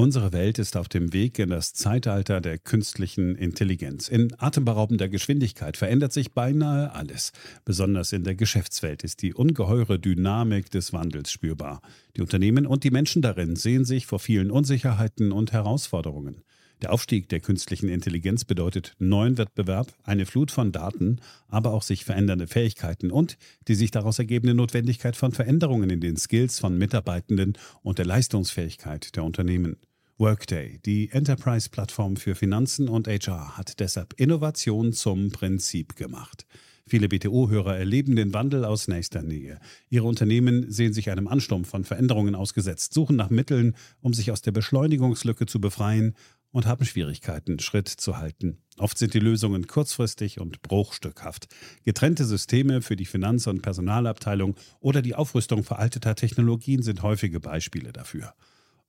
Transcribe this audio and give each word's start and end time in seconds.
Unsere 0.00 0.32
Welt 0.32 0.58
ist 0.58 0.78
auf 0.78 0.88
dem 0.88 1.12
Weg 1.12 1.38
in 1.38 1.50
das 1.50 1.74
Zeitalter 1.74 2.40
der 2.40 2.56
künstlichen 2.56 3.36
Intelligenz. 3.36 4.08
In 4.08 4.32
atemberaubender 4.38 5.10
Geschwindigkeit 5.10 5.76
verändert 5.76 6.14
sich 6.14 6.32
beinahe 6.32 6.94
alles. 6.94 7.32
Besonders 7.66 8.14
in 8.14 8.24
der 8.24 8.34
Geschäftswelt 8.34 9.04
ist 9.04 9.20
die 9.20 9.34
ungeheure 9.34 9.98
Dynamik 9.98 10.70
des 10.70 10.94
Wandels 10.94 11.30
spürbar. 11.30 11.82
Die 12.16 12.22
Unternehmen 12.22 12.66
und 12.66 12.82
die 12.82 12.90
Menschen 12.90 13.20
darin 13.20 13.56
sehen 13.56 13.84
sich 13.84 14.06
vor 14.06 14.20
vielen 14.20 14.50
Unsicherheiten 14.50 15.32
und 15.32 15.52
Herausforderungen. 15.52 16.44
Der 16.80 16.94
Aufstieg 16.94 17.28
der 17.28 17.40
künstlichen 17.40 17.90
Intelligenz 17.90 18.46
bedeutet 18.46 18.94
neuen 18.98 19.36
Wettbewerb, 19.36 19.92
eine 20.02 20.24
Flut 20.24 20.50
von 20.50 20.72
Daten, 20.72 21.20
aber 21.48 21.74
auch 21.74 21.82
sich 21.82 22.06
verändernde 22.06 22.46
Fähigkeiten 22.46 23.10
und 23.10 23.36
die 23.68 23.74
sich 23.74 23.90
daraus 23.90 24.18
ergebende 24.18 24.54
Notwendigkeit 24.54 25.14
von 25.14 25.32
Veränderungen 25.32 25.90
in 25.90 26.00
den 26.00 26.16
Skills 26.16 26.58
von 26.58 26.78
Mitarbeitenden 26.78 27.58
und 27.82 27.98
der 27.98 28.06
Leistungsfähigkeit 28.06 29.14
der 29.14 29.24
Unternehmen. 29.24 29.76
Workday, 30.20 30.78
die 30.84 31.10
Enterprise-Plattform 31.12 32.16
für 32.16 32.34
Finanzen 32.34 32.90
und 32.90 33.08
HR, 33.08 33.56
hat 33.56 33.80
deshalb 33.80 34.12
Innovation 34.20 34.92
zum 34.92 35.30
Prinzip 35.30 35.96
gemacht. 35.96 36.44
Viele 36.86 37.08
BTO-Hörer 37.08 37.78
erleben 37.78 38.16
den 38.16 38.34
Wandel 38.34 38.66
aus 38.66 38.86
nächster 38.86 39.22
Nähe. 39.22 39.58
Ihre 39.88 40.06
Unternehmen 40.06 40.70
sehen 40.70 40.92
sich 40.92 41.08
einem 41.08 41.26
Ansturm 41.26 41.64
von 41.64 41.84
Veränderungen 41.84 42.34
ausgesetzt, 42.34 42.92
suchen 42.92 43.16
nach 43.16 43.30
Mitteln, 43.30 43.74
um 44.02 44.12
sich 44.12 44.30
aus 44.30 44.42
der 44.42 44.52
Beschleunigungslücke 44.52 45.46
zu 45.46 45.58
befreien 45.58 46.14
und 46.52 46.66
haben 46.66 46.84
Schwierigkeiten, 46.84 47.58
Schritt 47.58 47.88
zu 47.88 48.18
halten. 48.18 48.58
Oft 48.76 48.98
sind 48.98 49.14
die 49.14 49.20
Lösungen 49.20 49.68
kurzfristig 49.68 50.38
und 50.38 50.60
bruchstückhaft. 50.60 51.48
Getrennte 51.86 52.26
Systeme 52.26 52.82
für 52.82 52.96
die 52.96 53.06
Finanz- 53.06 53.46
und 53.46 53.62
Personalabteilung 53.62 54.54
oder 54.80 55.00
die 55.00 55.14
Aufrüstung 55.14 55.64
veralteter 55.64 56.14
Technologien 56.14 56.82
sind 56.82 57.02
häufige 57.02 57.40
Beispiele 57.40 57.94
dafür. 57.94 58.34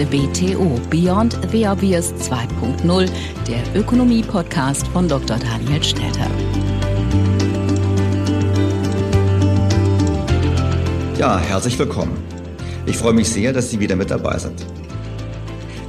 Ist 0.00 0.10
BTO 0.10 0.80
Beyond 0.88 1.38
the 1.52 1.66
Obvious 1.66 2.14
2.0, 2.14 3.10
der 3.46 3.80
Ökonomie-Podcast 3.80 4.86
von 4.88 5.06
Dr. 5.06 5.38
Daniel 5.38 5.82
Stelter. 5.82 6.30
Ja, 11.18 11.38
herzlich 11.38 11.78
willkommen. 11.78 12.16
Ich 12.86 12.96
freue 12.96 13.12
mich 13.12 13.28
sehr, 13.28 13.52
dass 13.52 13.70
Sie 13.70 13.78
wieder 13.78 13.94
mit 13.94 14.10
dabei 14.10 14.38
sind. 14.38 14.64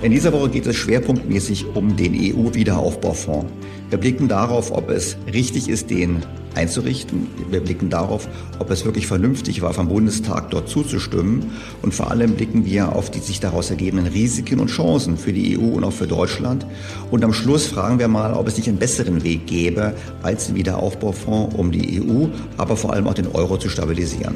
In 0.01 0.11
dieser 0.11 0.33
Woche 0.33 0.49
geht 0.49 0.65
es 0.65 0.75
schwerpunktmäßig 0.75 1.67
um 1.73 1.95
den 1.95 2.13
EU-Wiederaufbaufonds. 2.13 3.51
Wir 3.89 3.97
blicken 3.97 4.27
darauf, 4.27 4.71
ob 4.71 4.89
es 4.89 5.15
richtig 5.31 5.69
ist, 5.69 5.89
den 5.89 6.25
einzurichten. 6.55 7.27
Wir 7.49 7.61
blicken 7.61 7.89
darauf, 7.89 8.27
ob 8.59 8.69
es 8.71 8.85
wirklich 8.85 9.07
vernünftig 9.07 9.61
war, 9.61 9.73
vom 9.73 9.87
Bundestag 9.87 10.49
dort 10.51 10.69
zuzustimmen. 10.69 11.51
Und 11.81 11.93
vor 11.93 12.11
allem 12.11 12.35
blicken 12.35 12.65
wir 12.65 12.95
auf 12.95 13.09
die 13.09 13.19
sich 13.19 13.39
daraus 13.39 13.69
ergebenden 13.69 14.07
Risiken 14.07 14.59
und 14.59 14.67
Chancen 14.67 15.17
für 15.17 15.33
die 15.33 15.57
EU 15.57 15.75
und 15.75 15.83
auch 15.83 15.93
für 15.93 16.07
Deutschland. 16.07 16.65
Und 17.09 17.23
am 17.23 17.33
Schluss 17.33 17.67
fragen 17.67 17.99
wir 17.99 18.07
mal, 18.07 18.33
ob 18.33 18.47
es 18.47 18.57
nicht 18.57 18.67
einen 18.67 18.77
besseren 18.79 19.23
Weg 19.23 19.47
gäbe 19.47 19.93
als 20.23 20.47
den 20.47 20.55
Wiederaufbaufonds, 20.55 21.55
um 21.55 21.71
die 21.71 22.01
EU, 22.01 22.27
aber 22.57 22.75
vor 22.75 22.93
allem 22.93 23.07
auch 23.07 23.13
den 23.13 23.27
Euro 23.27 23.57
zu 23.57 23.69
stabilisieren. 23.69 24.35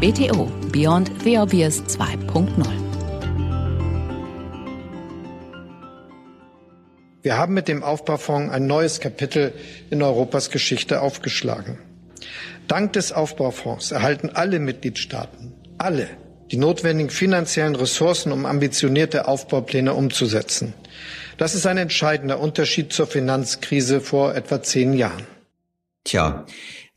BTO 0.00 0.50
Beyond 0.72 1.12
the 1.22 1.38
Obvious 1.38 1.82
2.0 1.84 2.81
Wir 7.22 7.38
haben 7.38 7.54
mit 7.54 7.68
dem 7.68 7.84
Aufbaufonds 7.84 8.52
ein 8.52 8.66
neues 8.66 8.98
Kapitel 8.98 9.52
in 9.90 10.02
Europas 10.02 10.50
Geschichte 10.50 11.00
aufgeschlagen. 11.00 11.78
Dank 12.66 12.94
des 12.94 13.12
Aufbaufonds 13.12 13.92
erhalten 13.92 14.30
alle 14.30 14.58
Mitgliedstaaten, 14.58 15.52
alle, 15.78 16.08
die 16.50 16.56
notwendigen 16.56 17.10
finanziellen 17.10 17.76
Ressourcen, 17.76 18.32
um 18.32 18.44
ambitionierte 18.44 19.28
Aufbaupläne 19.28 19.94
umzusetzen. 19.94 20.74
Das 21.38 21.54
ist 21.54 21.64
ein 21.64 21.78
entscheidender 21.78 22.40
Unterschied 22.40 22.92
zur 22.92 23.06
Finanzkrise 23.06 24.00
vor 24.00 24.34
etwa 24.34 24.60
zehn 24.60 24.92
Jahren. 24.92 25.26
Tja, 26.02 26.44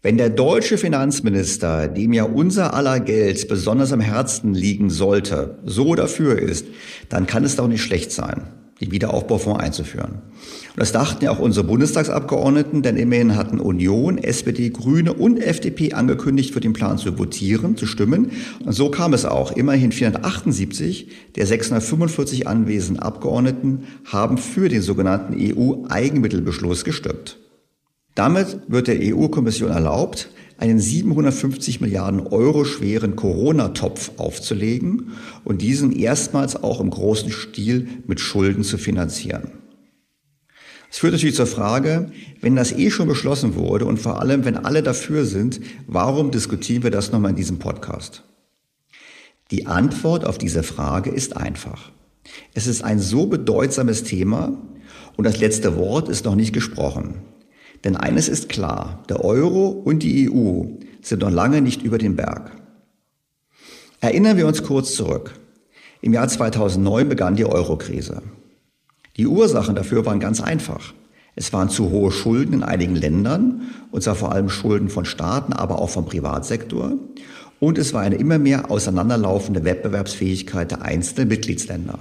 wenn 0.02 0.18
der 0.18 0.31
deutsche 0.31 0.80
Finanzminister, 0.80 1.88
dem 1.88 2.13
ja 2.13 2.24
unser 2.24 2.74
aller 2.74 3.00
Geld 3.00 3.47
besonders 3.47 3.92
am 3.92 4.02
Herzen 4.02 4.56
liegen 4.56 4.90
sollte, 4.90 5.59
so 5.66 5.94
dafür 5.94 6.40
ist, 6.40 6.66
dann 7.09 7.28
kann 7.28 7.44
es 7.44 7.56
doch 7.56 7.68
nicht 7.68 7.84
schlecht 7.84 8.12
sein 8.12 8.64
den 8.81 8.91
Wiederaufbaufonds 8.91 9.63
einzuführen. 9.63 10.12
Und 10.12 10.80
das 10.80 10.91
dachten 10.91 11.24
ja 11.24 11.31
auch 11.31 11.40
unsere 11.40 11.66
Bundestagsabgeordneten, 11.66 12.81
denn 12.81 12.97
immerhin 12.97 13.36
hatten 13.38 13.59
Union, 13.59 14.18
SPD, 14.18 14.69
Grüne 14.69 15.13
und 15.13 15.38
FDP 15.38 15.94
angekündigt, 15.94 16.53
für 16.53 16.59
den 16.59 16.74
Plan 16.74 16.97
zu 16.97 17.18
votieren, 17.18 17.78
zu 17.78 17.86
stimmen. 17.86 18.31
Und 18.66 18.74
so 18.74 18.90
kam 18.90 19.13
es 19.13 19.24
auch. 19.24 19.53
Immerhin 19.53 19.94
478 19.94 21.08
der 21.36 21.46
645 21.46 22.47
anwesenden 22.47 23.02
Abgeordneten 23.02 23.86
haben 24.06 24.38
für 24.38 24.68
den 24.68 24.81
sogenannten 24.81 25.36
EU-Eigenmittelbeschluss 25.40 26.84
gestimmt. 26.84 27.38
Damit 28.16 28.59
wird 28.68 28.88
der 28.88 29.00
EU-Kommission 29.02 29.72
erlaubt, 29.72 30.30
einen 30.57 30.79
750 30.79 31.81
Milliarden 31.81 32.21
Euro 32.27 32.63
schweren 32.63 33.16
Corona-Topf 33.16 34.11
aufzulegen 34.17 35.11
und 35.43 35.61
diesen 35.61 35.91
erstmals 35.91 36.55
auch 36.55 36.79
im 36.79 36.89
großen 36.89 37.31
Stil 37.31 37.88
mit 38.07 38.19
Schulden 38.19 38.63
zu 38.63 38.77
finanzieren. 38.77 39.51
Es 40.89 40.99
führt 40.99 41.13
natürlich 41.13 41.35
zur 41.35 41.47
Frage, 41.47 42.09
wenn 42.39 42.55
das 42.55 42.71
eh 42.71 42.89
schon 42.89 43.07
beschlossen 43.07 43.55
wurde 43.55 43.85
und 43.85 43.99
vor 43.99 44.21
allem, 44.21 44.45
wenn 44.45 44.55
alle 44.55 44.81
dafür 44.81 45.25
sind, 45.25 45.59
warum 45.88 46.31
diskutieren 46.31 46.83
wir 46.83 46.91
das 46.91 47.11
nochmal 47.11 47.31
in 47.31 47.38
diesem 47.38 47.59
Podcast? 47.59 48.23
Die 49.51 49.68
Antwort 49.68 50.25
auf 50.25 50.38
diese 50.38 50.63
Frage 50.63 51.09
ist 51.09 51.35
einfach. 51.35 51.91
Es 52.53 52.65
ist 52.65 52.83
ein 52.83 53.00
so 53.00 53.27
bedeutsames 53.27 54.03
Thema 54.03 54.57
und 55.18 55.25
das 55.25 55.39
letzte 55.39 55.75
Wort 55.75 56.09
ist 56.09 56.25
noch 56.25 56.35
nicht 56.35 56.53
gesprochen. 56.53 57.15
Denn 57.85 57.95
eines 57.95 58.27
ist 58.27 58.49
klar, 58.49 59.03
der 59.07 59.23
Euro 59.23 59.67
und 59.67 60.01
die 60.01 60.29
EU 60.29 60.63
sind 61.01 61.21
noch 61.21 61.29
lange 61.29 61.61
nicht 61.61 61.83
über 61.83 61.99
den 61.99 62.15
Berg. 62.15 62.51
Erinnern 64.01 64.37
wir 64.37 64.47
uns 64.47 64.63
kurz 64.63 64.95
zurück. 64.95 65.39
Im 66.01 66.11
Jahr 66.11 66.27
2009 66.27 67.07
begann 67.07 67.35
die 67.35 67.45
Eurokrise. 67.45 68.23
Die 69.17 69.27
Ursachen 69.27 69.75
dafür 69.75 70.05
waren 70.05 70.19
ganz 70.19 70.41
einfach. 70.41 70.93
Es 71.35 71.53
waren 71.53 71.69
zu 71.69 71.91
hohe 71.91 72.11
Schulden 72.11 72.53
in 72.53 72.63
einigen 72.63 72.95
Ländern, 72.95 73.61
und 73.91 74.01
zwar 74.01 74.15
vor 74.15 74.31
allem 74.31 74.49
Schulden 74.49 74.89
von 74.89 75.05
Staaten, 75.05 75.53
aber 75.53 75.79
auch 75.79 75.89
vom 75.89 76.05
Privatsektor. 76.05 76.93
Und 77.59 77.77
es 77.77 77.93
war 77.93 78.01
eine 78.01 78.15
immer 78.15 78.39
mehr 78.39 78.71
auseinanderlaufende 78.71 79.63
Wettbewerbsfähigkeit 79.63 80.71
der 80.71 80.81
einzelnen 80.81 81.27
Mitgliedsländer. 81.27 81.99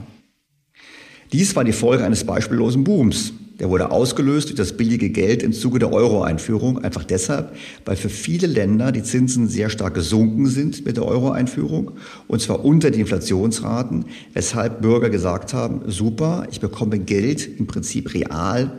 Dies 1.33 1.57
war 1.57 1.65
die 1.65 1.73
Folge 1.73 2.05
eines 2.05 2.25
beispiellosen 2.25 2.85
Booms. 2.85 3.33
Der 3.61 3.71
wurde 3.71 3.93
ausgelöst 3.93 4.49
durch 4.49 4.57
das 4.57 4.77
billige 4.77 5.11
Geld 5.11 5.43
im 5.45 5.53
Zuge 5.53 5.79
der 5.79 5.93
Euro-Einführung, 5.93 6.79
einfach 6.79 7.05
deshalb, 7.05 7.55
weil 7.85 7.95
für 7.95 8.09
viele 8.09 8.49
Länder 8.49 8.91
die 8.91 9.05
Zinsen 9.05 9.47
sehr 9.47 9.71
stark 9.71 9.95
gesunken 9.95 10.47
sind 10.47 10.85
mit 10.85 10.97
der 10.97 11.05
Euro-Einführung, 11.05 11.93
und 12.27 12.43
zwar 12.43 12.65
unter 12.65 12.91
die 12.91 13.01
Inflationsraten, 13.01 14.07
weshalb 14.33 14.83
Bürger 14.83 15.09
gesagt 15.09 15.55
haben, 15.55 15.83
super, 15.87 16.49
ich 16.51 16.59
bekomme 16.61 16.99
Geld 16.99 17.49
im 17.59 17.69
Prinzip 17.69 18.13
real 18.13 18.73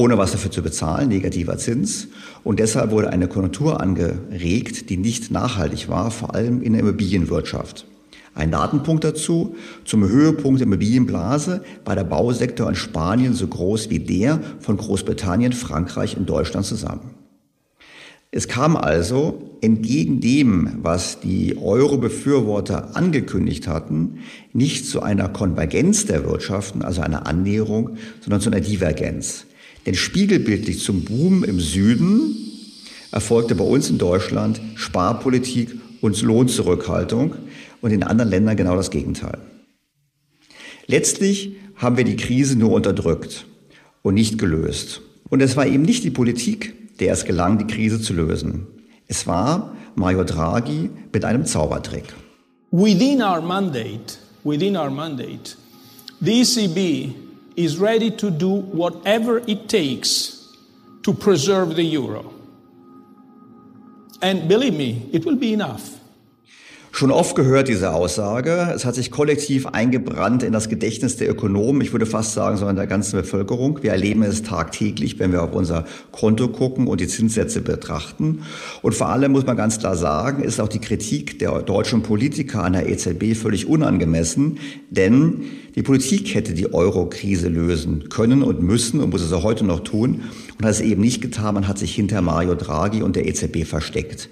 ohne 0.00 0.16
was 0.16 0.32
dafür 0.32 0.50
zu 0.50 0.62
bezahlen, 0.62 1.10
negativer 1.10 1.58
Zins. 1.58 2.08
Und 2.42 2.58
deshalb 2.58 2.90
wurde 2.90 3.10
eine 3.10 3.28
Konjunktur 3.28 3.82
angeregt, 3.82 4.88
die 4.88 4.96
nicht 4.96 5.30
nachhaltig 5.30 5.90
war, 5.90 6.10
vor 6.10 6.34
allem 6.34 6.62
in 6.62 6.72
der 6.72 6.80
Immobilienwirtschaft. 6.80 7.84
Ein 8.34 8.52
Datenpunkt 8.52 9.04
dazu. 9.04 9.56
Zum 9.84 10.08
Höhepunkt 10.08 10.60
der 10.60 10.66
Immobilienblase 10.66 11.62
war 11.84 11.96
der 11.96 12.04
Bausektor 12.04 12.68
in 12.68 12.76
Spanien 12.76 13.34
so 13.34 13.46
groß 13.46 13.90
wie 13.90 13.98
der 13.98 14.40
von 14.60 14.76
Großbritannien, 14.76 15.52
Frankreich 15.52 16.16
und 16.16 16.28
Deutschland 16.28 16.66
zusammen. 16.66 17.14
Es 18.32 18.46
kam 18.46 18.76
also 18.76 19.58
entgegen 19.60 20.20
dem, 20.20 20.78
was 20.82 21.18
die 21.18 21.58
Euro-Befürworter 21.58 22.96
angekündigt 22.96 23.66
hatten, 23.66 24.20
nicht 24.52 24.86
zu 24.86 25.02
einer 25.02 25.28
Konvergenz 25.28 26.06
der 26.06 26.24
Wirtschaften, 26.24 26.82
also 26.82 27.00
einer 27.00 27.26
Annäherung, 27.26 27.96
sondern 28.20 28.40
zu 28.40 28.50
einer 28.50 28.60
Divergenz. 28.60 29.46
Denn 29.84 29.94
spiegelbildlich 29.94 30.78
zum 30.78 31.04
Boom 31.04 31.42
im 31.42 31.58
Süden 31.58 32.36
erfolgte 33.10 33.56
bei 33.56 33.64
uns 33.64 33.90
in 33.90 33.98
Deutschland 33.98 34.60
Sparpolitik 34.76 35.70
und 36.00 36.22
Lohnzurückhaltung 36.22 37.34
und 37.80 37.92
in 37.92 38.02
anderen 38.02 38.30
Ländern 38.30 38.56
genau 38.56 38.76
das 38.76 38.90
Gegenteil. 38.90 39.38
Letztlich 40.86 41.56
haben 41.76 41.96
wir 41.96 42.04
die 42.04 42.16
Krise 42.16 42.58
nur 42.58 42.72
unterdrückt 42.72 43.46
und 44.02 44.14
nicht 44.14 44.38
gelöst. 44.38 45.02
Und 45.28 45.40
es 45.40 45.56
war 45.56 45.66
eben 45.66 45.82
nicht 45.82 46.04
die 46.04 46.10
Politik, 46.10 46.98
der 46.98 47.12
es 47.12 47.24
gelang, 47.24 47.58
die 47.58 47.66
Krise 47.66 48.00
zu 48.00 48.12
lösen. 48.12 48.66
Es 49.06 49.26
war 49.26 49.76
Mario 49.94 50.24
Draghi 50.24 50.90
mit 51.12 51.24
einem 51.24 51.46
Zaubertrick. 51.46 52.04
Within 52.72 53.22
our 53.22 53.40
mandate, 53.40 54.18
within 54.44 54.76
our 54.76 54.90
mandate, 54.90 55.56
the 56.20 56.40
ECB 56.42 57.14
is 57.56 57.80
ready 57.80 58.10
to 58.10 58.30
do 58.30 58.64
whatever 58.72 59.42
it 59.46 59.68
takes 59.68 60.48
to 61.02 61.12
preserve 61.12 61.74
the 61.76 61.84
euro. 61.84 62.32
And 64.22 64.48
believe 64.48 64.74
me, 64.74 65.08
it 65.12 65.24
will 65.24 65.36
be 65.36 65.52
enough. 65.52 65.99
Schon 66.92 67.12
oft 67.12 67.36
gehört 67.36 67.68
diese 67.68 67.92
Aussage. 67.92 68.72
Es 68.74 68.84
hat 68.84 68.96
sich 68.96 69.12
kollektiv 69.12 69.66
eingebrannt 69.66 70.42
in 70.42 70.52
das 70.52 70.68
Gedächtnis 70.68 71.16
der 71.16 71.30
Ökonomen, 71.30 71.80
ich 71.82 71.92
würde 71.92 72.04
fast 72.04 72.34
sagen, 72.34 72.56
sondern 72.56 72.76
der 72.76 72.88
ganzen 72.88 73.16
Bevölkerung. 73.16 73.82
Wir 73.82 73.92
erleben 73.92 74.22
es 74.24 74.42
tagtäglich, 74.42 75.18
wenn 75.18 75.30
wir 75.30 75.42
auf 75.42 75.54
unser 75.54 75.84
Konto 76.10 76.48
gucken 76.48 76.88
und 76.88 77.00
die 77.00 77.06
Zinssätze 77.06 77.60
betrachten. 77.60 78.42
Und 78.82 78.94
vor 78.94 79.08
allem 79.08 79.32
muss 79.32 79.46
man 79.46 79.56
ganz 79.56 79.78
klar 79.78 79.96
sagen, 79.96 80.42
ist 80.42 80.60
auch 80.60 80.68
die 80.68 80.80
Kritik 80.80 81.38
der 81.38 81.62
deutschen 81.62 82.02
Politiker 82.02 82.64
an 82.64 82.72
der 82.72 82.88
EZB 82.88 83.36
völlig 83.36 83.66
unangemessen, 83.66 84.58
denn 84.90 85.42
die 85.76 85.82
Politik 85.82 86.34
hätte 86.34 86.52
die 86.52 86.74
Euro-Krise 86.74 87.48
lösen 87.48 88.08
können 88.08 88.42
und 88.42 88.60
müssen 88.60 89.00
und 89.00 89.10
muss 89.10 89.22
es 89.22 89.32
auch 89.32 89.44
heute 89.44 89.64
noch 89.64 89.80
tun 89.80 90.22
und 90.58 90.64
hat 90.64 90.72
es 90.72 90.80
eben 90.80 91.00
nicht 91.00 91.22
getan. 91.22 91.54
Man 91.54 91.68
hat 91.68 91.78
sich 91.78 91.94
hinter 91.94 92.20
Mario 92.20 92.56
Draghi 92.56 93.02
und 93.02 93.14
der 93.14 93.28
EZB 93.28 93.64
versteckt. 93.64 94.28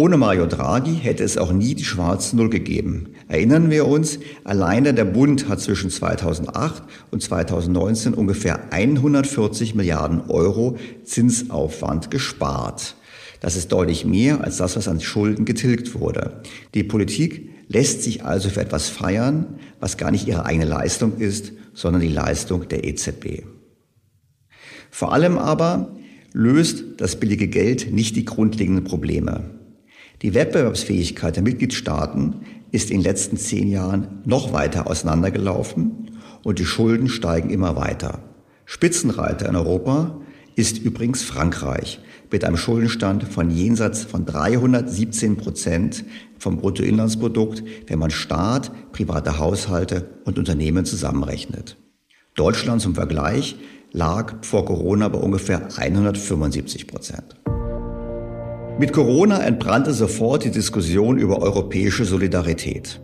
Ohne 0.00 0.16
Mario 0.16 0.46
Draghi 0.46 0.94
hätte 0.94 1.24
es 1.24 1.36
auch 1.36 1.52
nie 1.52 1.74
die 1.74 1.84
schwarze 1.84 2.34
Null 2.34 2.48
gegeben. 2.48 3.08
Erinnern 3.28 3.68
wir 3.68 3.86
uns, 3.86 4.18
alleine 4.44 4.94
der 4.94 5.04
Bund 5.04 5.46
hat 5.46 5.60
zwischen 5.60 5.90
2008 5.90 6.84
und 7.10 7.22
2019 7.22 8.14
ungefähr 8.14 8.72
140 8.72 9.74
Milliarden 9.74 10.22
Euro 10.30 10.78
Zinsaufwand 11.04 12.10
gespart. 12.10 12.96
Das 13.40 13.56
ist 13.56 13.72
deutlich 13.72 14.06
mehr 14.06 14.42
als 14.42 14.56
das, 14.56 14.74
was 14.74 14.88
an 14.88 15.02
Schulden 15.02 15.44
getilgt 15.44 15.94
wurde. 15.94 16.40
Die 16.72 16.82
Politik 16.82 17.50
lässt 17.68 18.02
sich 18.02 18.24
also 18.24 18.48
für 18.48 18.62
etwas 18.62 18.88
feiern, 18.88 19.58
was 19.80 19.98
gar 19.98 20.10
nicht 20.10 20.26
ihre 20.26 20.46
eigene 20.46 20.64
Leistung 20.64 21.18
ist, 21.18 21.52
sondern 21.74 22.00
die 22.00 22.08
Leistung 22.08 22.66
der 22.68 22.84
EZB. 22.84 23.42
Vor 24.90 25.12
allem 25.12 25.36
aber 25.36 25.94
löst 26.32 26.84
das 26.96 27.16
billige 27.16 27.48
Geld 27.48 27.92
nicht 27.92 28.16
die 28.16 28.24
grundlegenden 28.24 28.84
Probleme. 28.84 29.59
Die 30.22 30.34
Wettbewerbsfähigkeit 30.34 31.36
der 31.36 31.42
Mitgliedstaaten 31.42 32.42
ist 32.72 32.90
in 32.90 32.98
den 32.98 33.04
letzten 33.04 33.38
zehn 33.38 33.68
Jahren 33.68 34.20
noch 34.26 34.52
weiter 34.52 34.86
auseinandergelaufen 34.86 36.10
und 36.42 36.58
die 36.58 36.66
Schulden 36.66 37.08
steigen 37.08 37.48
immer 37.48 37.74
weiter. 37.76 38.18
Spitzenreiter 38.66 39.48
in 39.48 39.56
Europa 39.56 40.20
ist 40.56 40.76
übrigens 40.76 41.22
Frankreich 41.22 42.00
mit 42.30 42.44
einem 42.44 42.58
Schuldenstand 42.58 43.24
von 43.24 43.50
jenseits 43.50 44.04
von 44.04 44.26
317 44.26 45.38
Prozent 45.38 46.04
vom 46.38 46.58
Bruttoinlandsprodukt, 46.58 47.64
wenn 47.86 47.98
man 47.98 48.10
Staat, 48.10 48.92
private 48.92 49.38
Haushalte 49.38 50.10
und 50.24 50.38
Unternehmen 50.38 50.84
zusammenrechnet. 50.84 51.78
Deutschland 52.34 52.82
zum 52.82 52.94
Vergleich 52.94 53.56
lag 53.90 54.34
vor 54.42 54.66
Corona 54.66 55.08
bei 55.08 55.18
ungefähr 55.18 55.68
175 55.76 56.86
Prozent. 56.86 57.36
Mit 58.80 58.94
Corona 58.94 59.42
entbrannte 59.42 59.92
sofort 59.92 60.42
die 60.42 60.50
Diskussion 60.50 61.18
über 61.18 61.42
europäische 61.42 62.06
Solidarität. 62.06 62.98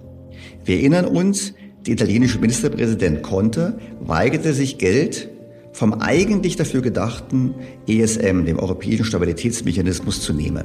Wir 0.64 0.76
erinnern 0.76 1.04
uns, 1.04 1.52
der 1.84 1.92
italienische 1.92 2.38
Ministerpräsident 2.38 3.22
Conte 3.22 3.78
weigerte 4.00 4.54
sich 4.54 4.78
Geld 4.78 5.28
vom 5.74 5.92
eigentlich 5.92 6.56
dafür 6.56 6.80
gedachten 6.80 7.54
ESM, 7.86 8.46
dem 8.46 8.58
Europäischen 8.58 9.04
Stabilitätsmechanismus, 9.04 10.22
zu 10.22 10.32
nehmen. 10.32 10.64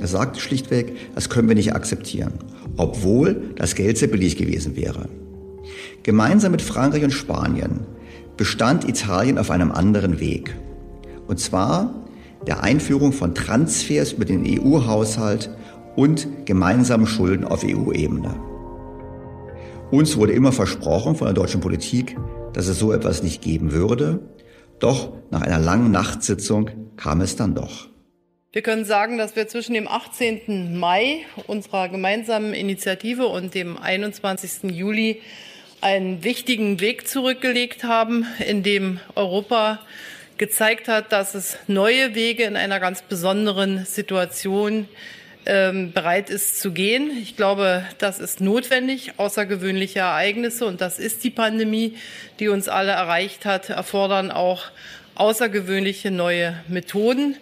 Er 0.00 0.06
sagte 0.06 0.40
schlichtweg, 0.40 0.96
das 1.14 1.28
können 1.28 1.48
wir 1.48 1.54
nicht 1.54 1.74
akzeptieren, 1.74 2.32
obwohl 2.78 3.52
das 3.56 3.74
Geld 3.74 3.98
sehr 3.98 4.08
billig 4.08 4.38
gewesen 4.38 4.76
wäre. 4.76 5.10
Gemeinsam 6.04 6.52
mit 6.52 6.62
Frankreich 6.62 7.04
und 7.04 7.12
Spanien 7.12 7.80
bestand 8.38 8.88
Italien 8.88 9.36
auf 9.36 9.50
einem 9.50 9.72
anderen 9.72 10.20
Weg. 10.20 10.56
Und 11.26 11.38
zwar 11.38 12.07
der 12.46 12.62
Einführung 12.62 13.12
von 13.12 13.34
Transfers 13.34 14.12
über 14.12 14.24
den 14.24 14.44
EU-Haushalt 14.46 15.50
und 15.96 16.46
gemeinsamen 16.46 17.06
Schulden 17.06 17.44
auf 17.44 17.64
EU-Ebene. 17.64 18.34
Uns 19.90 20.16
wurde 20.16 20.32
immer 20.32 20.52
versprochen 20.52 21.16
von 21.16 21.26
der 21.26 21.34
deutschen 21.34 21.60
Politik, 21.60 22.16
dass 22.52 22.66
es 22.66 22.78
so 22.78 22.92
etwas 22.92 23.22
nicht 23.22 23.42
geben 23.42 23.72
würde. 23.72 24.20
Doch 24.78 25.12
nach 25.30 25.42
einer 25.42 25.58
langen 25.58 25.90
Nachtsitzung 25.90 26.70
kam 26.96 27.20
es 27.20 27.36
dann 27.36 27.54
doch. 27.54 27.88
Wir 28.52 28.62
können 28.62 28.84
sagen, 28.84 29.18
dass 29.18 29.36
wir 29.36 29.46
zwischen 29.48 29.74
dem 29.74 29.88
18. 29.88 30.78
Mai 30.78 31.20
unserer 31.46 31.88
gemeinsamen 31.88 32.54
Initiative 32.54 33.26
und 33.26 33.54
dem 33.54 33.76
21. 33.76 34.70
Juli 34.70 35.20
einen 35.80 36.24
wichtigen 36.24 36.80
Weg 36.80 37.06
zurückgelegt 37.06 37.84
haben, 37.84 38.26
in 38.46 38.62
dem 38.62 39.00
Europa 39.14 39.80
gezeigt 40.38 40.88
hat, 40.88 41.12
dass 41.12 41.34
es 41.34 41.58
neue 41.66 42.14
Wege 42.14 42.44
in 42.44 42.56
einer 42.56 42.80
ganz 42.80 43.02
besonderen 43.02 43.84
Situation 43.84 44.88
ähm, 45.46 45.92
bereit 45.92 46.30
ist 46.30 46.60
zu 46.60 46.72
gehen. 46.72 47.10
Ich 47.22 47.36
glaube, 47.36 47.84
das 47.98 48.18
ist 48.20 48.40
notwendig. 48.40 49.12
Außergewöhnliche 49.16 50.00
Ereignisse, 50.00 50.66
und 50.66 50.80
das 50.80 50.98
ist 50.98 51.24
die 51.24 51.30
Pandemie, 51.30 51.96
die 52.38 52.48
uns 52.48 52.68
alle 52.68 52.92
erreicht 52.92 53.44
hat, 53.44 53.68
erfordern 53.70 54.30
auch 54.30 54.64
außergewöhnliche 55.14 56.10
neue 56.10 56.62
Methoden. 56.68 57.36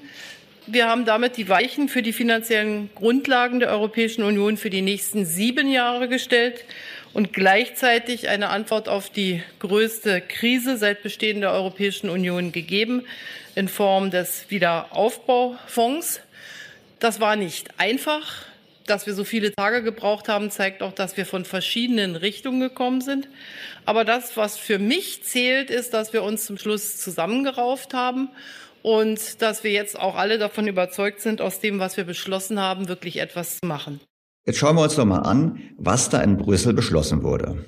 Wir 0.66 0.88
haben 0.88 1.04
damit 1.04 1.36
die 1.36 1.48
Weichen 1.48 1.88
für 1.88 2.02
die 2.02 2.12
finanziellen 2.12 2.90
Grundlagen 2.94 3.60
der 3.60 3.70
Europäischen 3.70 4.24
Union 4.24 4.56
für 4.56 4.70
die 4.70 4.82
nächsten 4.82 5.24
sieben 5.24 5.70
Jahre 5.70 6.08
gestellt 6.08 6.64
und 7.16 7.32
gleichzeitig 7.32 8.28
eine 8.28 8.50
Antwort 8.50 8.90
auf 8.90 9.08
die 9.08 9.42
größte 9.58 10.20
Krise 10.20 10.76
seit 10.76 11.02
Bestehen 11.02 11.40
der 11.40 11.50
Europäischen 11.50 12.10
Union 12.10 12.52
gegeben 12.52 13.06
in 13.54 13.68
Form 13.68 14.10
des 14.10 14.50
Wiederaufbaufonds. 14.50 16.20
Das 16.98 17.18
war 17.18 17.36
nicht 17.36 17.80
einfach. 17.80 18.44
Dass 18.84 19.06
wir 19.06 19.14
so 19.14 19.24
viele 19.24 19.50
Tage 19.54 19.82
gebraucht 19.82 20.28
haben, 20.28 20.50
zeigt 20.50 20.82
auch, 20.82 20.92
dass 20.92 21.16
wir 21.16 21.24
von 21.24 21.46
verschiedenen 21.46 22.16
Richtungen 22.16 22.60
gekommen 22.60 23.00
sind. 23.00 23.28
Aber 23.86 24.04
das, 24.04 24.36
was 24.36 24.58
für 24.58 24.78
mich 24.78 25.24
zählt, 25.24 25.70
ist, 25.70 25.94
dass 25.94 26.12
wir 26.12 26.22
uns 26.22 26.44
zum 26.44 26.58
Schluss 26.58 26.98
zusammengerauft 26.98 27.94
haben 27.94 28.28
und 28.82 29.40
dass 29.40 29.64
wir 29.64 29.72
jetzt 29.72 29.98
auch 29.98 30.16
alle 30.16 30.36
davon 30.36 30.68
überzeugt 30.68 31.22
sind, 31.22 31.40
aus 31.40 31.60
dem, 31.60 31.78
was 31.78 31.96
wir 31.96 32.04
beschlossen 32.04 32.60
haben, 32.60 32.88
wirklich 32.88 33.16
etwas 33.20 33.58
zu 33.58 33.66
machen. 33.66 34.00
Jetzt 34.46 34.58
schauen 34.58 34.76
wir 34.76 34.82
uns 34.82 34.94
doch 34.94 35.04
mal 35.04 35.18
an, 35.18 35.58
was 35.76 36.08
da 36.08 36.20
in 36.20 36.36
Brüssel 36.36 36.72
beschlossen 36.72 37.24
wurde. 37.24 37.64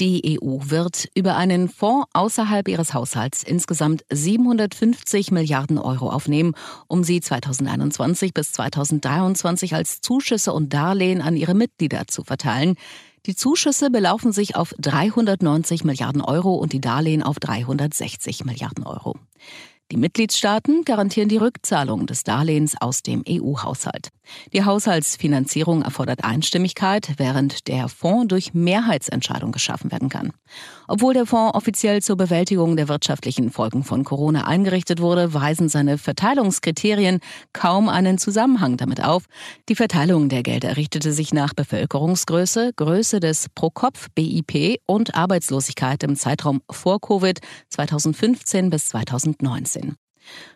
Die 0.00 0.38
EU 0.42 0.58
wird 0.64 1.08
über 1.14 1.36
einen 1.36 1.68
Fonds 1.68 2.08
außerhalb 2.12 2.68
ihres 2.68 2.92
Haushalts 2.94 3.42
insgesamt 3.44 4.04
750 4.12 5.30
Milliarden 5.30 5.78
Euro 5.78 6.10
aufnehmen, 6.10 6.54
um 6.88 7.04
sie 7.04 7.20
2021 7.20 8.34
bis 8.34 8.52
2023 8.52 9.74
als 9.74 10.00
Zuschüsse 10.00 10.52
und 10.52 10.74
Darlehen 10.74 11.22
an 11.22 11.36
ihre 11.36 11.54
Mitglieder 11.54 12.08
zu 12.08 12.24
verteilen. 12.24 12.74
Die 13.26 13.36
Zuschüsse 13.36 13.88
belaufen 13.88 14.32
sich 14.32 14.56
auf 14.56 14.74
390 14.78 15.84
Milliarden 15.84 16.20
Euro 16.20 16.54
und 16.56 16.72
die 16.74 16.80
Darlehen 16.80 17.22
auf 17.22 17.38
360 17.38 18.44
Milliarden 18.44 18.84
Euro. 18.84 19.16
Die 19.92 19.98
Mitgliedstaaten 19.98 20.84
garantieren 20.84 21.28
die 21.28 21.36
Rückzahlung 21.36 22.06
des 22.06 22.24
Darlehens 22.24 22.74
aus 22.80 23.02
dem 23.02 23.22
EU-Haushalt. 23.28 24.08
Die 24.54 24.64
Haushaltsfinanzierung 24.64 25.82
erfordert 25.82 26.24
Einstimmigkeit, 26.24 27.14
während 27.18 27.68
der 27.68 27.88
Fonds 27.88 28.28
durch 28.28 28.54
Mehrheitsentscheidung 28.54 29.52
geschaffen 29.52 29.92
werden 29.92 30.08
kann. 30.08 30.32
Obwohl 30.88 31.12
der 31.12 31.26
Fonds 31.26 31.54
offiziell 31.54 32.00
zur 32.00 32.16
Bewältigung 32.16 32.76
der 32.76 32.88
wirtschaftlichen 32.88 33.50
Folgen 33.50 33.84
von 33.84 34.04
Corona 34.04 34.46
eingerichtet 34.46 35.00
wurde, 35.00 35.34
weisen 35.34 35.68
seine 35.68 35.98
Verteilungskriterien 35.98 37.20
kaum 37.52 37.90
einen 37.90 38.16
Zusammenhang 38.16 38.78
damit 38.78 39.04
auf. 39.04 39.24
Die 39.68 39.74
Verteilung 39.74 40.30
der 40.30 40.42
Gelder 40.42 40.78
richtete 40.78 41.12
sich 41.12 41.34
nach 41.34 41.52
Bevölkerungsgröße, 41.52 42.72
Größe 42.74 43.20
des 43.20 43.48
Pro-Kopf-BIP 43.54 44.80
und 44.86 45.14
Arbeitslosigkeit 45.14 46.02
im 46.02 46.16
Zeitraum 46.16 46.62
vor 46.70 47.00
Covid 47.00 47.40
2015 47.68 48.70
bis 48.70 48.86
2019. 48.86 49.83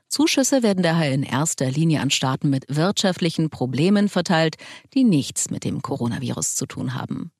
Zuschüsse 0.08 0.62
werden 0.62 0.82
daher 0.82 1.12
in 1.12 1.22
erster 1.22 1.70
Linie 1.70 2.00
an 2.00 2.10
Staaten 2.10 2.50
mit 2.50 2.64
wirtschaftlichen 2.68 3.50
Problemen 3.50 4.08
verteilt, 4.08 4.56
die 4.94 5.04
nichts 5.04 5.50
mit 5.50 5.64
dem 5.64 5.82
Coronavirus 5.82 6.54
zu 6.54 6.66
tun 6.66 6.94
haben. 6.94 7.30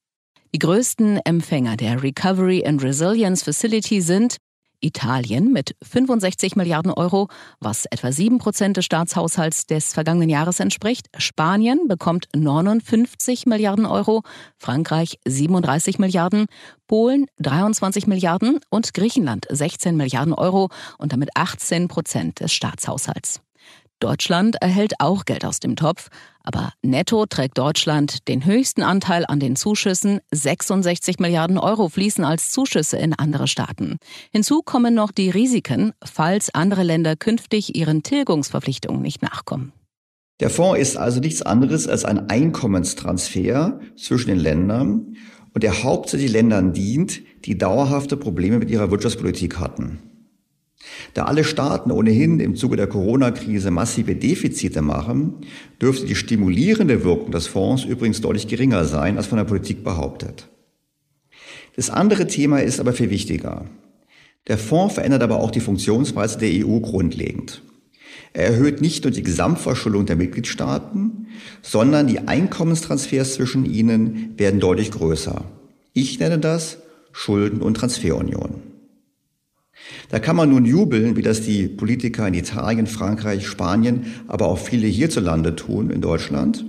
Die 0.55 0.59
größten 0.59 1.21
Empfänger 1.25 1.77
der 1.77 2.03
Recovery 2.03 2.65
and 2.67 2.83
Resilience 2.83 3.43
Facility 3.43 4.01
sind 4.01 4.37
Italien 4.81 5.53
mit 5.53 5.75
65 5.83 6.57
Milliarden 6.57 6.93
Euro, 6.93 7.29
was 7.61 7.87
etwa 7.87 8.13
7 8.13 8.39
Prozent 8.39 8.77
des 8.77 8.85
Staatshaushalts 8.85 9.67
des 9.67 9.93
vergangenen 9.93 10.29
Jahres 10.29 10.61
entspricht. 10.61 11.07
Spanien 11.17 11.89
bekommt 11.89 12.29
59 12.35 13.47
Milliarden 13.47 13.87
Euro, 13.87 14.23
Frankreich 14.57 15.19
37 15.27 15.99
Milliarden, 15.99 16.47
Polen 16.87 17.27
23 17.39 18.07
Milliarden 18.07 18.61
und 18.71 18.95
Griechenland 18.95 19.47
16 19.51 19.97
Milliarden 19.97 20.35
Euro 20.35 20.69
und 20.99 21.13
damit 21.13 21.31
18 21.35 21.89
Prozent 21.89 22.41
des 22.41 22.53
Staatshaushalts. 22.53 23.41
Deutschland 24.01 24.57
erhält 24.61 24.95
auch 25.01 25.25
Geld 25.25 25.45
aus 25.45 25.61
dem 25.61 25.77
Topf, 25.77 26.09
aber 26.43 26.73
netto 26.83 27.27
trägt 27.27 27.59
Deutschland 27.59 28.29
den 28.29 28.45
höchsten 28.45 28.83
Anteil 28.83 29.25
an 29.27 29.41
den 29.41 29.57
Zuschüssen. 29.57 30.21
66 30.33 31.19
Milliarden 31.19 31.59
Euro 31.59 31.89
fließen 31.89 32.25
als 32.25 32.51
Zuschüsse 32.51 32.97
in 32.97 33.15
andere 33.15 33.49
Staaten. 33.49 33.99
Hinzu 34.33 34.63
kommen 34.63 34.95
noch 34.95 35.11
die 35.11 35.31
Risiken, 35.31 35.93
falls 36.05 36.55
andere 36.55 36.85
Länder 36.85 37.17
künftig 37.17 37.77
ihren 37.77 38.03
Tilgungsverpflichtungen 38.03 39.03
nicht 39.03 39.23
nachkommen. 39.23 39.73
Der 40.41 40.51
Fonds 40.51 40.81
ist 40.81 40.97
also 40.97 41.21
nichts 41.21 41.43
anderes 41.43 41.89
als 41.89 42.05
ein 42.05 42.31
Einkommenstransfer 42.31 43.81
zwischen 43.97 44.29
den 44.29 44.39
Ländern 44.39 45.17
und 45.53 45.65
der 45.65 45.83
hauptsächlich 45.83 46.31
Ländern 46.31 46.73
dient, 46.73 47.23
die 47.45 47.59
dauerhafte 47.59 48.17
Probleme 48.17 48.59
mit 48.59 48.71
ihrer 48.71 48.93
Wirtschaftspolitik 48.93 49.59
hatten. 49.59 50.08
Da 51.15 51.25
alle 51.25 51.45
Staaten 51.45 51.91
ohnehin 51.91 52.41
im 52.41 52.57
Zuge 52.57 52.77
der 52.77 52.87
Corona-Krise 52.87 53.71
massive 53.71 54.15
Defizite 54.15 54.83
machen, 54.83 55.35
dürfte 55.81 56.07
die 56.07 56.15
stimulierende 56.15 57.05
Wirkung 57.05 57.31
des 57.31 57.47
Fonds 57.47 57.85
übrigens 57.85 58.21
deutlich 58.21 58.49
geringer 58.49 58.85
sein, 58.85 59.17
als 59.17 59.27
von 59.27 59.39
der 59.39 59.45
Politik 59.45 59.85
behauptet. 59.85 60.49
Das 61.77 61.91
andere 61.91 62.27
Thema 62.27 62.59
ist 62.59 62.81
aber 62.81 62.93
viel 62.93 63.11
wichtiger. 63.11 63.67
Der 64.49 64.59
Fonds 64.59 64.95
verändert 64.95 65.23
aber 65.23 65.41
auch 65.41 65.51
die 65.51 65.61
Funktionsweise 65.61 66.39
der 66.39 66.67
EU 66.67 66.81
grundlegend. 66.81 67.63
Er 68.33 68.47
erhöht 68.47 68.81
nicht 68.81 69.05
nur 69.05 69.11
die 69.11 69.23
Gesamtverschuldung 69.23 70.07
der 70.07 70.17
Mitgliedstaaten, 70.17 71.27
sondern 71.63 72.07
die 72.07 72.21
Einkommenstransfers 72.21 73.35
zwischen 73.35 73.65
ihnen 73.65 74.35
werden 74.37 74.61
deutlich 74.61 74.91
größer. 74.91 75.45
Ich 75.93 76.19
nenne 76.19 76.39
das 76.39 76.79
Schulden- 77.13 77.63
und 77.63 77.75
Transferunion. 77.75 78.63
Da 80.11 80.19
kann 80.19 80.37
man 80.37 80.51
nun 80.51 80.65
jubeln, 80.65 81.17
wie 81.17 81.23
das 81.23 81.43
die 81.43 81.69
Politiker 81.69 82.27
in 82.27 82.35
Italien, 82.35 82.87
Frankreich, 82.87 83.47
Spanien, 83.47 84.07
aber 84.27 84.47
auch 84.47 84.59
viele 84.59 84.87
hierzulande 84.87 85.57
tun 85.57 85.91
in 85.91 86.01
Deutschland, 86.01 86.65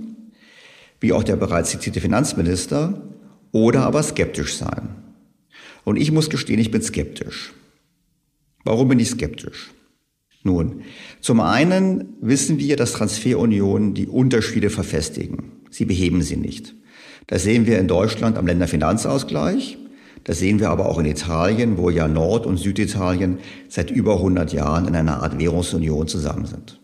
wie 1.00 1.12
auch 1.12 1.24
der 1.24 1.36
bereits 1.36 1.70
zitierte 1.70 2.00
Finanzminister, 2.00 3.02
oder 3.52 3.82
aber 3.82 4.02
skeptisch 4.02 4.56
sein. 4.56 4.90
Und 5.84 5.96
ich 5.96 6.12
muss 6.12 6.30
gestehen, 6.30 6.60
ich 6.60 6.70
bin 6.70 6.82
skeptisch. 6.82 7.52
Warum 8.64 8.88
bin 8.88 9.00
ich 9.00 9.10
skeptisch? 9.10 9.70
Nun, 10.42 10.82
zum 11.20 11.40
einen 11.40 12.14
wissen 12.20 12.58
wir, 12.58 12.76
dass 12.76 12.92
Transferunionen 12.92 13.94
die 13.94 14.06
Unterschiede 14.06 14.70
verfestigen. 14.70 15.52
Sie 15.70 15.84
beheben 15.84 16.22
sie 16.22 16.36
nicht. 16.36 16.74
Das 17.26 17.42
sehen 17.42 17.66
wir 17.66 17.78
in 17.78 17.88
Deutschland 17.88 18.38
am 18.38 18.46
Länderfinanzausgleich. 18.46 19.78
Das 20.24 20.38
sehen 20.38 20.60
wir 20.60 20.70
aber 20.70 20.86
auch 20.86 20.98
in 20.98 21.06
Italien, 21.06 21.78
wo 21.78 21.90
ja 21.90 22.06
Nord- 22.06 22.46
und 22.46 22.58
Süditalien 22.58 23.38
seit 23.68 23.90
über 23.90 24.16
100 24.16 24.52
Jahren 24.52 24.86
in 24.86 24.94
einer 24.94 25.22
Art 25.22 25.38
Währungsunion 25.38 26.08
zusammen 26.08 26.46
sind. 26.46 26.80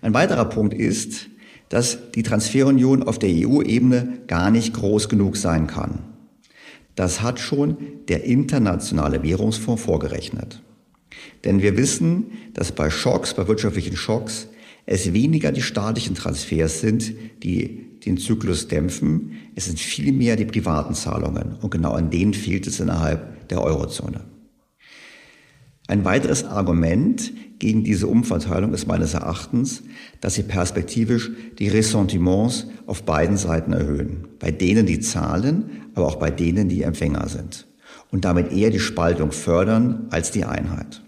Ein 0.00 0.14
weiterer 0.14 0.44
Punkt 0.44 0.74
ist, 0.74 1.28
dass 1.68 2.10
die 2.12 2.22
Transferunion 2.22 3.02
auf 3.02 3.18
der 3.18 3.30
EU-Ebene 3.30 4.20
gar 4.26 4.50
nicht 4.50 4.74
groß 4.74 5.08
genug 5.08 5.36
sein 5.36 5.66
kann. 5.66 6.00
Das 6.94 7.20
hat 7.20 7.40
schon 7.40 7.76
der 8.08 8.24
internationale 8.24 9.22
Währungsfonds 9.22 9.82
vorgerechnet. 9.82 10.62
Denn 11.44 11.62
wir 11.62 11.76
wissen, 11.76 12.26
dass 12.54 12.72
bei 12.72 12.90
Schocks, 12.90 13.34
bei 13.34 13.46
wirtschaftlichen 13.48 13.96
Schocks, 13.96 14.48
es 14.86 15.12
weniger 15.12 15.52
die 15.52 15.62
staatlichen 15.62 16.14
Transfers 16.14 16.80
sind, 16.80 17.12
die 17.42 17.87
den 18.04 18.18
Zyklus 18.18 18.68
dämpfen. 18.68 19.32
Es 19.54 19.66
sind 19.66 19.78
vielmehr 19.78 20.36
die 20.36 20.44
privaten 20.44 20.94
Zahlungen. 20.94 21.56
Und 21.60 21.70
genau 21.70 21.92
an 21.92 22.10
denen 22.10 22.34
fehlt 22.34 22.66
es 22.66 22.80
innerhalb 22.80 23.48
der 23.48 23.62
Eurozone. 23.62 24.24
Ein 25.88 26.04
weiteres 26.04 26.44
Argument 26.44 27.32
gegen 27.58 27.82
diese 27.82 28.06
Umverteilung 28.06 28.74
ist 28.74 28.86
meines 28.86 29.14
Erachtens, 29.14 29.82
dass 30.20 30.34
sie 30.34 30.42
perspektivisch 30.42 31.30
die 31.58 31.68
Ressentiments 31.68 32.66
auf 32.86 33.04
beiden 33.04 33.38
Seiten 33.38 33.72
erhöhen. 33.72 34.28
Bei 34.38 34.50
denen, 34.50 34.84
die 34.84 35.00
zahlen, 35.00 35.70
aber 35.94 36.06
auch 36.06 36.16
bei 36.16 36.30
denen, 36.30 36.68
die 36.68 36.82
Empfänger 36.82 37.28
sind. 37.28 37.66
Und 38.10 38.26
damit 38.26 38.52
eher 38.52 38.70
die 38.70 38.80
Spaltung 38.80 39.32
fördern 39.32 40.08
als 40.10 40.30
die 40.30 40.44
Einheit. 40.44 41.02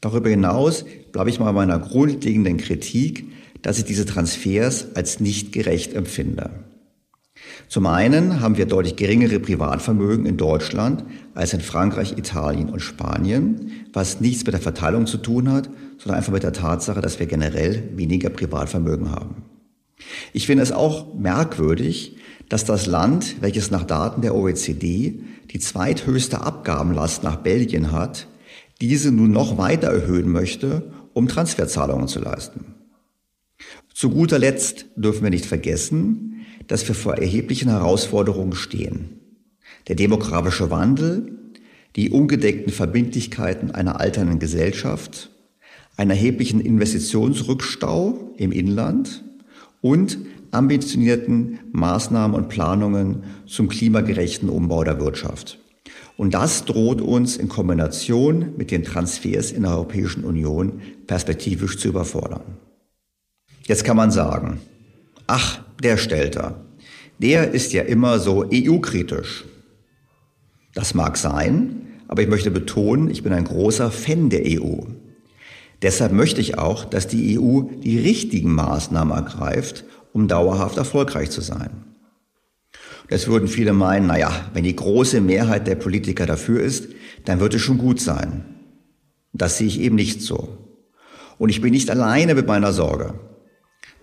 Darüber 0.00 0.28
hinaus 0.28 0.84
bleibe 1.12 1.30
ich 1.30 1.40
mal 1.40 1.46
bei 1.46 1.66
meiner 1.66 1.78
grundlegenden 1.78 2.56
Kritik, 2.56 3.24
dass 3.62 3.78
ich 3.78 3.84
diese 3.84 4.06
Transfers 4.06 4.88
als 4.94 5.20
nicht 5.20 5.52
gerecht 5.52 5.94
empfinde. 5.94 6.50
Zum 7.68 7.86
einen 7.86 8.40
haben 8.40 8.56
wir 8.56 8.66
deutlich 8.66 8.96
geringere 8.96 9.40
Privatvermögen 9.40 10.26
in 10.26 10.36
Deutschland 10.36 11.04
als 11.34 11.52
in 11.52 11.60
Frankreich, 11.60 12.16
Italien 12.16 12.70
und 12.70 12.80
Spanien, 12.80 13.72
was 13.92 14.20
nichts 14.20 14.44
mit 14.44 14.54
der 14.54 14.60
Verteilung 14.60 15.06
zu 15.06 15.18
tun 15.18 15.52
hat, 15.52 15.68
sondern 15.98 16.16
einfach 16.16 16.32
mit 16.32 16.42
der 16.42 16.52
Tatsache, 16.52 17.00
dass 17.00 17.18
wir 17.18 17.26
generell 17.26 17.90
weniger 17.94 18.30
Privatvermögen 18.30 19.10
haben. 19.10 19.42
Ich 20.32 20.46
finde 20.46 20.62
es 20.62 20.72
auch 20.72 21.14
merkwürdig, 21.14 22.16
dass 22.48 22.64
das 22.64 22.86
Land, 22.86 23.36
welches 23.40 23.70
nach 23.70 23.84
Daten 23.84 24.22
der 24.22 24.34
OECD 24.34 25.20
die 25.50 25.58
zweithöchste 25.58 26.40
Abgabenlast 26.40 27.22
nach 27.22 27.36
Belgien 27.36 27.92
hat, 27.92 28.26
diese 28.80 29.10
nun 29.10 29.32
noch 29.32 29.58
weiter 29.58 29.88
erhöhen 29.88 30.30
möchte, 30.30 30.90
um 31.12 31.28
Transferzahlungen 31.28 32.08
zu 32.08 32.20
leisten. 32.20 32.77
Zu 33.98 34.10
guter 34.10 34.38
Letzt 34.38 34.86
dürfen 34.94 35.24
wir 35.24 35.30
nicht 35.30 35.44
vergessen, 35.44 36.46
dass 36.68 36.86
wir 36.86 36.94
vor 36.94 37.16
erheblichen 37.16 37.68
Herausforderungen 37.68 38.52
stehen. 38.52 39.18
Der 39.88 39.96
demografische 39.96 40.70
Wandel, 40.70 41.32
die 41.96 42.10
ungedeckten 42.10 42.72
Verbindlichkeiten 42.72 43.72
einer 43.72 43.98
alternden 43.98 44.38
Gesellschaft, 44.38 45.30
einen 45.96 46.10
erheblichen 46.10 46.60
Investitionsrückstau 46.60 48.34
im 48.36 48.52
Inland 48.52 49.24
und 49.80 50.18
ambitionierten 50.52 51.58
Maßnahmen 51.72 52.36
und 52.36 52.48
Planungen 52.48 53.24
zum 53.48 53.68
klimagerechten 53.68 54.48
Umbau 54.48 54.84
der 54.84 55.00
Wirtschaft. 55.00 55.58
Und 56.16 56.34
das 56.34 56.66
droht 56.66 57.00
uns 57.00 57.36
in 57.36 57.48
Kombination 57.48 58.52
mit 58.56 58.70
den 58.70 58.84
Transfers 58.84 59.50
in 59.50 59.62
der 59.62 59.72
Europäischen 59.72 60.22
Union 60.22 60.82
perspektivisch 61.08 61.78
zu 61.78 61.88
überfordern. 61.88 62.67
Jetzt 63.68 63.84
kann 63.84 63.98
man 63.98 64.10
sagen, 64.10 64.60
ach, 65.26 65.60
der 65.82 65.98
Stelter, 65.98 66.64
der 67.18 67.50
ist 67.50 67.74
ja 67.74 67.82
immer 67.82 68.18
so 68.18 68.46
EU-kritisch. 68.50 69.44
Das 70.72 70.94
mag 70.94 71.18
sein, 71.18 71.82
aber 72.08 72.22
ich 72.22 72.28
möchte 72.28 72.50
betonen, 72.50 73.10
ich 73.10 73.22
bin 73.22 73.34
ein 73.34 73.44
großer 73.44 73.90
Fan 73.90 74.30
der 74.30 74.44
EU. 74.46 74.84
Deshalb 75.82 76.12
möchte 76.12 76.40
ich 76.40 76.56
auch, 76.56 76.86
dass 76.86 77.08
die 77.08 77.38
EU 77.38 77.64
die 77.82 77.98
richtigen 77.98 78.54
Maßnahmen 78.54 79.14
ergreift, 79.14 79.84
um 80.14 80.28
dauerhaft 80.28 80.78
erfolgreich 80.78 81.30
zu 81.30 81.42
sein. 81.42 81.84
Das 83.10 83.26
würden 83.26 83.48
viele 83.48 83.74
meinen, 83.74 84.06
naja, 84.06 84.32
wenn 84.54 84.64
die 84.64 84.76
große 84.76 85.20
Mehrheit 85.20 85.66
der 85.66 85.74
Politiker 85.74 86.24
dafür 86.24 86.62
ist, 86.62 86.88
dann 87.26 87.38
wird 87.38 87.52
es 87.52 87.60
schon 87.60 87.76
gut 87.76 88.00
sein. 88.00 88.46
Das 89.34 89.58
sehe 89.58 89.66
ich 89.66 89.78
eben 89.78 89.96
nicht 89.96 90.22
so. 90.22 90.56
Und 91.36 91.50
ich 91.50 91.60
bin 91.60 91.72
nicht 91.72 91.90
alleine 91.90 92.34
mit 92.34 92.46
meiner 92.46 92.72
Sorge. 92.72 93.27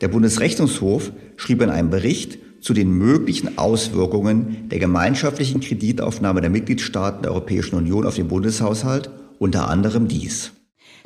Der 0.02 0.08
Bundesrechnungshof 0.10 1.12
schrieb 1.38 1.62
in 1.62 1.70
einem 1.70 1.90
Bericht 1.90 2.38
zu 2.62 2.74
den 2.74 2.92
möglichen 2.92 3.58
Auswirkungen 3.58 4.70
der 4.70 4.80
gemeinschaftlichen 4.80 5.62
Kreditaufnahme 5.62 6.42
der 6.42 6.50
Mitgliedstaaten 6.50 7.22
der 7.22 7.32
Europäischen 7.32 7.76
Union 7.76 8.06
auf 8.06 8.16
den 8.16 8.28
Bundeshaushalt, 8.28 9.10
unter 9.40 9.70
anderem 9.70 10.08
dies. 10.08 10.52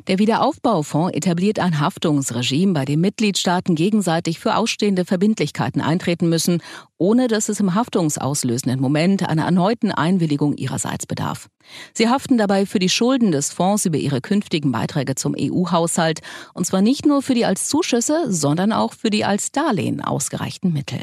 Der 0.08 0.18
Wiederaufbaufonds 0.18 1.14
etabliert 1.14 1.58
ein 1.58 1.78
Haftungsregime, 1.78 2.72
bei 2.72 2.84
dem 2.84 3.00
Mitgliedstaaten 3.00 3.74
gegenseitig 3.74 4.38
für 4.40 4.56
ausstehende 4.56 5.04
Verbindlichkeiten 5.04 5.80
eintreten 5.80 6.28
müssen, 6.28 6.62
ohne 6.96 7.28
dass 7.28 7.48
es 7.48 7.60
im 7.60 7.74
haftungsauslösenden 7.74 8.80
Moment 8.80 9.28
einer 9.28 9.44
erneuten 9.44 9.92
Einwilligung 9.92 10.54
ihrerseits 10.54 11.06
bedarf. 11.06 11.48
Sie 11.92 12.08
haften 12.08 12.38
dabei 12.38 12.66
für 12.66 12.78
die 12.78 12.88
Schulden 12.88 13.30
des 13.30 13.52
Fonds 13.52 13.84
über 13.84 13.98
ihre 13.98 14.20
künftigen 14.20 14.72
Beiträge 14.72 15.14
zum 15.14 15.34
EU-Haushalt, 15.38 16.20
und 16.54 16.66
zwar 16.66 16.80
nicht 16.80 17.04
nur 17.04 17.22
für 17.22 17.34
die 17.34 17.44
als 17.44 17.68
Zuschüsse, 17.68 18.24
sondern 18.28 18.72
auch 18.72 18.94
für 18.94 19.10
die 19.10 19.24
als 19.24 19.52
Darlehen 19.52 20.00
ausgereichten 20.00 20.72
Mittel. 20.72 21.00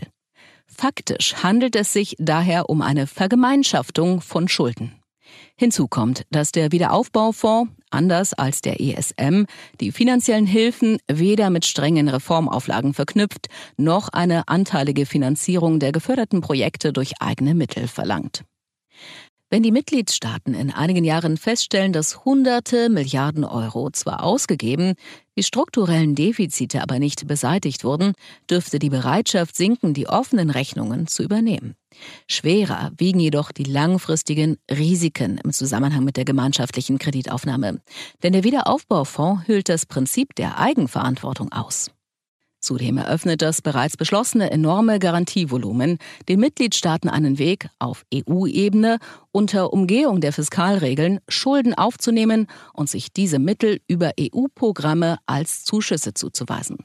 Faktisch 0.65 1.35
handelt 1.43 1.75
es 1.75 1.93
sich 1.93 2.15
daher 2.19 2.69
um 2.69 2.81
eine 2.81 3.07
Vergemeinschaftung 3.07 4.21
von 4.21 4.47
Schulden. 4.47 4.93
Hinzu 5.55 5.87
kommt, 5.87 6.23
dass 6.29 6.51
der 6.51 6.71
Wiederaufbaufonds, 6.71 7.71
anders 7.89 8.33
als 8.33 8.61
der 8.61 8.79
ESM, 8.79 9.43
die 9.79 9.91
finanziellen 9.91 10.45
Hilfen 10.45 10.97
weder 11.07 11.49
mit 11.49 11.65
strengen 11.65 12.09
Reformauflagen 12.09 12.93
verknüpft, 12.93 13.47
noch 13.77 14.09
eine 14.09 14.47
anteilige 14.47 15.05
Finanzierung 15.05 15.79
der 15.79 15.91
geförderten 15.91 16.41
Projekte 16.41 16.93
durch 16.93 17.21
eigene 17.21 17.55
Mittel 17.55 17.87
verlangt. 17.87 18.43
Wenn 19.49 19.63
die 19.63 19.71
Mitgliedstaaten 19.71 20.53
in 20.53 20.71
einigen 20.71 21.05
Jahren 21.05 21.37
feststellen, 21.37 21.93
dass 21.93 22.25
hunderte 22.25 22.89
Milliarden 22.89 23.45
Euro 23.45 23.89
zwar 23.91 24.21
ausgegeben, 24.21 24.95
die 25.37 25.43
strukturellen 25.43 26.15
Defizite 26.15 26.81
aber 26.81 26.99
nicht 26.99 27.27
beseitigt 27.27 27.85
wurden, 27.85 28.11
dürfte 28.49 28.77
die 28.77 28.89
Bereitschaft 28.89 29.55
sinken, 29.55 29.93
die 29.93 30.09
offenen 30.09 30.49
Rechnungen 30.49 31.07
zu 31.07 31.23
übernehmen. 31.23 31.75
Schwerer 32.27 32.91
wiegen 32.97 33.21
jedoch 33.21 33.53
die 33.53 33.63
langfristigen 33.63 34.57
Risiken 34.69 35.37
im 35.37 35.53
Zusammenhang 35.53 36.03
mit 36.03 36.17
der 36.17 36.25
gemeinschaftlichen 36.25 36.97
Kreditaufnahme. 36.97 37.79
Denn 38.23 38.33
der 38.33 38.43
Wiederaufbaufonds 38.43 39.47
hüllt 39.47 39.69
das 39.69 39.85
Prinzip 39.85 40.35
der 40.35 40.59
Eigenverantwortung 40.59 41.53
aus. 41.53 41.89
Zudem 42.67 42.97
eröffnet 42.97 43.41
das 43.41 43.61
bereits 43.61 43.95
beschlossene 43.95 44.51
enorme 44.51 44.99
Garantievolumen 44.99 45.99
den 46.27 46.41
Mitgliedstaaten 46.41 47.09
einen 47.09 47.39
Weg, 47.39 47.69
auf 47.79 48.03
EU-Ebene 48.13 48.97
unter 49.31 49.71
Umgehung 49.71 50.19
der 50.19 50.33
Fiskalregeln 50.33 51.21
Schulden 51.29 51.75
aufzunehmen 51.75 52.47
und 52.73 52.89
sich 52.89 53.13
diese 53.13 53.39
Mittel 53.39 53.79
über 53.87 54.11
EU-Programme 54.19 55.15
als 55.27 55.63
Zuschüsse 55.63 56.13
zuzuweisen. 56.13 56.79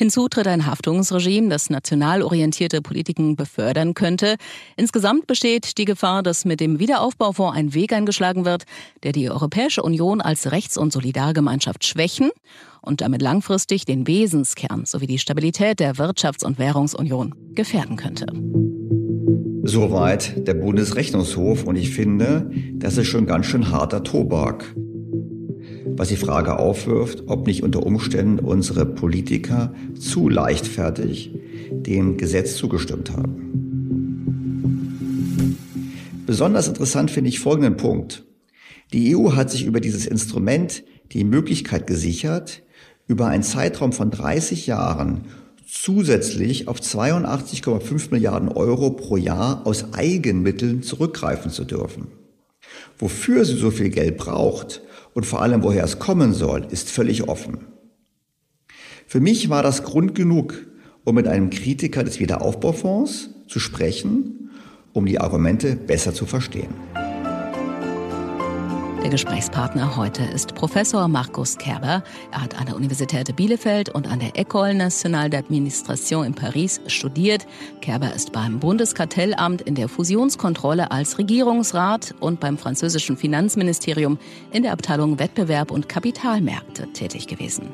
Hinzu 0.00 0.28
tritt 0.28 0.46
ein 0.46 0.64
Haftungsregime, 0.64 1.50
das 1.50 1.68
national 1.68 2.22
orientierte 2.22 2.80
Politiken 2.80 3.36
befördern 3.36 3.92
könnte. 3.92 4.36
Insgesamt 4.78 5.26
besteht 5.26 5.76
die 5.76 5.84
Gefahr, 5.84 6.22
dass 6.22 6.46
mit 6.46 6.60
dem 6.60 6.78
Wiederaufbaufonds 6.78 7.54
ein 7.54 7.74
Weg 7.74 7.92
eingeschlagen 7.92 8.46
wird, 8.46 8.64
der 9.02 9.12
die 9.12 9.28
Europäische 9.28 9.82
Union 9.82 10.22
als 10.22 10.52
Rechts- 10.52 10.78
und 10.78 10.90
Solidargemeinschaft 10.90 11.84
schwächen 11.84 12.30
und 12.80 13.02
damit 13.02 13.20
langfristig 13.20 13.84
den 13.84 14.06
Wesenskern 14.06 14.86
sowie 14.86 15.06
die 15.06 15.18
Stabilität 15.18 15.80
der 15.80 15.96
Wirtschafts- 15.96 16.46
und 16.46 16.58
Währungsunion 16.58 17.34
gefährden 17.54 17.96
könnte. 17.96 18.24
Soweit 19.64 20.46
der 20.48 20.54
Bundesrechnungshof 20.54 21.64
und 21.64 21.76
ich 21.76 21.90
finde, 21.90 22.50
das 22.76 22.96
ist 22.96 23.08
schon 23.08 23.26
ganz 23.26 23.44
schön 23.44 23.70
harter 23.70 24.02
Tobak 24.02 24.64
was 25.96 26.08
die 26.08 26.16
Frage 26.16 26.58
aufwirft, 26.58 27.24
ob 27.26 27.46
nicht 27.46 27.62
unter 27.62 27.84
Umständen 27.84 28.38
unsere 28.38 28.86
Politiker 28.86 29.74
zu 29.98 30.28
leichtfertig 30.28 31.30
dem 31.70 32.16
Gesetz 32.16 32.56
zugestimmt 32.56 33.12
haben. 33.12 33.50
Besonders 36.26 36.68
interessant 36.68 37.10
finde 37.10 37.28
ich 37.28 37.40
folgenden 37.40 37.76
Punkt. 37.76 38.24
Die 38.92 39.16
EU 39.16 39.32
hat 39.32 39.50
sich 39.50 39.64
über 39.64 39.80
dieses 39.80 40.06
Instrument 40.06 40.84
die 41.12 41.24
Möglichkeit 41.24 41.86
gesichert, 41.86 42.62
über 43.06 43.26
einen 43.26 43.42
Zeitraum 43.42 43.92
von 43.92 44.10
30 44.10 44.66
Jahren 44.66 45.22
zusätzlich 45.66 46.68
auf 46.68 46.80
82,5 46.80 48.10
Milliarden 48.10 48.48
Euro 48.48 48.90
pro 48.90 49.16
Jahr 49.16 49.66
aus 49.66 49.92
Eigenmitteln 49.92 50.82
zurückgreifen 50.82 51.50
zu 51.50 51.64
dürfen. 51.64 52.08
Wofür 52.98 53.44
sie 53.44 53.56
so 53.56 53.70
viel 53.70 53.90
Geld 53.90 54.16
braucht 54.16 54.82
und 55.20 55.26
vor 55.26 55.42
allem 55.42 55.62
woher 55.62 55.84
es 55.84 55.98
kommen 55.98 56.32
soll, 56.32 56.66
ist 56.70 56.88
völlig 56.88 57.28
offen. 57.28 57.66
Für 59.06 59.20
mich 59.20 59.50
war 59.50 59.62
das 59.62 59.82
Grund 59.82 60.14
genug, 60.14 60.66
um 61.04 61.14
mit 61.14 61.28
einem 61.28 61.50
Kritiker 61.50 62.04
des 62.04 62.20
Wiederaufbaufonds 62.20 63.28
zu 63.46 63.60
sprechen, 63.60 64.48
um 64.94 65.04
die 65.04 65.20
Argumente 65.20 65.76
besser 65.76 66.14
zu 66.14 66.24
verstehen. 66.24 66.70
Der 69.02 69.08
Gesprächspartner 69.08 69.96
heute 69.96 70.22
ist 70.22 70.54
Professor 70.54 71.08
Markus 71.08 71.56
Kerber. 71.56 72.04
Er 72.32 72.42
hat 72.42 72.60
an 72.60 72.66
der 72.66 72.76
Universität 72.76 73.34
Bielefeld 73.34 73.88
und 73.88 74.06
an 74.06 74.20
der 74.20 74.32
École 74.32 74.74
Nationale 74.74 75.30
d'Administration 75.30 76.26
in 76.26 76.34
Paris 76.34 76.82
studiert. 76.86 77.46
Kerber 77.80 78.14
ist 78.14 78.30
beim 78.32 78.60
Bundeskartellamt 78.60 79.62
in 79.62 79.74
der 79.74 79.88
Fusionskontrolle 79.88 80.90
als 80.90 81.16
Regierungsrat 81.16 82.14
und 82.20 82.40
beim 82.40 82.58
französischen 82.58 83.16
Finanzministerium 83.16 84.18
in 84.52 84.64
der 84.64 84.72
Abteilung 84.72 85.18
Wettbewerb 85.18 85.70
und 85.70 85.88
Kapitalmärkte 85.88 86.92
tätig 86.92 87.26
gewesen. 87.26 87.70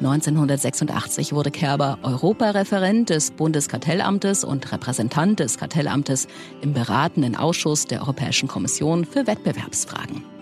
1986 0.00 1.32
wurde 1.32 1.52
Kerber 1.52 1.98
Europareferent 2.02 3.10
des 3.10 3.30
Bundeskartellamtes 3.30 4.42
und 4.42 4.72
Repräsentant 4.72 5.38
des 5.38 5.56
Kartellamtes 5.56 6.26
im 6.62 6.72
beratenden 6.72 7.36
Ausschuss 7.36 7.84
der 7.84 8.00
Europäischen 8.00 8.48
Kommission 8.48 9.04
für 9.04 9.28
Wettbewerbsfragen. 9.28 10.33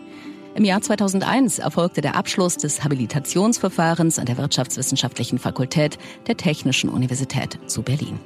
Im 0.55 0.65
Jahr 0.65 0.83
2001 0.83 1.61
erfolgte 1.61 2.03
der 2.03 2.15
Abschluss 2.15 2.59
des 2.59 2.85
Habilitationsverfahrens 2.85 4.19
an 4.19 4.27
der 4.27 4.37
Wirtschaftswissenschaftlichen 4.37 5.38
Fakultät 5.38 5.97
der 6.27 6.37
Technischen 6.37 6.91
Universität 6.91 7.59
zu 7.67 7.83
Berlin. 7.83 8.21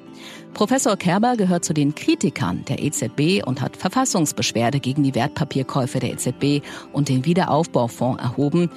Professor 0.52 0.96
Kerber 0.96 1.36
gehört 1.36 1.64
zu 1.64 1.72
den 1.72 1.94
Kritikern 1.94 2.64
der 2.68 2.82
EZB 2.82 3.46
und 3.46 3.60
hat 3.60 3.76
Verfassungsbeschwerde 3.76 4.80
gegen 4.80 5.04
die 5.04 5.14
Wertpapierkäufe 5.14 6.00
der 6.00 6.14
EZB 6.14 6.66
und 6.92 7.08
den 7.08 7.24
Wiederaufbaufonds 7.24 8.20
erhoben. 8.20 8.70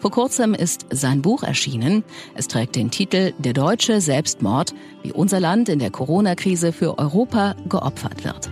Vor 0.00 0.10
kurzem 0.10 0.52
ist 0.52 0.86
sein 0.90 1.22
Buch 1.22 1.44
erschienen. 1.44 2.02
Es 2.34 2.48
trägt 2.48 2.74
den 2.74 2.90
Titel 2.90 3.34
Der 3.38 3.52
deutsche 3.52 4.00
Selbstmord, 4.00 4.74
wie 5.04 5.12
unser 5.12 5.38
Land 5.38 5.68
in 5.68 5.78
der 5.78 5.90
Corona-Krise 5.90 6.72
für 6.72 6.98
Europa 6.98 7.54
geopfert 7.68 8.24
wird. 8.24 8.50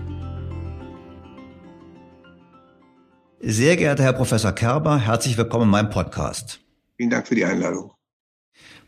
Sehr 3.47 3.77
geehrter 3.77 4.05
Herr 4.05 4.15
Professor 4.15 4.53
Kerber, 4.53 4.99
herzlich 4.99 5.37
willkommen 5.37 5.65
in 5.65 5.69
meinem 5.69 5.91
Podcast. 5.91 6.61
Vielen 6.97 7.11
Dank 7.11 7.29
für 7.29 7.35
die 7.35 7.45
Einladung. 7.45 7.91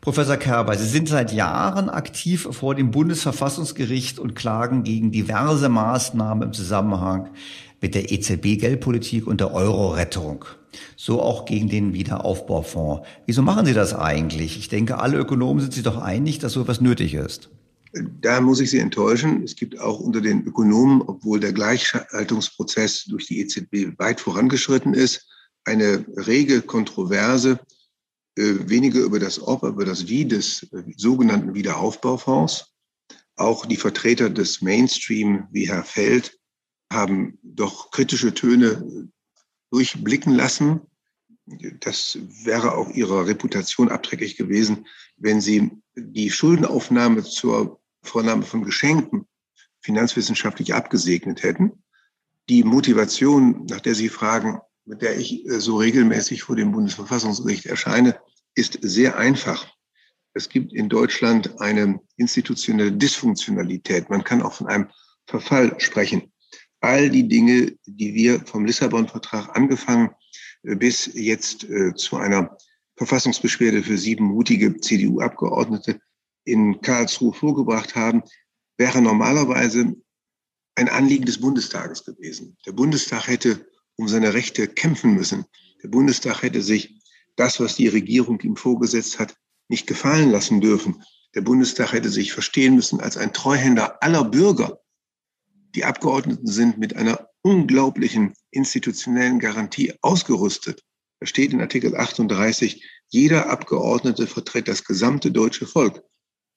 Professor 0.01 0.35
Kerber, 0.35 0.75
Sie 0.75 0.87
sind 0.87 1.07
seit 1.07 1.31
Jahren 1.31 1.91
aktiv 1.91 2.47
vor 2.49 2.73
dem 2.73 2.89
Bundesverfassungsgericht 2.89 4.17
und 4.17 4.33
klagen 4.33 4.81
gegen 4.81 5.11
diverse 5.11 5.69
Maßnahmen 5.69 6.47
im 6.47 6.53
Zusammenhang 6.53 7.29
mit 7.81 7.93
der 7.93 8.11
EZB-Geldpolitik 8.11 9.27
und 9.27 9.41
der 9.41 9.53
Euro-Rettung. 9.53 10.45
So 10.95 11.21
auch 11.21 11.45
gegen 11.45 11.69
den 11.69 11.93
Wiederaufbaufonds. 11.93 13.07
Wieso 13.27 13.43
machen 13.43 13.67
Sie 13.67 13.75
das 13.75 13.93
eigentlich? 13.93 14.57
Ich 14.57 14.69
denke, 14.69 14.97
alle 14.97 15.19
Ökonomen 15.19 15.59
sind 15.59 15.73
sich 15.73 15.83
doch 15.83 16.01
einig, 16.01 16.39
dass 16.39 16.53
so 16.53 16.63
etwas 16.63 16.81
nötig 16.81 17.13
ist. 17.13 17.51
Da 17.93 18.41
muss 18.41 18.59
ich 18.59 18.69
Sie 18.69 18.79
enttäuschen. 18.79 19.43
Es 19.43 19.55
gibt 19.55 19.79
auch 19.79 19.99
unter 19.99 20.21
den 20.21 20.45
Ökonomen, 20.45 21.01
obwohl 21.01 21.39
der 21.39 21.53
Gleichschaltungsprozess 21.53 23.05
durch 23.05 23.27
die 23.27 23.39
EZB 23.39 23.97
weit 23.97 24.19
vorangeschritten 24.19 24.93
ist, 24.93 25.27
eine 25.63 26.05
rege 26.15 26.61
Kontroverse, 26.61 27.59
äh, 28.37 28.69
weniger 28.69 29.01
über 29.01 29.19
das 29.19 29.41
Ob, 29.41 29.63
über 29.63 29.85
das 29.85 30.07
Wie 30.07 30.25
des 30.25 30.63
äh, 30.71 30.83
sogenannten 30.95 31.53
Wiederaufbaufonds. 31.53 32.73
Auch 33.35 33.65
die 33.65 33.77
Vertreter 33.77 34.29
des 34.29 34.61
Mainstream 34.61 35.47
wie 35.51 35.67
Herr 35.67 35.83
Feld 35.83 36.37
haben 36.91 37.37
doch 37.43 37.91
kritische 37.91 38.33
Töne 38.33 39.09
durchblicken 39.71 40.33
lassen. 40.33 40.81
Das 41.79 42.17
wäre 42.43 42.75
auch 42.75 42.89
ihrer 42.89 43.27
Reputation 43.27 43.89
abträglich 43.89 44.37
gewesen, 44.37 44.87
wenn 45.17 45.41
sie 45.41 45.71
die 45.95 46.29
Schuldenaufnahme 46.29 47.23
zur 47.23 47.79
Vornahme 48.03 48.43
von 48.43 48.63
Geschenken 48.63 49.27
finanzwissenschaftlich 49.81 50.73
abgesegnet 50.73 51.43
hätten. 51.43 51.83
Die 52.49 52.63
Motivation, 52.63 53.65
nach 53.69 53.81
der 53.81 53.95
Sie 53.95 54.09
fragen, 54.09 54.59
mit 54.85 55.01
der 55.01 55.17
ich 55.17 55.45
äh, 55.45 55.59
so 55.59 55.77
regelmäßig 55.77 56.43
vor 56.43 56.55
dem 56.55 56.71
Bundesverfassungsgericht 56.71 57.65
erscheine, 57.65 58.19
ist 58.55 58.79
sehr 58.81 59.17
einfach. 59.17 59.67
Es 60.33 60.49
gibt 60.49 60.73
in 60.73 60.87
Deutschland 60.87 61.59
eine 61.59 61.99
institutionelle 62.15 62.91
Dysfunktionalität. 62.91 64.09
Man 64.09 64.23
kann 64.23 64.41
auch 64.41 64.53
von 64.53 64.67
einem 64.67 64.87
Verfall 65.25 65.79
sprechen. 65.79 66.31
All 66.79 67.09
die 67.09 67.27
Dinge, 67.27 67.75
die 67.85 68.13
wir 68.13 68.45
vom 68.45 68.65
Lissabon-Vertrag 68.65 69.55
angefangen 69.55 70.11
äh, 70.63 70.75
bis 70.75 71.09
jetzt 71.13 71.63
äh, 71.65 71.93
zu 71.95 72.17
einer 72.17 72.57
Verfassungsbeschwerde 72.97 73.83
für 73.83 73.97
sieben 73.97 74.25
mutige 74.25 74.79
CDU-Abgeordnete 74.79 75.99
in 76.43 76.81
Karlsruhe 76.81 77.33
vorgebracht 77.33 77.95
haben, 77.95 78.23
wäre 78.77 79.01
normalerweise 79.01 79.95
ein 80.75 80.89
Anliegen 80.89 81.25
des 81.25 81.39
Bundestages 81.39 82.03
gewesen. 82.03 82.57
Der 82.65 82.71
Bundestag 82.71 83.27
hätte 83.27 83.67
um 83.95 84.07
seine 84.07 84.33
Rechte 84.33 84.67
kämpfen 84.67 85.13
müssen. 85.13 85.45
Der 85.83 85.89
Bundestag 85.89 86.43
hätte 86.43 86.61
sich 86.61 86.99
das, 87.35 87.59
was 87.59 87.75
die 87.75 87.87
Regierung 87.87 88.39
ihm 88.41 88.55
vorgesetzt 88.55 89.19
hat, 89.19 89.35
nicht 89.69 89.87
gefallen 89.87 90.31
lassen 90.31 90.61
dürfen. 90.61 91.03
Der 91.35 91.41
Bundestag 91.41 91.93
hätte 91.93 92.09
sich 92.09 92.33
verstehen 92.33 92.75
müssen 92.75 92.99
als 92.99 93.17
ein 93.17 93.33
Treuhänder 93.33 94.01
aller 94.01 94.23
Bürger. 94.23 94.79
Die 95.75 95.85
Abgeordneten 95.85 96.47
sind 96.47 96.77
mit 96.77 96.95
einer 96.95 97.27
unglaublichen 97.41 98.33
institutionellen 98.51 99.39
Garantie 99.39 99.93
ausgerüstet. 100.01 100.83
Steht 101.23 101.53
in 101.53 101.61
Artikel 101.61 101.95
38, 101.95 102.83
jeder 103.09 103.49
Abgeordnete 103.49 104.27
vertritt 104.27 104.67
das 104.67 104.83
gesamte 104.83 105.31
deutsche 105.31 105.65
Volk. 105.65 106.03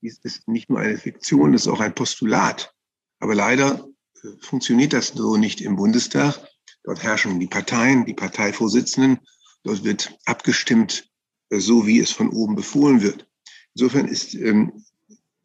Dies 0.03 0.18
ist 0.23 0.49
nicht 0.49 0.68
nur 0.68 0.81
eine 0.81 0.99
Fiktion, 0.99 1.53
das 1.53 1.62
ist 1.62 1.68
auch 1.68 1.81
ein 1.81 1.94
Postulat. 1.94 2.75
Aber 3.20 3.35
leider 3.35 3.87
äh, 4.23 4.29
funktioniert 4.40 4.92
das 4.92 5.09
so 5.09 5.37
nicht 5.37 5.61
im 5.61 5.77
Bundestag. 5.77 6.40
Dort 6.85 7.03
herrschen 7.03 7.38
die 7.38 7.46
Parteien, 7.46 8.07
die 8.07 8.14
Parteivorsitzenden. 8.14 9.18
Dort 9.62 9.85
wird 9.85 10.18
abgestimmt, 10.25 11.11
äh, 11.51 11.59
so 11.59 11.87
wie 11.87 12.01
es 12.01 12.11
von 12.11 12.31
oben 12.31 12.55
befohlen 12.55 13.03
wird. 13.03 13.27
Insofern 13.75 14.09
ist 14.09 14.35
ähm, 14.35 14.85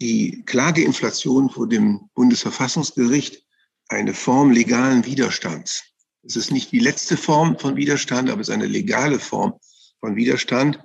die 0.01 0.43
Klageinflation 0.45 1.49
vor 1.49 1.67
dem 1.67 2.09
Bundesverfassungsgericht 2.15 3.45
eine 3.89 4.13
Form 4.13 4.51
legalen 4.51 5.05
Widerstands. 5.05 5.83
Es 6.25 6.35
ist 6.35 6.51
nicht 6.51 6.71
die 6.71 6.79
letzte 6.79 7.17
Form 7.17 7.57
von 7.57 7.75
Widerstand, 7.75 8.29
aber 8.29 8.41
es 8.41 8.49
ist 8.49 8.53
eine 8.53 8.65
legale 8.65 9.19
Form 9.19 9.53
von 9.99 10.15
Widerstand, 10.15 10.79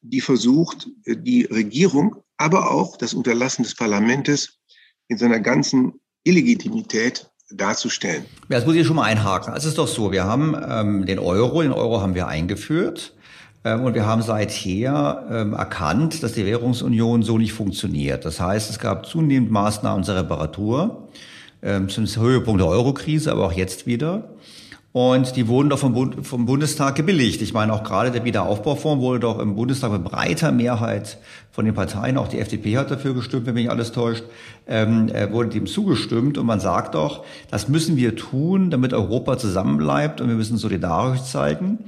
die 0.00 0.20
versucht, 0.20 0.88
die 1.06 1.44
Regierung, 1.44 2.16
aber 2.38 2.70
auch 2.70 2.96
das 2.96 3.12
Unterlassen 3.12 3.62
des 3.62 3.74
Parlaments 3.74 4.58
in 5.08 5.18
seiner 5.18 5.40
ganzen 5.40 5.92
Illegitimität 6.24 7.30
darzustellen. 7.50 8.24
Ja, 8.48 8.56
das 8.56 8.66
muss 8.66 8.76
ich 8.76 8.86
schon 8.86 8.96
mal 8.96 9.04
einhaken. 9.04 9.52
Es 9.54 9.64
ist 9.64 9.76
doch 9.76 9.88
so, 9.88 10.12
wir 10.12 10.24
haben 10.24 10.56
ähm, 10.68 11.04
den 11.04 11.18
Euro, 11.18 11.62
den 11.62 11.72
Euro 11.72 12.00
haben 12.00 12.14
wir 12.14 12.28
eingeführt. 12.28 13.14
Ähm, 13.64 13.84
und 13.84 13.94
wir 13.94 14.06
haben 14.06 14.22
seither 14.22 15.26
ähm, 15.30 15.52
erkannt, 15.52 16.22
dass 16.22 16.32
die 16.32 16.46
Währungsunion 16.46 17.22
so 17.22 17.36
nicht 17.36 17.52
funktioniert. 17.52 18.24
Das 18.24 18.40
heißt, 18.40 18.70
es 18.70 18.78
gab 18.78 19.04
zunehmend 19.04 19.50
Maßnahmen 19.50 20.04
zur 20.04 20.16
Reparatur, 20.16 21.08
ähm, 21.62 21.88
zum 21.88 22.06
Höhepunkt 22.06 22.60
der 22.60 22.68
Eurokrise, 22.68 23.32
aber 23.32 23.44
auch 23.44 23.52
jetzt 23.52 23.86
wieder. 23.86 24.30
Und 24.92 25.36
die 25.36 25.46
wurden 25.46 25.68
doch 25.68 25.78
vom, 25.78 25.92
Bund, 25.92 26.26
vom 26.26 26.46
Bundestag 26.46 26.96
gebilligt. 26.96 27.42
Ich 27.42 27.52
meine, 27.52 27.72
auch 27.72 27.84
gerade 27.84 28.10
der 28.10 28.24
Wiederaufbaufonds 28.24 29.00
wurde 29.00 29.20
doch 29.20 29.38
im 29.38 29.54
Bundestag 29.54 29.92
mit 29.92 30.02
breiter 30.02 30.50
Mehrheit 30.50 31.18
von 31.52 31.64
den 31.64 31.74
Parteien, 31.74 32.16
auch 32.16 32.26
die 32.26 32.40
FDP 32.40 32.76
hat 32.76 32.90
dafür 32.90 33.14
gestimmt, 33.14 33.46
wenn 33.46 33.54
mich 33.54 33.70
alles 33.70 33.92
täuscht, 33.92 34.24
ähm, 34.66 35.08
äh, 35.08 35.30
wurde 35.30 35.50
dem 35.50 35.66
zugestimmt. 35.66 36.38
Und 36.38 36.46
man 36.46 36.58
sagt 36.58 36.96
doch, 36.96 37.24
das 37.52 37.68
müssen 37.68 37.96
wir 37.96 38.16
tun, 38.16 38.70
damit 38.70 38.92
Europa 38.92 39.38
zusammenbleibt 39.38 40.20
und 40.20 40.28
wir 40.28 40.34
müssen 40.34 40.56
solidarisch 40.56 41.22
zeigen. 41.22 41.78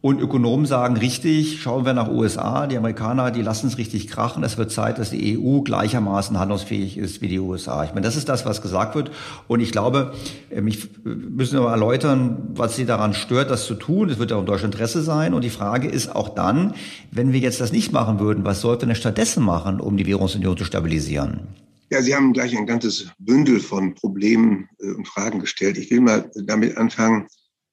Und 0.00 0.20
Ökonomen 0.20 0.64
sagen 0.64 0.96
richtig, 0.96 1.60
schauen 1.60 1.84
wir 1.84 1.92
nach 1.92 2.08
USA, 2.08 2.68
die 2.68 2.76
Amerikaner, 2.76 3.32
die 3.32 3.42
lassen 3.42 3.66
es 3.66 3.78
richtig 3.78 4.06
krachen. 4.06 4.44
Es 4.44 4.56
wird 4.56 4.70
Zeit, 4.70 4.98
dass 4.98 5.10
die 5.10 5.36
EU 5.36 5.62
gleichermaßen 5.62 6.38
handlungsfähig 6.38 6.96
ist 6.96 7.20
wie 7.20 7.26
die 7.26 7.40
USA. 7.40 7.82
Ich 7.82 7.90
meine, 7.90 8.02
das 8.02 8.14
ist 8.14 8.28
das, 8.28 8.46
was 8.46 8.62
gesagt 8.62 8.94
wird. 8.94 9.10
Und 9.48 9.58
ich 9.58 9.72
glaube, 9.72 10.14
mich 10.54 10.84
äh, 10.84 11.08
müssen 11.08 11.58
wir 11.58 11.68
erläutern, 11.68 12.50
was 12.54 12.76
sie 12.76 12.86
daran 12.86 13.12
stört, 13.12 13.50
das 13.50 13.66
zu 13.66 13.74
tun. 13.74 14.08
Es 14.08 14.20
wird 14.20 14.30
ja 14.30 14.36
auch 14.36 14.40
in 14.40 14.46
Deutschland 14.46 14.72
Interesse 14.74 15.02
sein. 15.02 15.34
Und 15.34 15.42
die 15.42 15.50
Frage 15.50 15.88
ist 15.88 16.14
auch 16.14 16.28
dann, 16.28 16.74
wenn 17.10 17.32
wir 17.32 17.40
jetzt 17.40 17.60
das 17.60 17.72
nicht 17.72 17.90
machen 17.90 18.20
würden, 18.20 18.44
was 18.44 18.60
sollte 18.60 18.86
denn 18.86 18.94
stattdessen 18.94 19.42
machen, 19.42 19.80
um 19.80 19.96
die 19.96 20.06
Währungsunion 20.06 20.56
zu 20.56 20.64
stabilisieren? 20.64 21.48
Ja, 21.90 22.02
Sie 22.02 22.14
haben 22.14 22.32
gleich 22.34 22.56
ein 22.56 22.66
ganzes 22.66 23.08
Bündel 23.18 23.58
von 23.58 23.94
Problemen 23.94 24.68
äh, 24.78 24.92
und 24.92 25.08
Fragen 25.08 25.40
gestellt. 25.40 25.76
Ich 25.76 25.90
will 25.90 26.02
mal 26.02 26.30
damit 26.44 26.76
anfangen, 26.76 27.22
ähm, 27.22 27.26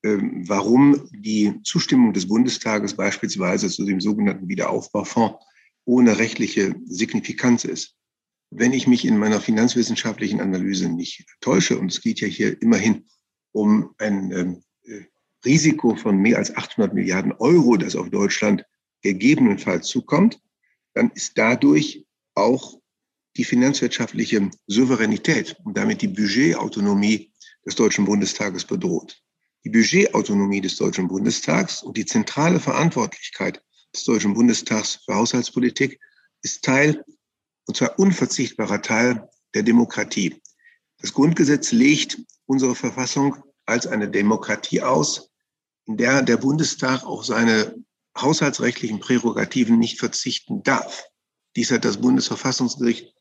warum 0.07 1.09
die 1.11 1.61
Zustimmung 1.63 2.13
des 2.13 2.27
Bundestages 2.27 2.93
beispielsweise 2.93 3.69
zu 3.69 3.85
dem 3.85 3.99
sogenannten 3.99 4.47
Wiederaufbaufonds 4.47 5.43
ohne 5.85 6.17
rechtliche 6.17 6.75
Signifikanz 6.85 7.65
ist. 7.65 7.95
Wenn 8.51 8.73
ich 8.73 8.87
mich 8.87 9.05
in 9.05 9.17
meiner 9.17 9.41
finanzwissenschaftlichen 9.41 10.41
Analyse 10.41 10.89
nicht 10.89 11.25
täusche, 11.41 11.77
und 11.79 11.91
es 11.91 12.01
geht 12.01 12.19
ja 12.21 12.27
hier 12.27 12.61
immerhin 12.61 13.05
um 13.51 13.93
ein 13.97 14.31
ähm, 14.31 14.63
äh, 14.83 15.05
Risiko 15.43 15.95
von 15.95 16.17
mehr 16.17 16.37
als 16.37 16.55
800 16.55 16.93
Milliarden 16.93 17.31
Euro, 17.33 17.77
das 17.77 17.95
auf 17.95 18.09
Deutschland 18.09 18.63
gegebenenfalls 19.01 19.87
zukommt, 19.87 20.39
dann 20.93 21.11
ist 21.11 21.37
dadurch 21.37 22.05
auch 22.35 22.79
die 23.37 23.43
finanzwirtschaftliche 23.43 24.49
Souveränität 24.67 25.57
und 25.63 25.77
damit 25.77 26.01
die 26.01 26.07
Budgetautonomie 26.07 27.31
des 27.65 27.75
Deutschen 27.75 28.05
Bundestages 28.05 28.63
bedroht. 28.65 29.24
Die 29.65 29.71
Budgetautonomie 29.71 30.61
des 30.61 30.75
Deutschen 30.75 31.07
Bundestags 31.07 31.81
und 31.81 31.97
die 31.97 32.05
zentrale 32.05 32.59
Verantwortlichkeit 32.59 33.63
des 33.95 34.03
Deutschen 34.03 34.35
Bundestags 34.35 34.99
für 35.03 35.15
Haushaltspolitik 35.15 35.99
ist 36.43 36.63
Teil, 36.63 37.03
und 37.65 37.75
zwar 37.75 37.97
unverzichtbarer 37.97 38.83
Teil 38.83 39.27
der 39.55 39.63
Demokratie. 39.63 40.39
Das 40.99 41.13
Grundgesetz 41.13 41.71
legt 41.71 42.21
unsere 42.45 42.75
Verfassung 42.75 43.37
als 43.65 43.87
eine 43.87 44.07
Demokratie 44.07 44.83
aus, 44.83 45.31
in 45.87 45.97
der 45.97 46.21
der 46.21 46.37
Bundestag 46.37 47.03
auf 47.03 47.25
seine 47.25 47.73
haushaltsrechtlichen 48.15 48.99
Prärogativen 48.99 49.79
nicht 49.79 49.97
verzichten 49.97 50.61
darf. 50.61 51.05
Dies 51.55 51.71
hat 51.71 51.85
das 51.85 51.97
Bundesverfassungsgericht 51.97 53.15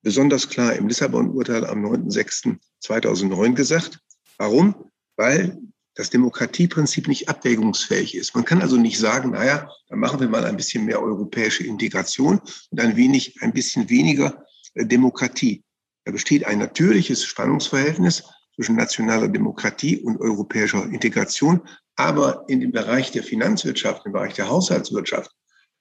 besonders 0.00 0.48
klar 0.48 0.74
im 0.76 0.88
Lissabon-Urteil 0.88 1.66
am 1.66 1.84
9.06.2009 1.84 3.52
gesagt. 3.52 4.00
Warum? 4.38 4.90
Weil 5.16 5.60
das 6.00 6.08
Demokratieprinzip 6.08 7.08
nicht 7.08 7.28
abwägungsfähig 7.28 8.14
ist. 8.14 8.34
Man 8.34 8.46
kann 8.46 8.62
also 8.62 8.78
nicht 8.78 8.98
sagen, 8.98 9.32
naja, 9.32 9.70
dann 9.88 9.98
machen 9.98 10.18
wir 10.18 10.28
mal 10.28 10.46
ein 10.46 10.56
bisschen 10.56 10.86
mehr 10.86 11.02
europäische 11.02 11.62
Integration 11.64 12.40
und 12.70 12.80
ein 12.80 12.96
wenig, 12.96 13.36
ein 13.42 13.52
bisschen 13.52 13.90
weniger 13.90 14.42
äh, 14.74 14.86
Demokratie. 14.86 15.62
Da 16.06 16.12
besteht 16.12 16.46
ein 16.46 16.58
natürliches 16.58 17.26
Spannungsverhältnis 17.26 18.24
zwischen 18.54 18.76
nationaler 18.76 19.28
Demokratie 19.28 19.98
und 19.98 20.18
europäischer 20.22 20.84
Integration. 20.86 21.60
Aber 21.96 22.44
in 22.48 22.60
dem 22.60 22.72
Bereich 22.72 23.10
der 23.10 23.22
Finanzwirtschaft, 23.22 24.06
im 24.06 24.12
Bereich 24.12 24.32
der 24.32 24.48
Haushaltswirtschaft, 24.48 25.30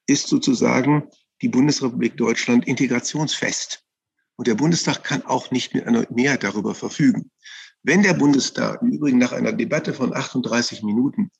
ist 0.05 0.27
sozusagen 0.27 1.08
die 1.41 1.47
Bundesrepublik 1.47 2.17
Deutschland 2.17 2.67
integrationsfest. 2.67 3.86
Und 4.36 4.47
der 4.47 4.55
Bundestag 4.55 5.01
kann 5.05 5.25
auch 5.25 5.49
nicht 5.51 5.73
mit 5.73 5.88
einer 5.88 6.05
Mehrheit 6.10 6.43
darüber 6.43 6.75
verfügen. 6.75 7.32
Wenn 7.83 8.03
der 8.03 8.13
Bundestag 8.13 8.81
im 8.81 8.91
Übrigen 8.91 9.17
nach 9.17 9.31
einer 9.31 9.53
Debatte 9.53 9.93
von 9.93 10.13
38 10.13 10.83
Minuten 10.83 11.31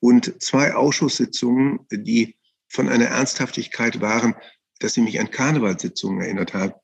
und 0.00 0.42
zwei 0.42 0.74
Ausschusssitzungen, 0.74 1.80
die 1.90 2.36
von 2.68 2.88
einer 2.88 3.06
Ernsthaftigkeit 3.06 4.00
waren, 4.00 4.34
dass 4.80 4.94
sie 4.94 5.00
mich 5.00 5.18
an 5.18 5.30
Karnevalssitzungen 5.30 6.20
erinnert 6.20 6.54
haben, 6.54 6.74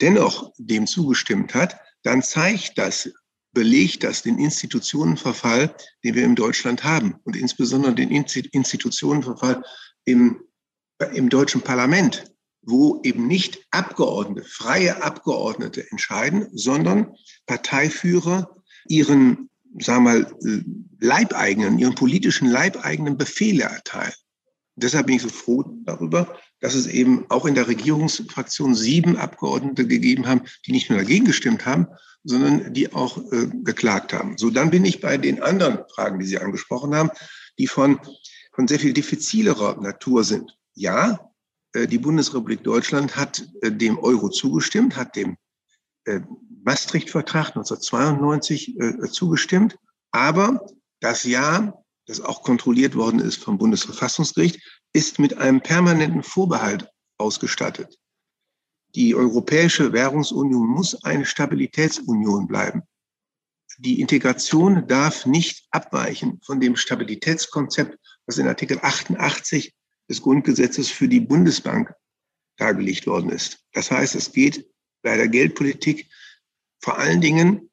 dennoch 0.00 0.52
dem 0.58 0.86
zugestimmt 0.86 1.54
hat, 1.54 1.78
dann 2.02 2.22
zeigt 2.22 2.78
das, 2.78 3.10
belegt 3.52 4.04
das 4.04 4.22
den 4.22 4.38
Institutionenverfall, 4.38 5.74
den 6.04 6.14
wir 6.14 6.24
in 6.24 6.36
Deutschland 6.36 6.84
haben 6.84 7.16
und 7.24 7.36
insbesondere 7.36 7.94
den 7.94 8.10
Institutionenverfall 8.10 9.62
im, 10.04 10.40
im 11.12 11.28
deutschen 11.28 11.60
Parlament, 11.60 12.31
wo 12.62 13.00
eben 13.02 13.26
nicht 13.26 13.66
Abgeordnete, 13.70 14.46
freie 14.48 15.02
Abgeordnete 15.02 15.90
entscheiden, 15.90 16.48
sondern 16.52 17.14
Parteiführer 17.46 18.56
ihren, 18.88 19.50
sagen 19.78 20.04
wir 20.04 20.12
mal, 20.12 20.26
Leibeigenen, 21.00 21.78
ihren 21.78 21.94
politischen 21.94 22.48
Leibeigenen 22.48 23.16
Befehle 23.16 23.64
erteilen. 23.64 24.14
Deshalb 24.76 25.06
bin 25.06 25.16
ich 25.16 25.22
so 25.22 25.28
froh 25.28 25.64
darüber, 25.84 26.38
dass 26.60 26.74
es 26.74 26.86
eben 26.86 27.26
auch 27.28 27.44
in 27.44 27.54
der 27.54 27.68
Regierungsfraktion 27.68 28.74
sieben 28.74 29.16
Abgeordnete 29.16 29.86
gegeben 29.86 30.26
haben, 30.26 30.42
die 30.66 30.72
nicht 30.72 30.88
nur 30.88 30.98
dagegen 30.98 31.26
gestimmt 31.26 31.66
haben, 31.66 31.88
sondern 32.24 32.72
die 32.72 32.92
auch 32.92 33.18
äh, 33.32 33.48
geklagt 33.64 34.12
haben. 34.12 34.38
So, 34.38 34.50
dann 34.50 34.70
bin 34.70 34.84
ich 34.84 35.00
bei 35.00 35.18
den 35.18 35.42
anderen 35.42 35.80
Fragen, 35.92 36.20
die 36.20 36.26
Sie 36.26 36.38
angesprochen 36.38 36.94
haben, 36.94 37.10
die 37.58 37.66
von, 37.66 37.98
von 38.52 38.68
sehr 38.68 38.78
viel 38.78 38.92
diffizilerer 38.92 39.80
Natur 39.80 40.24
sind. 40.24 40.56
Ja, 40.74 41.14
äh, 41.14 41.31
die 41.74 41.98
Bundesrepublik 41.98 42.62
Deutschland 42.62 43.16
hat 43.16 43.46
äh, 43.62 43.72
dem 43.72 43.98
Euro 43.98 44.28
zugestimmt, 44.28 44.96
hat 44.96 45.16
dem 45.16 45.36
äh, 46.04 46.20
Maastricht-Vertrag 46.64 47.48
1992 47.48 48.76
zugestimmt. 49.10 49.76
Aber 50.12 50.64
das 51.00 51.24
Jahr, 51.24 51.84
das 52.06 52.20
auch 52.20 52.42
kontrolliert 52.42 52.94
worden 52.94 53.18
ist 53.18 53.42
vom 53.42 53.58
Bundesverfassungsgericht, 53.58 54.60
ist 54.92 55.18
mit 55.18 55.38
einem 55.38 55.60
permanenten 55.60 56.22
Vorbehalt 56.22 56.88
ausgestattet. 57.18 57.98
Die 58.94 59.14
Europäische 59.14 59.92
Währungsunion 59.92 60.68
muss 60.68 61.02
eine 61.02 61.24
Stabilitätsunion 61.24 62.46
bleiben. 62.46 62.82
Die 63.78 64.00
Integration 64.00 64.86
darf 64.86 65.24
nicht 65.24 65.66
abweichen 65.70 66.40
von 66.44 66.60
dem 66.60 66.76
Stabilitätskonzept, 66.76 67.98
was 68.26 68.38
in 68.38 68.46
Artikel 68.46 68.78
88 68.82 69.74
des 70.08 70.22
Grundgesetzes 70.22 70.90
für 70.90 71.08
die 71.08 71.20
Bundesbank 71.20 71.92
dargelegt 72.56 73.06
worden 73.06 73.30
ist. 73.30 73.58
Das 73.72 73.90
heißt, 73.90 74.14
es 74.14 74.32
geht 74.32 74.68
bei 75.02 75.16
der 75.16 75.28
Geldpolitik 75.28 76.08
vor 76.80 76.98
allen 76.98 77.20
Dingen 77.20 77.70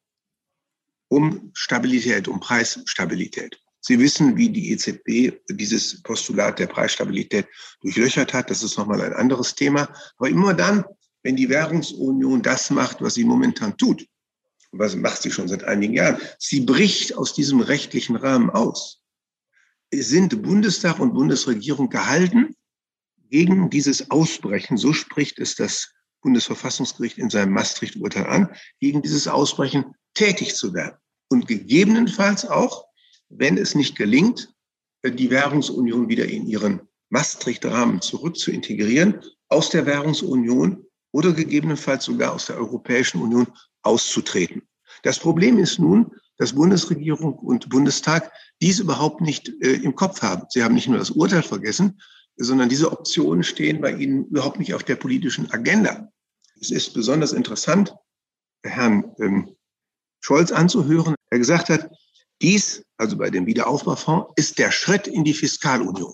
um 1.09 1.51
Stabilität, 1.53 2.27
um 2.27 2.39
Preisstabilität. 2.39 3.59
Sie 3.81 3.97
wissen, 3.97 4.35
wie 4.37 4.49
die 4.49 4.71
EZB 4.71 5.39
dieses 5.49 6.01
Postulat 6.03 6.59
der 6.59 6.67
Preisstabilität 6.67 7.47
durchlöchert 7.81 8.33
hat. 8.33 8.49
Das 8.49 8.61
ist 8.61 8.77
nochmal 8.77 9.01
ein 9.01 9.13
anderes 9.13 9.55
Thema. 9.55 9.93
Aber 10.17 10.29
immer 10.29 10.53
dann, 10.53 10.83
wenn 11.23 11.35
die 11.35 11.49
Währungsunion 11.49 12.41
das 12.41 12.69
macht, 12.69 13.01
was 13.01 13.15
sie 13.15 13.23
momentan 13.23 13.77
tut, 13.77 14.05
was 14.71 14.95
macht 14.95 15.21
sie 15.21 15.31
schon 15.31 15.47
seit 15.47 15.63
einigen 15.63 15.93
Jahren, 15.93 16.21
sie 16.37 16.61
bricht 16.61 17.15
aus 17.17 17.33
diesem 17.33 17.61
rechtlichen 17.61 18.15
Rahmen 18.15 18.49
aus, 18.49 19.01
sind 19.93 20.41
Bundestag 20.41 20.99
und 20.99 21.13
Bundesregierung 21.13 21.89
gehalten, 21.89 22.55
gegen 23.29 23.69
dieses 23.69 24.09
Ausbrechen, 24.11 24.77
so 24.77 24.93
spricht 24.93 25.39
es 25.39 25.55
das 25.55 25.91
Bundesverfassungsgericht 26.21 27.17
in 27.17 27.29
seinem 27.29 27.53
Maastricht-Urteil 27.53 28.25
an, 28.25 28.55
gegen 28.79 29.01
dieses 29.01 29.27
Ausbrechen 29.27 29.93
tätig 30.13 30.55
zu 30.55 30.73
werden. 30.73 30.97
Und 31.29 31.47
gegebenenfalls 31.47 32.45
auch, 32.45 32.85
wenn 33.29 33.57
es 33.57 33.75
nicht 33.75 33.95
gelingt, 33.95 34.51
die 35.05 35.29
Währungsunion 35.29 36.09
wieder 36.09 36.25
in 36.25 36.47
ihren 36.47 36.81
Maastricht-Rahmen 37.09 38.01
zurück 38.01 38.35
zu 38.37 38.51
integrieren, 38.51 39.21
aus 39.47 39.69
der 39.69 39.85
Währungsunion 39.85 40.85
oder 41.11 41.31
gegebenenfalls 41.31 42.05
sogar 42.05 42.33
aus 42.33 42.47
der 42.47 42.57
Europäischen 42.57 43.21
Union 43.21 43.47
auszutreten. 43.83 44.63
Das 45.03 45.19
Problem 45.19 45.57
ist 45.57 45.79
nun, 45.79 46.11
dass 46.39 46.53
Bundesregierung 46.53 47.33
und 47.33 47.69
Bundestag 47.69 48.31
dies 48.61 48.79
überhaupt 48.79 49.21
nicht 49.21 49.49
äh, 49.61 49.73
im 49.73 49.95
Kopf 49.95 50.21
haben. 50.21 50.47
Sie 50.49 50.63
haben 50.63 50.73
nicht 50.73 50.87
nur 50.87 50.97
das 50.97 51.11
Urteil 51.11 51.43
vergessen, 51.43 52.01
sondern 52.37 52.69
diese 52.69 52.91
Optionen 52.91 53.43
stehen 53.43 53.81
bei 53.81 53.93
Ihnen 53.93 54.25
überhaupt 54.25 54.57
nicht 54.57 54.73
auf 54.73 54.83
der 54.83 54.95
politischen 54.95 55.51
Agenda. 55.51 56.09
Es 56.59 56.71
ist 56.71 56.93
besonders 56.93 57.33
interessant, 57.33 57.93
Herrn 58.63 59.13
ähm, 59.19 59.55
Scholz 60.21 60.51
anzuhören, 60.51 61.15
der 61.31 61.39
gesagt 61.39 61.69
hat, 61.69 61.91
dies, 62.41 62.83
also 62.97 63.17
bei 63.17 63.29
dem 63.29 63.45
Wiederaufbaufonds, 63.45 64.31
ist 64.37 64.59
der 64.59 64.71
Schritt 64.71 65.07
in 65.07 65.25
die 65.25 65.33
Fiskalunion. 65.33 66.13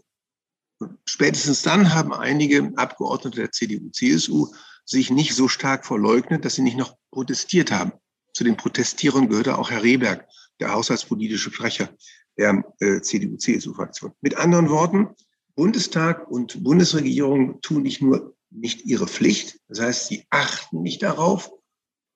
Und 0.79 0.97
spätestens 1.05 1.61
dann 1.61 1.93
haben 1.93 2.13
einige 2.13 2.73
Abgeordnete 2.75 3.38
der 3.38 3.51
CDU, 3.51 3.91
CSU 3.91 4.51
sich 4.85 5.11
nicht 5.11 5.35
so 5.35 5.47
stark 5.47 5.85
verleugnet, 5.85 6.45
dass 6.45 6.55
sie 6.55 6.63
nicht 6.63 6.77
noch 6.77 6.95
protestiert 7.11 7.71
haben. 7.71 7.93
Zu 8.36 8.43
den 8.43 8.58
Protestierern 8.58 9.30
gehörte 9.30 9.58
auch 9.58 9.71
Herr 9.71 9.82
Rehberg, 9.82 10.28
der 10.60 10.74
haushaltspolitische 10.74 11.52
Sprecher 11.52 11.89
der 12.38 12.65
äh, 12.80 13.00
CDU-CSU-Fraktion. 13.00 14.12
Mit 14.19 14.36
anderen 14.36 14.69
Worten, 14.69 15.08
Bundestag 15.56 16.30
und 16.30 16.62
Bundesregierung 16.62 17.62
tun 17.62 17.84
nicht 17.84 18.02
nur 18.02 18.36
nicht 18.52 18.86
ihre 18.86 19.08
Pflicht, 19.08 19.60
das 19.67 19.80
heißt, 19.80 20.08
sie 20.08 20.26
achten 20.30 20.82
nicht 20.82 21.02
darauf, 21.02 21.52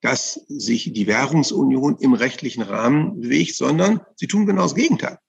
dass 0.02 0.34
sich 0.48 0.94
die 0.94 1.08
Währungsunion 1.08 1.98
im 2.00 2.14
rechtlichen 2.14 2.64
Rahmen 2.64 3.22
bewegt, 3.22 3.56
sondern 3.56 4.02
sie 4.16 4.28
tun 4.28 4.46
genau 4.46 4.64
das 4.64 4.76
Gegenteil. 4.76 5.20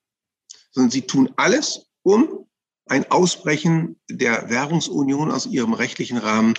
Sondern 0.72 0.90
sie 0.90 1.03
tun 1.03 1.33
alles, 1.37 1.87
um 2.03 2.46
ein 2.87 3.11
Ausbrechen 3.11 4.00
der 4.09 4.50
Währungsunion 4.50 5.31
aus 5.31 5.46
ihrem 5.46 5.72
rechtlichen 5.72 6.18
Rahmen 6.18 6.55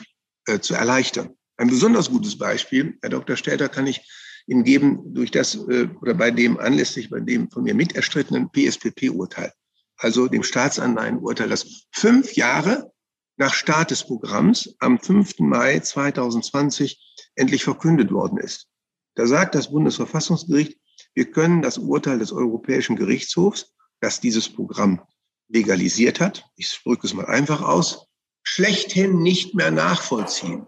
äh, 0.46 0.60
zu 0.60 0.74
erleichtern. 0.74 1.36
Ein 1.62 1.70
besonders 1.70 2.10
gutes 2.10 2.38
Beispiel, 2.38 2.98
Herr 3.02 3.12
Dr. 3.12 3.38
Stelter, 3.38 3.70
kann 3.70 3.86
ich 3.86 4.02
Ihnen 4.48 4.64
geben 4.64 5.14
durch 5.14 5.30
das 5.30 5.54
äh, 5.54 5.88
oder 6.02 6.16
bei 6.16 6.32
dem 6.32 6.58
anlässlich 6.58 7.12
bei 7.12 7.20
dem 7.20 7.52
von 7.52 7.64
mir 7.64 7.76
miterstrittenen 7.76 8.50
PSPP-Urteil 8.52 9.54
also 10.02 10.28
dem 10.28 10.42
Staatsanleihenurteil, 10.42 11.50
das 11.50 11.86
fünf 11.92 12.34
Jahre 12.34 12.92
nach 13.38 13.54
Start 13.54 13.92
des 13.92 14.04
Programms 14.04 14.76
am 14.80 15.00
5. 15.00 15.40
Mai 15.40 15.80
2020 15.80 17.00
endlich 17.36 17.64
verkündet 17.64 18.12
worden 18.12 18.40
ist. 18.40 18.68
Da 19.16 19.28
sagt 19.28 19.54
das 19.56 19.70
Bundesverfassungsgericht, 19.70 20.80
wir 21.14 21.30
können 21.30 21.62
das 21.62 21.78
Urteil 21.78 22.18
des 22.18 22.32
Europäischen 22.32 22.96
Gerichtshofs, 22.96 23.74
das 24.00 24.20
dieses 24.20 24.50
Programm 24.50 25.02
legalisiert 25.50 26.20
hat, 26.20 26.46
ich 26.56 26.82
drücke 26.84 27.06
es 27.06 27.14
mal 27.14 27.26
einfach 27.26 27.62
aus, 27.62 28.08
schlechthin 28.42 29.22
nicht 29.22 29.54
mehr 29.54 29.70
nachvollziehen, 29.70 30.66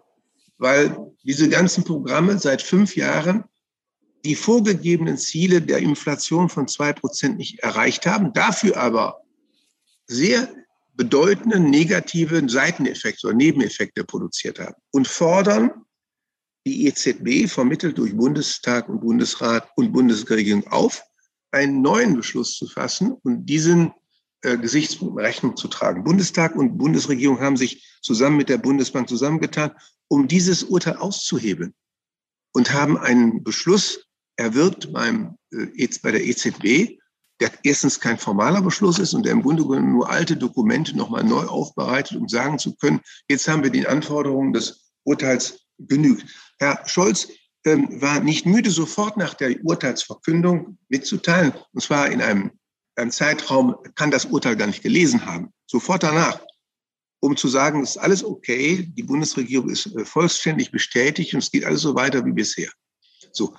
weil 0.57 0.95
diese 1.23 1.49
ganzen 1.49 1.83
Programme 1.83 2.37
seit 2.39 2.61
fünf 2.61 2.95
Jahren 2.95 3.43
die 4.25 4.35
vorgegebenen 4.35 5.17
Ziele 5.17 5.61
der 5.61 5.79
Inflation 5.79 6.49
von 6.49 6.67
zwei 6.67 6.93
Prozent 6.93 7.37
nicht 7.37 7.59
erreicht 7.59 8.05
haben, 8.05 8.31
dafür 8.33 8.77
aber 8.77 9.21
sehr 10.07 10.49
bedeutende 10.95 11.59
negative 11.59 12.47
Seiteneffekte 12.47 13.27
oder 13.27 13.35
Nebeneffekte 13.35 14.03
produziert 14.03 14.59
haben 14.59 14.75
und 14.91 15.07
fordern 15.07 15.71
die 16.65 16.87
EZB, 16.87 17.49
vermittelt 17.51 17.97
durch 17.97 18.15
Bundestag 18.15 18.87
und 18.87 19.01
Bundesrat 19.01 19.67
und 19.75 19.91
Bundesregierung 19.91 20.65
auf, 20.67 21.03
einen 21.51 21.81
neuen 21.81 22.15
Beschluss 22.15 22.55
zu 22.55 22.67
fassen 22.67 23.11
und 23.11 23.45
diesen 23.45 23.91
äh, 24.43 24.57
Gesichtspunkten 24.57 25.19
Rechnung 25.19 25.57
zu 25.57 25.67
tragen. 25.67 26.03
Bundestag 26.03 26.55
und 26.55 26.77
Bundesregierung 26.77 27.39
haben 27.39 27.57
sich 27.57 27.97
zusammen 28.01 28.37
mit 28.37 28.49
der 28.49 28.57
Bundesbank 28.57 29.09
zusammengetan, 29.09 29.71
um 30.07 30.27
dieses 30.27 30.63
Urteil 30.63 30.97
auszuhebeln 30.97 31.73
und 32.53 32.73
haben 32.73 32.97
einen 32.97 33.43
Beschluss 33.43 34.05
erwirkt 34.35 34.91
beim, 34.93 35.37
äh, 35.51 35.87
bei 36.01 36.11
der 36.11 36.25
EZB, 36.25 36.99
der 37.39 37.51
erstens 37.63 37.99
kein 37.99 38.17
formaler 38.17 38.61
Beschluss 38.61 38.99
ist 38.99 39.13
und 39.13 39.25
der 39.25 39.33
im 39.33 39.41
Grunde 39.41 39.63
genommen 39.63 39.91
nur 39.91 40.09
alte 40.09 40.37
Dokumente 40.37 40.95
nochmal 40.95 41.23
neu 41.23 41.45
aufbereitet, 41.45 42.17
um 42.17 42.29
sagen 42.29 42.59
zu 42.59 42.75
können, 42.75 43.01
jetzt 43.27 43.47
haben 43.47 43.63
wir 43.63 43.71
den 43.71 43.85
Anforderungen 43.85 44.53
des 44.53 44.91
Urteils 45.03 45.65
genügt. 45.77 46.25
Herr 46.59 46.81
Scholz 46.87 47.27
ähm, 47.65 48.01
war 48.01 48.19
nicht 48.19 48.45
müde, 48.45 48.69
sofort 48.69 49.17
nach 49.17 49.33
der 49.33 49.63
Urteilsverkündung 49.63 50.77
mitzuteilen, 50.89 51.53
und 51.73 51.81
zwar 51.81 52.09
in 52.09 52.21
einem, 52.21 52.51
einem 52.95 53.11
Zeitraum, 53.11 53.75
kann 53.95 54.11
das 54.11 54.25
Urteil 54.25 54.55
gar 54.55 54.67
nicht 54.67 54.83
gelesen 54.83 55.25
haben, 55.25 55.51
sofort 55.65 56.03
danach, 56.03 56.39
um 57.23 57.38
zu 57.38 57.47
sagen, 57.47 57.81
es 57.81 57.91
ist 57.91 57.97
alles 57.97 58.21
okay, 58.21 58.86
die 58.97 59.03
Bundesregierung 59.03 59.69
ist 59.69 59.86
äh, 59.95 60.03
vollständig 60.03 60.71
bestätigt 60.71 61.33
und 61.33 61.39
es 61.39 61.51
geht 61.51 61.63
alles 61.63 61.79
so 61.79 61.95
weiter 61.95 62.25
wie 62.25 62.33
bisher. 62.33 62.69
So, 63.31 63.55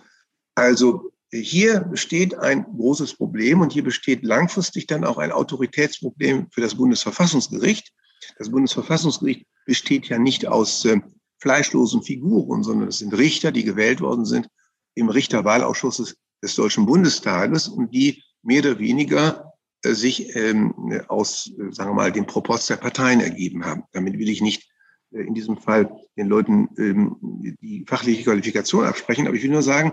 also 0.55 1.11
hier 1.33 1.81
besteht 1.81 2.35
ein 2.35 2.64
großes 2.64 3.14
Problem 3.14 3.62
und 3.62 3.72
hier 3.72 3.83
besteht 3.83 4.22
langfristig 4.22 4.87
dann 4.87 5.03
auch 5.03 5.16
ein 5.16 5.33
Autoritätsproblem 5.33 6.48
für 6.50 6.61
das 6.61 6.74
Bundesverfassungsgericht. 6.74 7.90
Das 8.37 8.50
Bundesverfassungsgericht 8.50 9.46
besteht 9.64 10.11
ja 10.11 10.18
nicht 10.18 10.46
aus 10.46 10.85
äh, 10.85 11.00
fleischlosen 11.40 12.03
Figuren, 12.03 12.62
sondern 12.62 12.88
es 12.88 12.98
sind 12.98 13.16
Richter, 13.16 13.50
die 13.50 13.64
gewählt 13.64 14.03
worden 14.03 14.27
sind 14.27 14.46
im 14.94 15.09
Richterwahlausschuss 15.09 15.96
des, 15.96 16.16
des 16.42 16.55
Deutschen 16.55 16.85
Bundestages 16.85 17.68
und 17.68 17.94
die 17.94 18.22
mehr 18.42 18.61
oder 18.61 18.79
weniger 18.79 19.40
äh, 19.40 19.54
sich 19.92 20.35
ähm, 20.35 21.03
aus, 21.09 21.53
sagen 21.70 21.90
wir 21.90 21.94
mal, 21.94 22.12
dem 22.12 22.27
Proporz 22.27 22.66
der 22.66 22.77
Parteien 22.77 23.20
ergeben 23.20 23.64
haben. 23.64 23.85
Damit 23.92 24.18
will 24.18 24.29
ich 24.29 24.40
nicht 24.40 24.70
äh, 25.12 25.20
in 25.20 25.35
diesem 25.35 25.59
Fall 25.59 25.90
den 26.16 26.29
Leuten 26.29 26.68
ähm, 26.79 27.57
die 27.61 27.85
fachliche 27.87 28.25
Qualifikation 28.25 28.85
absprechen, 28.85 29.27
aber 29.27 29.37
ich 29.37 29.42
will 29.42 29.51
nur 29.51 29.62
sagen, 29.62 29.92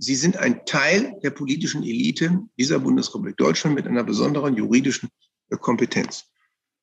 Sie 0.00 0.14
sind 0.14 0.36
ein 0.36 0.64
Teil 0.64 1.18
der 1.24 1.30
politischen 1.30 1.82
Elite 1.82 2.40
dieser 2.56 2.78
Bundesrepublik 2.78 3.36
Deutschland 3.36 3.74
mit 3.74 3.86
einer 3.86 4.04
besonderen 4.04 4.56
juridischen 4.56 5.08
äh, 5.50 5.56
Kompetenz. 5.56 6.24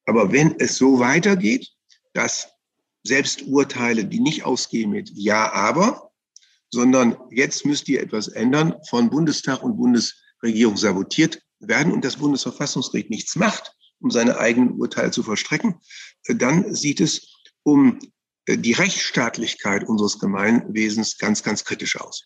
Aber 0.05 0.31
wenn 0.31 0.59
es 0.59 0.77
so 0.77 0.99
weitergeht, 0.99 1.69
dass 2.13 2.49
selbst 3.03 3.43
Urteile, 3.43 4.05
die 4.05 4.19
nicht 4.19 4.43
ausgehen 4.43 4.91
mit 4.91 5.11
Ja, 5.13 5.51
aber, 5.53 6.11
sondern 6.69 7.15
jetzt 7.31 7.65
müsst 7.65 7.87
ihr 7.87 8.01
etwas 8.01 8.27
ändern, 8.27 8.75
von 8.89 9.09
Bundestag 9.09 9.63
und 9.63 9.77
Bundesregierung 9.77 10.75
sabotiert 10.75 11.41
werden 11.59 11.93
und 11.93 12.03
das 12.05 12.17
Bundesverfassungsgericht 12.17 13.09
nichts 13.09 13.35
macht, 13.35 13.73
um 13.99 14.11
seine 14.11 14.37
eigenen 14.37 14.73
Urteile 14.73 15.11
zu 15.11 15.23
verstrecken, 15.23 15.79
äh, 16.25 16.35
dann 16.35 16.73
sieht 16.75 16.99
es 17.01 17.41
um 17.63 17.99
äh, 18.45 18.57
die 18.57 18.73
Rechtsstaatlichkeit 18.73 19.83
unseres 19.83 20.19
Gemeinwesens 20.19 21.17
ganz, 21.17 21.43
ganz 21.43 21.63
kritisch 21.63 21.99
aus. 21.99 22.25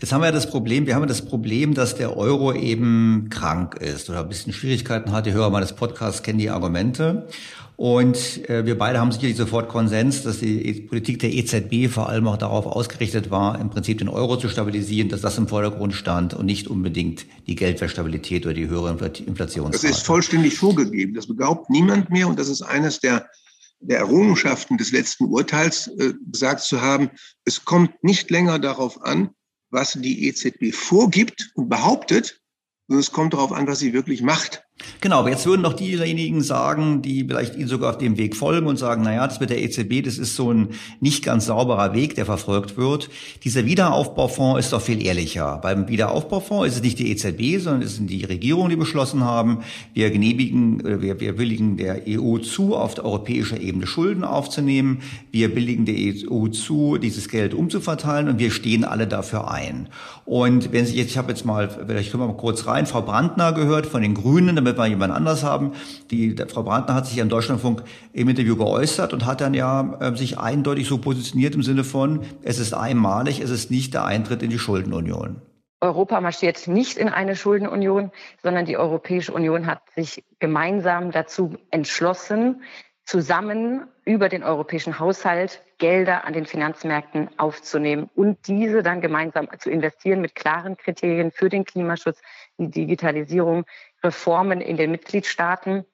Jetzt 0.00 0.12
haben 0.12 0.22
wir 0.22 0.32
das 0.32 0.50
Problem, 0.50 0.86
wir 0.86 0.94
haben 0.94 1.06
das 1.06 1.24
Problem, 1.24 1.74
dass 1.74 1.94
der 1.94 2.16
Euro 2.16 2.52
eben 2.52 3.28
krank 3.30 3.76
ist 3.76 4.10
oder 4.10 4.20
ein 4.20 4.28
bisschen 4.28 4.52
Schwierigkeiten 4.52 5.12
hat. 5.12 5.26
Die 5.26 5.32
Hörer 5.32 5.50
meines 5.50 5.74
Podcasts 5.74 6.22
kennen 6.22 6.38
die 6.38 6.50
Argumente. 6.50 7.28
Und 7.76 8.48
äh, 8.48 8.64
wir 8.66 8.78
beide 8.78 9.00
haben 9.00 9.10
sicherlich 9.10 9.36
sofort 9.36 9.68
Konsens, 9.68 10.22
dass 10.22 10.38
die 10.38 10.86
Politik 10.88 11.18
der 11.18 11.32
EZB 11.32 11.92
vor 11.92 12.08
allem 12.08 12.28
auch 12.28 12.36
darauf 12.36 12.66
ausgerichtet 12.66 13.30
war, 13.30 13.60
im 13.60 13.70
Prinzip 13.70 13.98
den 13.98 14.08
Euro 14.08 14.36
zu 14.36 14.48
stabilisieren, 14.48 15.08
dass 15.08 15.22
das 15.22 15.38
im 15.38 15.48
Vordergrund 15.48 15.92
stand 15.92 16.34
und 16.34 16.46
nicht 16.46 16.68
unbedingt 16.68 17.26
die 17.48 17.56
Geldwertstabilität 17.56 18.46
oder 18.46 18.54
die 18.54 18.68
höhere 18.68 18.90
Inflation. 19.26 19.72
Das 19.72 19.82
ist 19.82 20.06
vollständig 20.06 20.56
vorgegeben. 20.56 21.14
Das 21.14 21.26
beglaubt 21.26 21.68
niemand 21.68 22.10
mehr 22.10 22.28
und 22.28 22.38
das 22.38 22.48
ist 22.48 22.62
eines 22.62 23.00
der 23.00 23.26
der 23.80 23.98
Errungenschaften 23.98 24.78
des 24.78 24.92
letzten 24.92 25.26
Urteils 25.26 25.88
äh, 25.98 26.14
gesagt 26.30 26.62
zu 26.62 26.80
haben, 26.80 27.10
es 27.44 27.64
kommt 27.64 28.02
nicht 28.02 28.30
länger 28.30 28.58
darauf 28.58 29.02
an, 29.02 29.30
was 29.74 29.92
die 29.92 30.26
EZB 30.28 30.72
vorgibt 30.72 31.50
und 31.54 31.68
behauptet, 31.68 32.40
sondern 32.86 33.00
es 33.00 33.12
kommt 33.12 33.34
darauf 33.34 33.52
an, 33.52 33.66
was 33.66 33.80
sie 33.80 33.92
wirklich 33.92 34.22
macht. 34.22 34.64
Genau, 35.00 35.20
aber 35.20 35.30
jetzt 35.30 35.46
würden 35.46 35.62
doch 35.62 35.74
diejenigen 35.74 36.42
sagen, 36.42 37.00
die 37.00 37.24
vielleicht 37.24 37.54
Ihnen 37.54 37.68
sogar 37.68 37.90
auf 37.90 37.98
dem 37.98 38.18
Weg 38.18 38.34
folgen 38.34 38.66
und 38.66 38.76
sagen, 38.76 39.04
naja, 39.04 39.24
das 39.24 39.38
mit 39.38 39.50
der 39.50 39.62
EZB, 39.62 40.02
das 40.04 40.18
ist 40.18 40.34
so 40.34 40.52
ein 40.52 40.70
nicht 40.98 41.24
ganz 41.24 41.46
sauberer 41.46 41.94
Weg, 41.94 42.16
der 42.16 42.26
verfolgt 42.26 42.76
wird. 42.76 43.08
Dieser 43.44 43.66
Wiederaufbaufonds 43.66 44.58
ist 44.58 44.72
doch 44.72 44.80
viel 44.80 45.04
ehrlicher. 45.04 45.58
Beim 45.62 45.86
Wiederaufbaufonds 45.86 46.66
ist 46.66 46.76
es 46.76 46.82
nicht 46.82 46.98
die 46.98 47.12
EZB, 47.12 47.62
sondern 47.62 47.82
es 47.82 47.96
sind 47.96 48.10
die 48.10 48.24
Regierungen, 48.24 48.70
die 48.70 48.76
beschlossen 48.76 49.22
haben, 49.22 49.58
wir 49.92 50.10
genehmigen, 50.10 50.82
wir, 51.02 51.20
wir 51.20 51.36
billigen 51.36 51.76
der 51.76 52.02
EU 52.08 52.38
zu, 52.38 52.74
auf 52.74 52.96
der 52.96 53.04
europäischen 53.04 53.60
Ebene 53.60 53.86
Schulden 53.86 54.24
aufzunehmen. 54.24 55.02
Wir 55.30 55.54
billigen 55.54 55.84
der 55.84 55.94
EU 55.96 56.48
zu, 56.48 56.98
dieses 56.98 57.28
Geld 57.28 57.54
umzuverteilen 57.54 58.28
und 58.28 58.38
wir 58.40 58.50
stehen 58.50 58.84
alle 58.84 59.06
dafür 59.06 59.52
ein. 59.52 59.88
Und 60.24 60.72
wenn 60.72 60.86
Sie 60.86 60.96
jetzt, 60.96 61.10
ich 61.10 61.18
habe 61.18 61.30
jetzt 61.30 61.44
mal, 61.44 61.68
vielleicht 61.68 62.10
können 62.10 62.22
wir 62.22 62.28
mal 62.28 62.36
kurz 62.36 62.66
rein, 62.66 62.86
Frau 62.86 63.02
Brandner 63.02 63.52
gehört 63.52 63.86
von 63.86 64.02
den 64.02 64.14
Grünen, 64.14 64.63
damit 64.64 64.78
wir 64.78 64.86
jemand 64.86 65.12
anders 65.12 65.44
haben. 65.44 65.72
Die 66.10 66.34
Frau 66.48 66.62
Brandner 66.62 66.94
hat 66.94 67.06
sich 67.06 67.20
am 67.20 67.28
Deutschlandfunk 67.28 67.82
im 68.12 68.28
Interview 68.28 68.56
geäußert 68.56 69.12
und 69.12 69.26
hat 69.26 69.40
dann 69.40 69.54
ja 69.54 69.98
äh, 70.00 70.16
sich 70.16 70.38
eindeutig 70.38 70.88
so 70.88 70.98
positioniert 70.98 71.54
im 71.54 71.62
Sinne 71.62 71.84
von, 71.84 72.20
es 72.42 72.58
ist 72.58 72.74
einmalig, 72.74 73.40
es 73.40 73.50
ist 73.50 73.70
nicht 73.70 73.94
der 73.94 74.04
Eintritt 74.04 74.42
in 74.42 74.50
die 74.50 74.58
Schuldenunion. 74.58 75.42
Europa 75.80 76.20
marschiert 76.20 76.66
nicht 76.66 76.96
in 76.96 77.10
eine 77.10 77.36
Schuldenunion, 77.36 78.10
sondern 78.42 78.64
die 78.64 78.78
Europäische 78.78 79.32
Union 79.32 79.66
hat 79.66 79.82
sich 79.94 80.24
gemeinsam 80.38 81.10
dazu 81.10 81.58
entschlossen, 81.70 82.62
zusammen 83.04 83.86
über 84.06 84.30
den 84.30 84.42
europäischen 84.42 84.98
Haushalt 84.98 85.60
Gelder 85.78 86.24
an 86.24 86.32
den 86.32 86.46
Finanzmärkten 86.46 87.28
aufzunehmen 87.38 88.08
und 88.14 88.46
diese 88.46 88.82
dann 88.82 89.00
gemeinsam 89.00 89.48
zu 89.58 89.70
investieren 89.70 90.20
mit 90.22 90.34
klaren 90.34 90.76
Kriterien 90.76 91.30
für 91.30 91.48
den 91.50 91.64
Klimaschutz, 91.64 92.20
die 92.56 92.70
Digitalisierung, 92.70 93.64
Reformen 94.04 94.60
in 94.60 94.76
den 94.76 94.90
Mitgliedstaaten. 94.90 95.84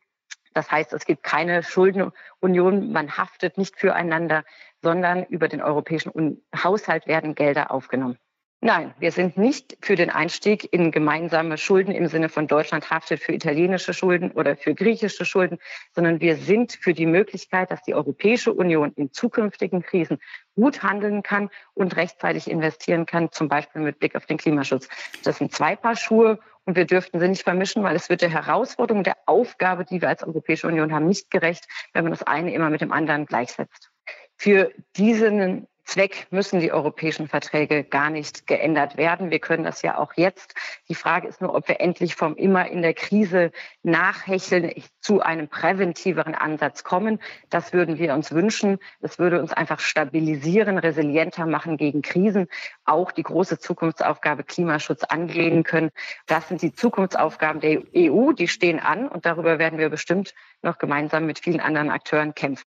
Das 0.52 0.70
heißt, 0.70 0.92
es 0.92 1.06
gibt 1.06 1.22
keine 1.22 1.62
Schuldenunion, 1.62 2.92
man 2.92 3.16
haftet 3.16 3.56
nicht 3.56 3.78
füreinander, 3.78 4.44
sondern 4.82 5.24
über 5.24 5.48
den 5.48 5.62
europäischen 5.62 6.42
Haushalt 6.54 7.06
werden 7.06 7.34
Gelder 7.34 7.70
aufgenommen. 7.70 8.18
Nein, 8.62 8.92
wir 8.98 9.10
sind 9.10 9.38
nicht 9.38 9.78
für 9.80 9.96
den 9.96 10.10
Einstieg 10.10 10.70
in 10.70 10.90
gemeinsame 10.90 11.56
Schulden 11.56 11.94
im 11.94 12.08
Sinne 12.08 12.28
von 12.28 12.46
Deutschland 12.46 12.90
haftet 12.90 13.20
für 13.20 13.32
italienische 13.32 13.94
Schulden 13.94 14.32
oder 14.32 14.54
für 14.54 14.74
griechische 14.74 15.24
Schulden, 15.24 15.58
sondern 15.94 16.20
wir 16.20 16.36
sind 16.36 16.72
für 16.72 16.92
die 16.92 17.06
Möglichkeit, 17.06 17.70
dass 17.70 17.82
die 17.82 17.94
Europäische 17.94 18.52
Union 18.52 18.92
in 18.96 19.14
zukünftigen 19.14 19.82
Krisen 19.82 20.18
gut 20.60 20.82
handeln 20.82 21.22
kann 21.22 21.48
und 21.74 21.96
rechtzeitig 21.96 22.50
investieren 22.50 23.06
kann, 23.06 23.32
zum 23.32 23.48
Beispiel 23.48 23.80
mit 23.80 23.98
Blick 23.98 24.14
auf 24.14 24.26
den 24.26 24.36
Klimaschutz. 24.36 24.88
Das 25.24 25.38
sind 25.38 25.52
zwei 25.52 25.74
Paar 25.74 25.96
Schuhe 25.96 26.38
und 26.64 26.76
wir 26.76 26.84
dürften 26.84 27.18
sie 27.18 27.28
nicht 27.28 27.44
vermischen, 27.44 27.82
weil 27.82 27.96
es 27.96 28.10
wird 28.10 28.20
der 28.20 28.28
Herausforderung, 28.28 29.02
der 29.02 29.16
Aufgabe, 29.24 29.84
die 29.84 30.02
wir 30.02 30.08
als 30.08 30.22
Europäische 30.22 30.66
Union 30.66 30.92
haben, 30.92 31.06
nicht 31.06 31.30
gerecht, 31.30 31.66
wenn 31.94 32.04
man 32.04 32.12
das 32.12 32.22
eine 32.22 32.52
immer 32.52 32.68
mit 32.68 32.82
dem 32.82 32.92
anderen 32.92 33.24
gleichsetzt. 33.24 33.90
Für 34.36 34.70
diesen 34.96 35.66
Zweck 35.90 36.28
müssen 36.30 36.60
die 36.60 36.70
europäischen 36.70 37.26
Verträge 37.26 37.82
gar 37.82 38.10
nicht 38.10 38.46
geändert 38.46 38.96
werden. 38.96 39.32
Wir 39.32 39.40
können 39.40 39.64
das 39.64 39.82
ja 39.82 39.98
auch 39.98 40.12
jetzt. 40.14 40.54
Die 40.88 40.94
Frage 40.94 41.26
ist 41.26 41.40
nur, 41.40 41.52
ob 41.52 41.66
wir 41.66 41.80
endlich 41.80 42.14
vom 42.14 42.36
immer 42.36 42.68
in 42.68 42.82
der 42.82 42.94
Krise 42.94 43.50
nachhecheln 43.82 44.70
zu 45.00 45.20
einem 45.20 45.48
präventiveren 45.48 46.36
Ansatz 46.36 46.84
kommen. 46.84 47.18
Das 47.48 47.72
würden 47.72 47.98
wir 47.98 48.14
uns 48.14 48.30
wünschen. 48.30 48.78
Es 49.00 49.18
würde 49.18 49.40
uns 49.40 49.52
einfach 49.52 49.80
stabilisieren, 49.80 50.78
resilienter 50.78 51.44
machen 51.46 51.76
gegen 51.76 52.02
Krisen, 52.02 52.46
auch 52.84 53.10
die 53.10 53.24
große 53.24 53.58
Zukunftsaufgabe 53.58 54.44
Klimaschutz 54.44 55.02
angehen 55.02 55.64
können. 55.64 55.90
Das 56.28 56.46
sind 56.46 56.62
die 56.62 56.72
Zukunftsaufgaben 56.72 57.60
der 57.60 57.82
EU, 57.96 58.30
die 58.30 58.46
stehen 58.46 58.78
an 58.78 59.08
und 59.08 59.26
darüber 59.26 59.58
werden 59.58 59.80
wir 59.80 59.88
bestimmt 59.88 60.34
noch 60.62 60.78
gemeinsam 60.78 61.26
mit 61.26 61.40
vielen 61.40 61.58
anderen 61.58 61.90
Akteuren 61.90 62.32
kämpfen. 62.36 62.69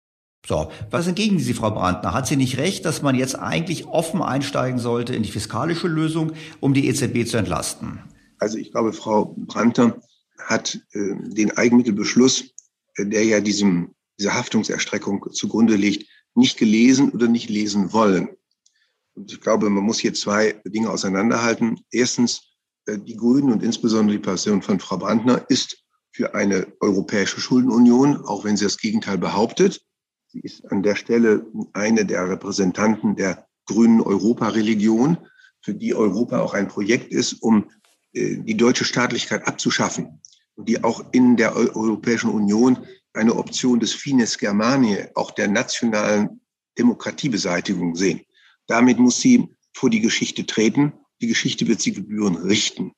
So, 0.47 0.71
was 0.91 1.07
entgegen 1.07 1.39
Sie, 1.39 1.55
Frau 1.55 1.71
Brandner? 1.71 2.13
Hat 2.13 2.27
sie 2.27 2.37
nicht 2.37 2.59
recht, 2.59 2.85
dass 2.85 3.01
man 3.01 3.15
jetzt 3.15 3.39
eigentlich 3.39 3.87
offen 3.87 4.21
einsteigen 4.21 4.79
sollte 4.79 5.15
in 5.15 5.23
die 5.23 5.31
fiskalische 5.31 5.89
Lösung, 5.89 6.33
um 6.61 6.75
die 6.75 6.87
EZB 6.87 7.27
zu 7.27 7.39
entlasten? 7.39 8.01
Also 8.39 8.59
ich 8.59 8.71
glaube, 8.71 8.93
Frau 8.93 9.35
Brandner 9.39 10.01
hat 10.39 10.79
äh, 10.93 11.15
den 11.31 11.57
Eigenmittelbeschluss, 11.57 12.53
äh, 12.97 13.07
der 13.07 13.25
ja 13.25 13.41
diesem, 13.41 13.95
dieser 14.19 14.35
Haftungserstreckung 14.35 15.33
zugrunde 15.33 15.77
liegt, 15.77 16.11
nicht 16.35 16.59
gelesen 16.59 17.11
oder 17.11 17.27
nicht 17.27 17.49
lesen 17.49 17.95
wollen. 17.95 18.29
Und 19.15 19.33
ich 19.33 19.41
glaube, 19.41 19.71
man 19.71 19.85
muss 19.85 19.99
hier 19.99 20.13
zwei 20.13 20.61
Dinge 20.67 20.91
auseinanderhalten. 20.91 21.81
Erstens, 21.91 22.43
äh, 22.85 22.99
die 22.99 23.17
Grünen 23.17 23.51
und 23.51 23.63
insbesondere 23.63 24.19
die 24.19 24.23
Person 24.23 24.61
von 24.61 24.79
Frau 24.79 24.99
Brandner 24.99 25.47
ist 25.49 25.85
für 26.11 26.35
eine 26.35 26.67
europäische 26.81 27.41
Schuldenunion, 27.41 28.25
auch 28.25 28.45
wenn 28.45 28.59
sie 28.59 28.65
das 28.65 28.77
Gegenteil 28.77 29.17
behauptet. 29.17 29.84
Sie 30.35 30.41
ist 30.41 30.71
an 30.73 30.83
der 30.83 30.97
Stelle 30.97 31.47
eine 31.75 32.05
der 32.05 32.29
Repräsentanten 32.29 33.15
der 33.15 33.47
grünen 33.67 34.01
Europa-Religion, 34.01 35.17
für 35.63 35.75
die 35.75 35.95
Europa 35.95 36.41
auch 36.41 36.55
ein 36.55 36.67
Projekt 36.67 37.13
ist, 37.13 37.35
um 37.35 37.71
äh, 38.13 38.39
die 38.39 38.57
deutsche 38.57 38.85
Staatlichkeit 38.85 39.47
abzuschaffen 39.47 40.21
und 40.57 40.69
die 40.69 40.83
auch 40.83 41.05
in 41.13 41.37
der 41.37 41.55
Europäischen 41.55 42.31
Union 42.31 42.85
eine 43.13 43.37
Option 43.37 43.79
des 43.79 43.93
Fines 43.93 44.37
Germaniae, 44.37 45.09
auch 45.15 45.31
der 45.31 45.47
nationalen 45.47 46.41
Demokratiebeseitigung 46.77 47.95
sehen. 47.95 48.23
Damit 48.67 48.99
muss 48.99 49.21
sie 49.21 49.49
vor 49.73 49.89
die 49.89 50.01
Geschichte 50.01 50.45
treten. 50.45 50.93
Die 51.21 51.29
Geschichte 51.29 51.69
wird 51.69 51.81
sie 51.81 51.93
gebühren 51.93 52.35
richten. 52.35 52.93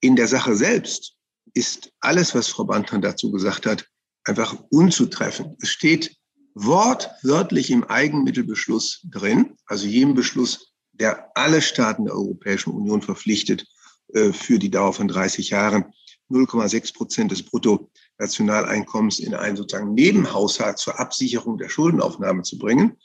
In 0.00 0.16
der 0.16 0.26
Sache 0.26 0.56
selbst 0.56 1.14
ist 1.54 1.92
alles, 2.00 2.34
was 2.34 2.48
Frau 2.48 2.64
Bantan 2.64 3.02
dazu 3.02 3.30
gesagt 3.30 3.66
hat, 3.66 3.86
einfach 4.24 4.56
unzutreffend. 4.70 5.56
Es 5.62 5.70
steht 5.70 6.19
wortwörtlich 6.54 7.70
im 7.70 7.84
Eigenmittelbeschluss 7.84 9.02
drin, 9.04 9.56
also 9.66 9.86
jedem 9.86 10.14
Beschluss, 10.14 10.72
der 10.92 11.30
alle 11.34 11.62
Staaten 11.62 12.04
der 12.04 12.14
Europäischen 12.14 12.72
Union 12.72 13.02
verpflichtet, 13.02 13.66
äh, 14.14 14.32
für 14.32 14.58
die 14.58 14.70
Dauer 14.70 14.92
von 14.92 15.08
30 15.08 15.50
Jahren 15.50 15.92
0,6 16.30 16.94
Prozent 16.94 17.32
des 17.32 17.42
Bruttonationaleinkommens 17.42 19.18
in 19.18 19.34
einen 19.34 19.56
sozusagen 19.56 19.94
Nebenhaushalt 19.94 20.78
zur 20.78 20.98
Absicherung 21.00 21.58
der 21.58 21.68
Schuldenaufnahme 21.68 22.42
zu 22.42 22.58
bringen, 22.58 22.96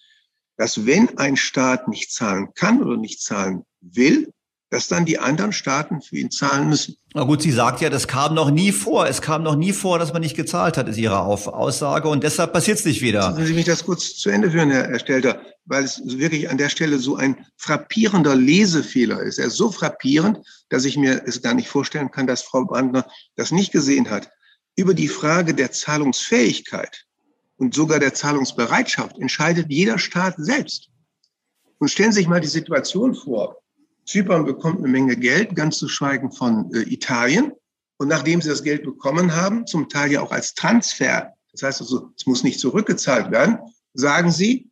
dass 0.57 0.85
wenn 0.85 1.17
ein 1.17 1.35
Staat 1.35 1.87
nicht 1.87 2.11
zahlen 2.11 2.49
kann 2.53 2.83
oder 2.83 2.97
nicht 2.97 3.21
zahlen 3.21 3.63
will, 3.81 4.31
dass 4.75 4.89
dann 4.89 5.05
die 5.05 5.19
anderen 5.19 5.53
Staaten 5.53 6.01
für 6.01 6.17
ihn 6.17 6.31
zahlen 6.31 6.67
müssen. 6.67 6.97
Na 7.13 7.23
gut, 7.23 7.41
sie 7.41 7.53
sagt 7.53 7.79
ja, 7.79 7.89
das 7.89 8.09
kam 8.09 8.33
noch 8.33 8.51
nie 8.51 8.73
vor. 8.73 9.07
Es 9.07 9.21
kam 9.21 9.41
noch 9.41 9.55
nie 9.55 9.71
vor, 9.71 9.99
dass 9.99 10.11
man 10.11 10.21
nicht 10.21 10.35
gezahlt 10.35 10.75
hat, 10.75 10.89
ist 10.89 10.97
ihre 10.97 11.21
Aussage. 11.21 12.09
Und 12.09 12.25
deshalb 12.25 12.51
passiert 12.51 12.79
es 12.79 12.83
nicht 12.83 13.01
wieder. 13.01 13.21
Lassen 13.21 13.45
Sie 13.45 13.53
mich 13.53 13.63
das 13.63 13.85
kurz 13.85 14.17
zu 14.17 14.29
Ende 14.29 14.51
führen, 14.51 14.71
Herr 14.71 14.99
Stelter, 14.99 15.39
weil 15.63 15.85
es 15.85 16.01
wirklich 16.03 16.49
an 16.49 16.57
der 16.57 16.67
Stelle 16.67 16.99
so 16.99 17.15
ein 17.15 17.45
frappierender 17.55 18.35
Lesefehler 18.35 19.21
ist. 19.21 19.39
Er 19.39 19.45
ist 19.45 19.55
so 19.55 19.71
frappierend, 19.71 20.39
dass 20.67 20.83
ich 20.83 20.97
mir 20.97 21.23
es 21.25 21.41
gar 21.41 21.53
nicht 21.53 21.69
vorstellen 21.69 22.11
kann, 22.11 22.27
dass 22.27 22.41
Frau 22.41 22.65
Brandner 22.65 23.07
das 23.37 23.51
nicht 23.51 23.71
gesehen 23.71 24.09
hat. 24.09 24.29
Über 24.75 24.93
die 24.93 25.07
Frage 25.07 25.53
der 25.53 25.71
Zahlungsfähigkeit 25.71 27.05
und 27.55 27.73
sogar 27.73 27.99
der 27.99 28.13
Zahlungsbereitschaft 28.13 29.17
entscheidet 29.19 29.67
jeder 29.69 29.99
Staat 29.99 30.35
selbst. 30.37 30.89
Und 31.77 31.87
stellen 31.87 32.11
Sie 32.11 32.19
sich 32.19 32.27
mal 32.27 32.41
die 32.41 32.47
Situation 32.47 33.15
vor, 33.15 33.55
Zypern 34.05 34.45
bekommt 34.45 34.79
eine 34.79 34.87
Menge 34.87 35.17
Geld, 35.17 35.55
ganz 35.55 35.77
zu 35.77 35.87
schweigen 35.87 36.31
von 36.31 36.71
äh, 36.73 36.81
Italien. 36.81 37.51
Und 37.97 38.07
nachdem 38.07 38.41
sie 38.41 38.49
das 38.49 38.63
Geld 38.63 38.83
bekommen 38.83 39.35
haben, 39.35 39.65
zum 39.67 39.89
Teil 39.89 40.11
ja 40.11 40.21
auch 40.21 40.31
als 40.31 40.53
Transfer, 40.53 41.33
das 41.51 41.63
heißt 41.63 41.81
also, 41.81 42.11
es 42.17 42.25
muss 42.25 42.43
nicht 42.43 42.59
zurückgezahlt 42.59 43.31
werden, 43.31 43.59
sagen 43.93 44.31
sie, 44.31 44.69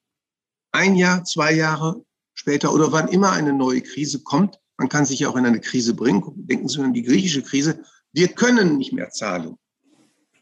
ein 0.71 0.95
Jahr, 0.95 1.23
zwei 1.23 1.53
Jahre 1.53 2.03
später 2.33 2.73
oder 2.73 2.91
wann 2.91 3.07
immer 3.07 3.31
eine 3.31 3.53
neue 3.53 3.81
Krise 3.81 4.21
kommt, 4.23 4.59
man 4.77 4.89
kann 4.89 5.05
sich 5.05 5.19
ja 5.19 5.29
auch 5.29 5.35
in 5.35 5.45
eine 5.45 5.61
Krise 5.61 5.93
bringen, 5.93 6.21
denken 6.35 6.67
Sie 6.67 6.81
an 6.81 6.93
die 6.93 7.03
griechische 7.03 7.43
Krise, 7.43 7.83
wir 8.11 8.27
können 8.29 8.77
nicht 8.77 8.91
mehr 8.91 9.11
zahlen. 9.11 9.57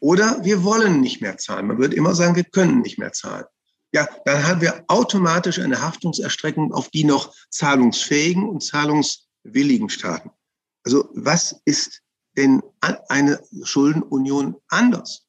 Oder 0.00 0.42
wir 0.42 0.64
wollen 0.64 1.00
nicht 1.00 1.20
mehr 1.20 1.36
zahlen. 1.36 1.66
Man 1.66 1.78
wird 1.78 1.94
immer 1.94 2.14
sagen, 2.14 2.34
wir 2.34 2.44
können 2.44 2.80
nicht 2.80 2.98
mehr 2.98 3.12
zahlen 3.12 3.44
ja, 3.92 4.08
dann 4.24 4.46
haben 4.46 4.60
wir 4.60 4.84
automatisch 4.88 5.58
eine 5.58 5.80
Haftungserstreckung 5.80 6.72
auf 6.72 6.88
die 6.88 7.04
noch 7.04 7.34
zahlungsfähigen 7.50 8.48
und 8.48 8.62
zahlungswilligen 8.62 9.90
Staaten. 9.90 10.30
Also 10.84 11.08
was 11.14 11.60
ist 11.64 12.02
denn 12.36 12.62
eine 12.80 13.40
Schuldenunion 13.62 14.56
anders? 14.68 15.26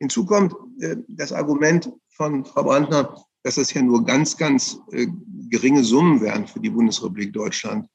Hinzu 0.00 0.26
kommt 0.26 0.54
äh, 0.80 0.96
das 1.08 1.32
Argument 1.32 1.92
von 2.16 2.44
Frau 2.44 2.64
Brandner, 2.64 3.24
dass 3.44 3.56
es 3.56 3.72
ja 3.72 3.82
nur 3.82 4.04
ganz, 4.04 4.36
ganz 4.36 4.78
äh, 4.90 5.06
geringe 5.48 5.84
Summen 5.84 6.20
wären 6.20 6.46
für 6.46 6.60
die 6.60 6.70
Bundesrepublik 6.70 7.32
Deutschland. 7.32 7.88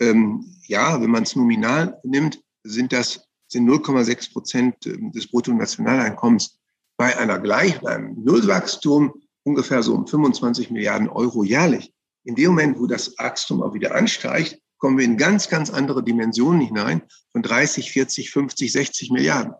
Ähm, 0.00 0.44
ja, 0.66 1.00
wenn 1.00 1.10
man 1.10 1.22
es 1.22 1.36
nominal 1.36 2.00
nimmt, 2.02 2.42
sind 2.64 2.92
das 2.92 3.28
sind 3.46 3.68
0,6 3.68 4.32
Prozent 4.32 4.86
äh, 4.86 4.96
des 5.10 5.28
Bruttonationaleinkommens 5.28 6.58
bei 6.96 7.16
einer 7.16 7.38
gleich, 7.38 7.80
beim 7.80 8.14
Nullwachstum 8.24 9.21
ungefähr 9.44 9.82
so 9.82 9.94
um 9.94 10.06
25 10.06 10.70
Milliarden 10.70 11.08
Euro 11.08 11.44
jährlich. 11.44 11.92
In 12.24 12.34
dem 12.34 12.50
Moment, 12.50 12.78
wo 12.78 12.86
das 12.86 13.14
Wachstum 13.18 13.62
auch 13.62 13.74
wieder 13.74 13.94
ansteigt, 13.94 14.58
kommen 14.78 14.98
wir 14.98 15.04
in 15.04 15.16
ganz, 15.16 15.48
ganz 15.48 15.70
andere 15.70 16.02
Dimensionen 16.02 16.60
hinein 16.60 17.02
von 17.32 17.42
30, 17.42 17.92
40, 17.92 18.30
50, 18.30 18.72
60 18.72 19.10
Milliarden. 19.10 19.54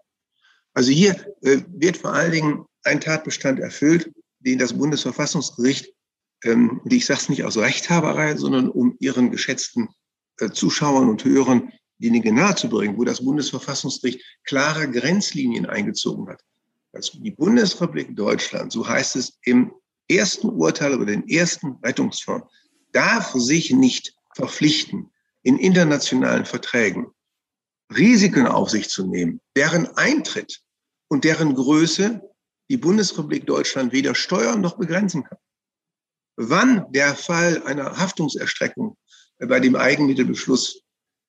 Also 0.74 0.90
hier 0.90 1.14
äh, 1.42 1.62
wird 1.68 1.98
vor 1.98 2.12
allen 2.12 2.32
Dingen 2.32 2.64
ein 2.84 3.00
Tatbestand 3.00 3.60
erfüllt, 3.60 4.10
den 4.40 4.58
das 4.58 4.72
Bundesverfassungsgericht, 4.72 5.92
ähm, 6.44 6.80
die 6.84 6.96
ich 6.96 7.06
sage 7.06 7.20
es 7.20 7.28
nicht 7.28 7.44
aus 7.44 7.56
Rechthaberei, 7.56 8.36
sondern 8.36 8.68
um 8.68 8.96
ihren 8.98 9.30
geschätzten 9.30 9.88
äh, 10.38 10.50
Zuschauern 10.50 11.08
und 11.08 11.24
Hörern 11.24 11.72
die 11.98 12.10
Dinge 12.10 12.32
nahezubringen, 12.32 12.96
wo 12.96 13.04
das 13.04 13.24
Bundesverfassungsgericht 13.24 14.20
klare 14.44 14.90
Grenzlinien 14.90 15.66
eingezogen 15.66 16.28
hat. 16.28 16.42
Also 16.92 17.18
die 17.18 17.30
Bundesrepublik 17.30 18.14
Deutschland, 18.14 18.72
so 18.72 18.86
heißt 18.86 19.16
es 19.16 19.38
im 19.44 19.72
ersten 20.08 20.48
Urteil 20.48 20.92
über 20.92 21.06
den 21.06 21.28
ersten 21.28 21.78
Rettungsfonds, 21.82 22.46
darf 22.92 23.32
sich 23.32 23.70
nicht 23.70 24.14
verpflichten, 24.34 25.10
in 25.42 25.58
internationalen 25.58 26.44
Verträgen 26.44 27.06
Risiken 27.96 28.46
auf 28.46 28.70
sich 28.70 28.88
zu 28.88 29.06
nehmen, 29.06 29.40
deren 29.56 29.86
Eintritt 29.96 30.62
und 31.08 31.24
deren 31.24 31.54
Größe 31.54 32.22
die 32.70 32.76
Bundesrepublik 32.76 33.46
Deutschland 33.46 33.92
weder 33.92 34.14
steuern 34.14 34.60
noch 34.60 34.78
begrenzen 34.78 35.24
kann. 35.24 35.38
Wann 36.36 36.90
der 36.92 37.14
Fall 37.14 37.62
einer 37.64 37.98
Haftungserstreckung 37.98 38.96
bei 39.38 39.60
dem 39.60 39.76
Eigenmittelbeschluss 39.76 40.82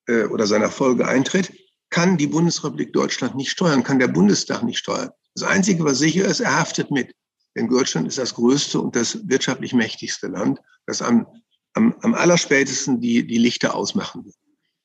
äh, 0.07 0.26
oder 0.26 0.47
seiner 0.47 0.70
Folge 0.70 1.07
eintritt, 1.07 1.51
kann 1.89 2.18
die 2.18 2.28
Bundesrepublik 2.28 2.93
Deutschland 2.93 3.36
nicht 3.36 3.51
steuern, 3.51 3.84
kann 3.84 3.99
der 3.99 4.07
Bundestag 4.07 4.64
nicht 4.64 4.80
steuern. 4.80 5.11
Das 5.36 5.48
Einzige, 5.48 5.84
was 5.84 6.00
sicher 6.00 6.26
ist, 6.26 6.40
er 6.40 6.60
haftet 6.60 6.92
mit. 6.92 7.14
Denn 7.56 7.70
Deutschland 7.70 8.08
ist 8.08 8.18
das 8.18 8.34
größte 8.36 8.80
und 8.80 8.96
das 8.96 9.28
wirtschaftlich 9.28 9.74
mächtigste 9.74 10.28
Land, 10.28 10.60
das 10.86 11.02
am, 11.02 11.28
am, 11.74 11.96
am 12.02 12.14
allerspätesten 12.14 13.00
die, 13.00 13.26
die 13.26 13.38
Lichter 13.38 13.76
ausmachen 13.76 14.26
wird. 14.26 14.36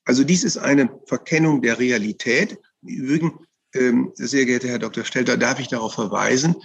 Also 0.05 0.24
dies 0.24 0.44
ist 0.44 0.57
eine 0.57 0.90
Verkennung 1.07 1.61
der 1.61 1.78
Realität. 1.78 2.59
Im 2.82 2.88
Übrigen, 2.88 3.38
ähm, 3.74 4.12
sehr 4.14 4.46
geehrter 4.46 4.68
Herr 4.68 4.78
Dr. 4.78 5.05
Stelter, 5.05 5.36
darf 5.36 5.61
ich 5.61 5.68
darauf 5.68 5.94
verweisen, 5.94 6.57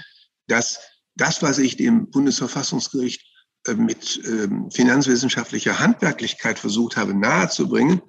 dass 0.48 0.80
das, 1.16 1.42
was 1.42 1.60
ich 1.60 1.76
dem 1.78 2.10
Bundesverfassungsgericht 2.10 3.22
äh, 3.68 3.74
mit 3.74 4.22
ähm, 4.26 4.72
finanzwissenschaftlicher 4.72 5.80
Handwerklichkeit 5.80 6.60
versucht 6.60 6.98
habe 6.98 7.14
nahezubringen, 7.14 8.02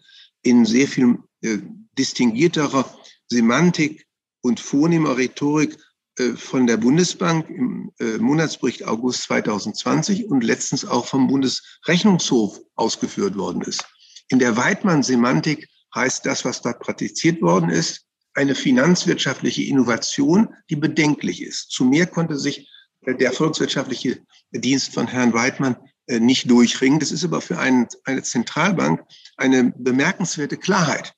in 0.43 0.65
sehr 0.65 0.87
viel 0.87 1.19
äh, 1.43 1.59
distinguierterer 1.99 2.93
Semantik 3.29 4.07
und 4.45 4.61
vornehmer 4.61 5.17
Rhetorik 5.17 5.79
äh, 6.19 6.35
von 6.35 6.67
der 6.67 6.77
Bundesbank 6.77 7.49
im 7.49 7.91
äh, 7.99 8.19
Monatsbericht 8.19 8.87
August 8.87 9.23
2020 9.23 10.27
und 10.27 10.45
letztens 10.45 10.85
auch 10.85 11.07
vom 11.07 11.29
Bundesrechnungshof 11.29 12.61
ausgeführt 12.75 13.37
worden 13.37 13.63
ist. 13.63 13.85
In 14.29 14.39
der 14.39 14.57
Weidmann-Semantik 14.57 15.69
heißt 15.95 16.27
das, 16.27 16.45
was 16.45 16.61
dort 16.61 16.81
praktiziert 16.81 17.41
worden 17.41 17.71
ist, 17.71 18.03
eine 18.35 18.55
finanzwirtschaftliche 18.55 19.63
Innovation, 19.65 20.49
die 20.69 20.77
bedenklich 20.77 21.43
ist. 21.43 21.71
Zu 21.71 21.87
mehr 21.87 22.07
konnte 22.07 22.39
sich 22.39 22.69
äh, 23.07 23.15
der 23.15 23.33
volkswirtschaftliche 23.33 24.19
Dienst 24.53 24.93
von 24.93 25.09
Herrn 25.09 25.33
Weidmann 25.33 25.77
nicht 26.07 26.51
durchringen. 26.51 27.01
Das 27.01 27.11
ist 27.11 27.25
aber 27.25 27.41
für 27.41 27.59
einen, 27.59 27.89
eine 28.05 28.23
Zentralbank 28.23 29.01
eine 29.39 29.73
bemerkenswerte 29.75 30.59
Klarheit. 30.59 31.15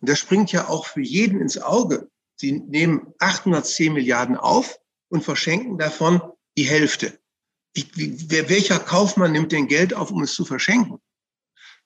Und 0.00 0.08
das 0.08 0.18
springt 0.18 0.50
ja 0.52 0.68
auch 0.68 0.86
für 0.86 1.02
jeden 1.02 1.38
ins 1.38 1.58
Auge, 1.58 2.08
Sie 2.42 2.50
nehmen 2.50 3.14
810 3.20 3.92
Milliarden 3.92 4.36
auf 4.36 4.80
und 5.08 5.22
verschenken 5.22 5.78
davon 5.78 6.20
die 6.58 6.64
Hälfte. 6.64 7.20
Wie, 7.72 7.86
wie, 7.94 8.48
welcher 8.48 8.80
Kaufmann 8.80 9.30
nimmt 9.30 9.52
denn 9.52 9.68
Geld 9.68 9.94
auf, 9.94 10.10
um 10.10 10.24
es 10.24 10.34
zu 10.34 10.44
verschenken? 10.44 10.98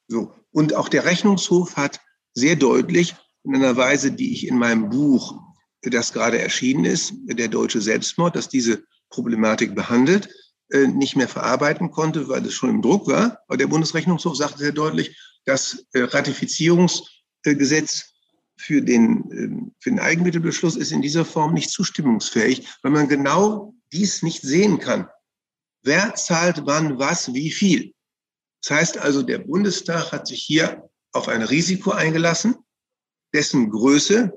So. 0.09 0.33
Und 0.53 0.73
auch 0.73 0.89
der 0.89 1.05
Rechnungshof 1.05 1.77
hat 1.77 2.01
sehr 2.33 2.57
deutlich 2.57 3.15
in 3.45 3.55
einer 3.55 3.77
Weise, 3.77 4.13
die 4.13 4.33
ich 4.33 4.47
in 4.47 4.57
meinem 4.57 4.89
Buch, 4.89 5.39
das 5.83 6.15
gerade 6.15 6.39
erschienen 6.39 6.87
ist, 6.87 7.13
der 7.25 7.49
deutsche 7.49 7.83
Selbstmord, 7.83 8.35
dass 8.35 8.49
diese 8.49 8.83
Problematik 9.11 9.75
behandelt, 9.75 10.31
äh, 10.71 10.87
nicht 10.87 11.17
mehr 11.17 11.29
verarbeiten 11.29 11.91
konnte, 11.91 12.31
weil 12.31 12.47
es 12.47 12.55
schon 12.55 12.71
im 12.71 12.81
Druck 12.81 13.09
war. 13.09 13.41
Aber 13.47 13.59
der 13.59 13.67
Bundesrechnungshof 13.67 14.39
sagte 14.39 14.61
sehr 14.61 14.73
deutlich, 14.73 15.21
das 15.45 15.85
äh, 15.93 16.01
Ratifizierungsgesetz 16.01 18.16
für 18.57 18.83
den, 18.83 19.31
ähm, 19.33 19.75
für 19.81 19.91
den 19.91 20.01
Eigenmittelbeschluss 20.01 20.77
ist 20.77 20.93
in 20.93 21.03
dieser 21.03 21.25
Form 21.25 21.55
nicht 21.55 21.71
zustimmungsfähig, 21.71 22.67
weil 22.83 22.93
man 22.93 23.09
genau 23.09 23.75
dies 23.93 24.23
nicht 24.23 24.43
sehen 24.43 24.79
kann. 24.79 25.09
Wer 25.83 26.15
zahlt 26.15 26.63
wann 26.65 26.99
was, 26.99 27.33
wie 27.33 27.51
viel? 27.51 27.95
Das 28.63 28.71
heißt 28.77 28.99
also, 28.99 29.23
der 29.23 29.39
Bundestag 29.39 30.13
hat 30.13 30.27
sich 30.27 30.43
hier 30.43 30.89
auf 31.13 31.29
ein 31.29 31.43
Risiko 31.43 31.93
eingelassen, 31.93 32.57
dessen 33.33 33.71
Größe 33.71 34.33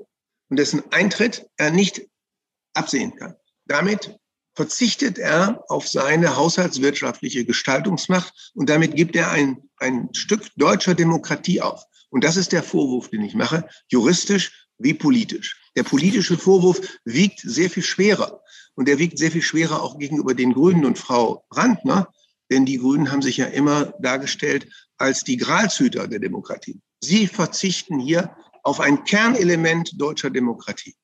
und 0.48 0.58
dessen 0.58 0.82
Eintritt 0.92 1.46
er 1.56 1.70
nicht 1.70 2.02
absehen 2.74 3.16
kann. 3.16 3.34
Damit 3.66 4.16
verzichtet 4.54 5.18
er 5.18 5.64
auf 5.68 5.88
seine 5.88 6.36
haushaltswirtschaftliche 6.36 7.44
Gestaltungsmacht 7.44 8.52
und 8.54 8.68
damit 8.68 8.94
gibt 8.94 9.16
er 9.16 9.30
ein, 9.30 9.70
ein 9.78 10.08
Stück 10.12 10.48
deutscher 10.56 10.94
Demokratie 10.94 11.60
auf. 11.60 11.84
Und 12.10 12.24
das 12.24 12.36
ist 12.36 12.52
der 12.52 12.62
Vorwurf, 12.62 13.08
den 13.08 13.22
ich 13.22 13.34
mache, 13.34 13.68
juristisch 13.88 14.68
wie 14.78 14.94
politisch. 14.94 15.60
Der 15.76 15.84
politische 15.84 16.36
Vorwurf 16.36 16.80
wiegt 17.04 17.40
sehr 17.40 17.70
viel 17.70 17.82
schwerer. 17.82 18.42
Und 18.74 18.88
der 18.88 18.98
wiegt 18.98 19.18
sehr 19.18 19.30
viel 19.30 19.42
schwerer 19.42 19.82
auch 19.82 19.98
gegenüber 19.98 20.34
den 20.34 20.52
Grünen 20.52 20.84
und 20.84 20.98
Frau 20.98 21.44
Brandner, 21.50 22.08
denn 22.50 22.66
die 22.66 22.78
Grünen 22.78 23.12
haben 23.12 23.22
sich 23.22 23.36
ja 23.36 23.46
immer 23.46 23.94
dargestellt 24.00 24.68
als 24.96 25.22
die 25.22 25.36
Gralshüter 25.36 26.08
der 26.08 26.18
Demokratie. 26.18 26.80
Sie 27.00 27.26
verzichten 27.26 27.98
hier 27.98 28.34
auf 28.62 28.80
ein 28.80 29.04
Kernelement 29.04 29.92
deutscher 30.00 30.30
Demokratie. 30.30 30.94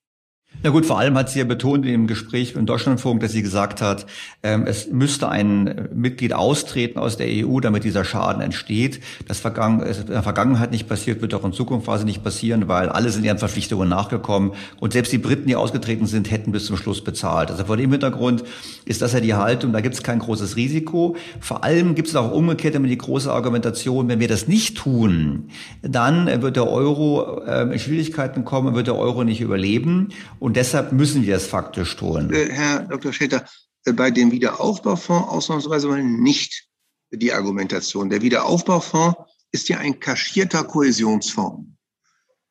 Na 0.62 0.70
gut, 0.70 0.86
vor 0.86 0.98
allem 0.98 1.16
hat 1.16 1.28
sie 1.28 1.38
ja 1.38 1.44
betont 1.44 1.84
im 1.86 2.07
Gespräch 2.07 2.54
im 2.54 2.66
Deutschlandfunk, 2.66 3.20
dass 3.20 3.32
sie 3.32 3.42
gesagt 3.42 3.82
hat, 3.82 4.07
ähm, 4.42 4.64
es 4.66 4.90
müsste 4.90 5.28
ein 5.28 5.88
Mitglied 5.94 6.32
austreten 6.32 6.98
aus 6.98 7.16
der 7.18 7.26
EU, 7.28 7.61
damit 7.61 7.84
dieser 7.84 8.04
Schaden 8.04 8.40
entsteht. 8.40 9.00
Das 9.28 9.38
vergangen, 9.38 9.80
in 9.82 10.07
der 10.07 10.22
Vergangenheit 10.22 10.70
nicht 10.70 10.88
passiert, 10.88 11.20
wird 11.20 11.34
auch 11.34 11.44
in 11.44 11.52
Zukunft 11.52 11.86
quasi 11.86 12.04
nicht 12.04 12.24
passieren, 12.24 12.68
weil 12.68 12.88
alle 12.88 13.11
sind 13.11 13.24
ihren 13.24 13.38
Verpflichtungen 13.38 13.88
nachgekommen 13.88 14.52
und 14.80 14.94
selbst 14.94 15.12
die 15.12 15.18
Briten, 15.18 15.46
die 15.46 15.57
ausgetreten 15.57 16.07
sind, 16.07 16.30
hätten 16.30 16.52
bis 16.52 16.64
zum 16.66 16.76
Schluss 16.76 17.04
bezahlt. 17.04 17.50
Also 17.50 17.66
vor 17.66 17.76
dem 17.76 17.92
Hintergrund 17.92 18.42
ist 18.86 19.02
das 19.02 19.12
ja 19.12 19.20
die 19.20 19.34
Haltung, 19.34 19.72
da 19.72 19.80
gibt 19.82 19.94
es 19.94 20.02
kein 20.02 20.18
großes 20.18 20.57
Risiko. 20.57 21.16
Vor 21.38 21.64
allem 21.64 21.94
gibt 21.94 22.09
es 22.09 22.16
auch 22.16 22.32
umgekehrt 22.32 22.74
immer 22.74 22.88
die 22.88 22.98
große 22.98 23.30
Argumentation, 23.30 24.09
wenn 24.09 24.20
wir 24.20 24.28
das 24.28 24.48
nicht 24.48 24.78
tun, 24.78 25.50
dann 25.82 26.42
wird 26.42 26.57
der 26.57 26.68
Euro 26.68 27.42
ähm, 27.46 27.72
in 27.72 27.78
Schwierigkeiten 27.78 28.44
kommen, 28.44 28.74
wird 28.74 28.86
der 28.86 28.96
Euro 28.96 29.22
nicht 29.22 29.40
überleben. 29.40 30.09
Und 30.40 30.45
deshalb 30.55 30.92
müssen 30.92 31.26
wir 31.26 31.34
es 31.34 31.47
faktisch 31.47 31.97
tun. 31.97 32.32
Äh, 32.32 32.51
Herr 32.53 32.84
Dr. 32.84 33.12
Schäter, 33.12 33.44
äh, 33.84 33.92
bei 33.92 34.12
dem 34.12 34.30
Wiederaufbaufonds 34.30 35.28
ausnahmsweise 35.28 35.88
mal 35.88 36.05
nicht 36.05 36.68
die 37.11 37.32
Argumentation. 37.32 38.11
Der 38.11 38.22
Wiederaufbaufonds 38.22 39.16
ist 39.51 39.68
ja 39.68 39.78
ein 39.78 39.99
kaschierter 39.99 40.62
Kohäsionsfonds. 40.62 41.68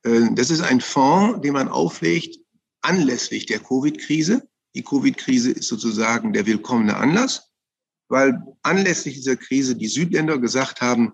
Äh, 0.04 0.28
das 0.34 0.50
ist 0.50 0.60
ein 0.60 0.82
Fonds, 0.82 1.40
den 1.40 1.54
man 1.54 1.70
auflegt 1.70 2.38
anlässlich 2.82 3.46
der 3.46 3.60
Covid-Krise. 3.60 4.46
Die 4.76 4.84
Covid-Krise 4.84 5.52
ist 5.52 5.70
sozusagen 5.70 6.34
der 6.34 6.46
willkommene 6.46 6.98
Anlass, 6.98 7.50
weil 8.10 8.38
anlässlich 8.62 9.16
dieser 9.16 9.38
Krise 9.38 9.76
die 9.76 9.88
Südländer 9.88 10.38
gesagt 10.38 10.82
haben, 10.82 11.14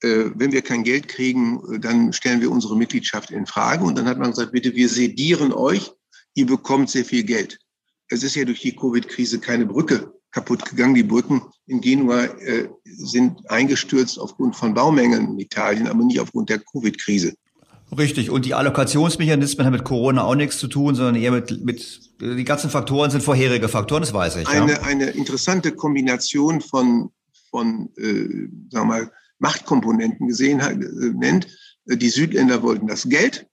wenn 0.00 0.50
wir 0.50 0.62
kein 0.62 0.82
Geld 0.82 1.06
kriegen, 1.06 1.80
dann 1.80 2.12
stellen 2.12 2.40
wir 2.40 2.50
unsere 2.50 2.76
Mitgliedschaft 2.76 3.30
in 3.30 3.46
Frage. 3.46 3.84
Und 3.84 3.96
dann 3.96 4.08
hat 4.08 4.18
man 4.18 4.30
gesagt, 4.30 4.50
bitte, 4.50 4.74
wir 4.74 4.88
sedieren 4.88 5.52
euch 5.52 5.92
ihr 6.34 6.46
bekommt 6.46 6.90
sehr 6.90 7.04
viel 7.04 7.24
Geld. 7.24 7.58
Es 8.08 8.22
ist 8.22 8.34
ja 8.34 8.44
durch 8.44 8.60
die 8.60 8.74
Covid-Krise 8.74 9.40
keine 9.40 9.66
Brücke 9.66 10.12
kaputt 10.32 10.64
gegangen. 10.64 10.94
Die 10.94 11.02
Brücken 11.02 11.42
in 11.66 11.80
Genua 11.80 12.24
äh, 12.24 12.68
sind 12.84 13.38
eingestürzt 13.50 14.18
aufgrund 14.18 14.56
von 14.56 14.74
Baumängeln 14.74 15.28
in 15.28 15.38
Italien, 15.38 15.86
aber 15.86 16.04
nicht 16.04 16.20
aufgrund 16.20 16.50
der 16.50 16.58
Covid-Krise. 16.58 17.34
Richtig. 17.96 18.30
Und 18.30 18.46
die 18.46 18.54
Allokationsmechanismen 18.54 19.66
haben 19.66 19.74
mit 19.74 19.84
Corona 19.84 20.24
auch 20.24 20.34
nichts 20.34 20.58
zu 20.58 20.66
tun, 20.66 20.94
sondern 20.94 21.14
eher 21.14 21.30
mit, 21.30 21.62
mit 21.62 22.00
die 22.20 22.44
ganzen 22.44 22.70
Faktoren 22.70 23.10
sind 23.10 23.22
vorherige 23.22 23.68
Faktoren, 23.68 24.02
das 24.02 24.14
weiß 24.14 24.36
ich. 24.36 24.48
Eine, 24.48 24.72
ja. 24.72 24.82
eine 24.82 25.10
interessante 25.10 25.72
Kombination 25.72 26.62
von, 26.62 27.10
von 27.50 27.90
äh, 27.96 28.48
sagen 28.70 28.70
wir 28.70 28.84
mal, 28.84 29.12
Machtkomponenten 29.38 30.28
gesehen 30.28 30.60
äh, 30.60 30.74
nennt. 31.14 31.48
Die 31.84 32.08
Südländer 32.08 32.62
wollten 32.62 32.86
das 32.86 33.08
Geld, 33.08 33.40
äh, 33.40 33.51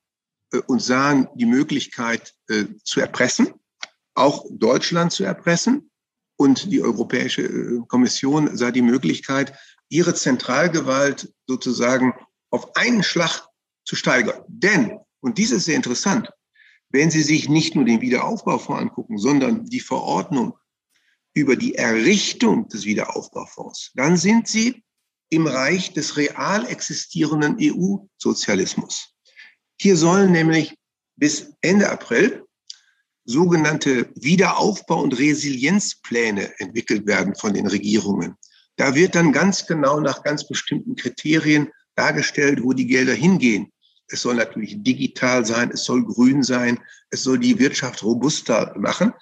und 0.68 0.82
sahen 0.82 1.28
die 1.36 1.46
Möglichkeit 1.46 2.34
äh, 2.48 2.66
zu 2.84 3.00
erpressen, 3.00 3.54
auch 4.16 4.46
Deutschland 4.50 5.12
zu 5.12 5.24
erpressen. 5.24 5.92
Und 6.38 6.72
die 6.72 6.82
Europäische 6.82 7.44
äh, 7.44 7.82
Kommission 7.88 8.56
sah 8.56 8.72
die 8.72 8.82
Möglichkeit, 8.82 9.54
ihre 9.90 10.14
Zentralgewalt 10.14 11.34
sozusagen 11.48 12.14
auf 12.52 12.76
einen 12.76 13.04
Schlag 13.04 13.48
zu 13.86 13.96
steigern. 13.96 14.44
Denn, 14.48 15.00
und 15.20 15.38
dies 15.38 15.52
ist 15.52 15.66
sehr 15.66 15.76
interessant, 15.76 16.30
wenn 16.92 17.12
Sie 17.12 17.22
sich 17.22 17.50
nicht 17.50 17.76
nur 17.76 17.86
den 17.86 18.02
Wiederaufbaufonds 18.02 18.82
angucken, 18.82 19.18
sondern 19.18 19.66
die 19.66 19.80
Verordnung 19.80 20.58
über 21.34 21.56
die 21.56 21.76
Errichtung 21.76 22.68
des 22.70 22.86
Wiederaufbaufonds, 22.86 23.92
dann 23.94 24.18
sind 24.18 24.48
Sie 24.48 24.84
im 25.30 25.46
Reich 25.46 25.94
des 25.94 26.18
real 26.18 26.66
existierenden 26.68 27.58
EU-Sozialismus. 27.60 29.14
Hier 29.82 29.96
sollen 29.96 30.32
nämlich 30.32 30.76
bis 31.16 31.54
Ende 31.62 31.90
April 31.90 32.44
sogenannte 33.26 34.10
Wiederaufbau- 34.16 35.04
und 35.04 35.18
Resilienzpläne 35.18 36.60
entwickelt 36.60 37.06
werden 37.06 37.36
von 37.36 37.54
den 37.54 37.68
Regierungen. 37.68 38.36
Da 38.76 38.96
wird 38.96 39.16
dann 39.16 39.32
ganz 39.32 39.68
genau 39.68 40.00
nach 40.00 40.24
ganz 40.24 40.48
bestimmten 40.48 40.96
Kriterien 40.96 41.70
dargestellt, 41.96 42.64
wo 42.64 42.74
die 42.74 42.88
Gelder 42.88 43.14
hingehen. 43.14 43.72
Es 44.08 44.22
soll 44.22 44.36
natürlich 44.36 44.82
digital 44.82 45.46
sein, 45.46 45.72
es 45.72 45.84
soll 45.84 46.04
grün 46.04 46.44
sein, 46.44 46.80
es 47.12 47.24
soll 47.24 47.38
die 47.38 47.60
Wirtschaft 47.60 48.04
robuster 48.04 48.74
machen. 48.78 49.14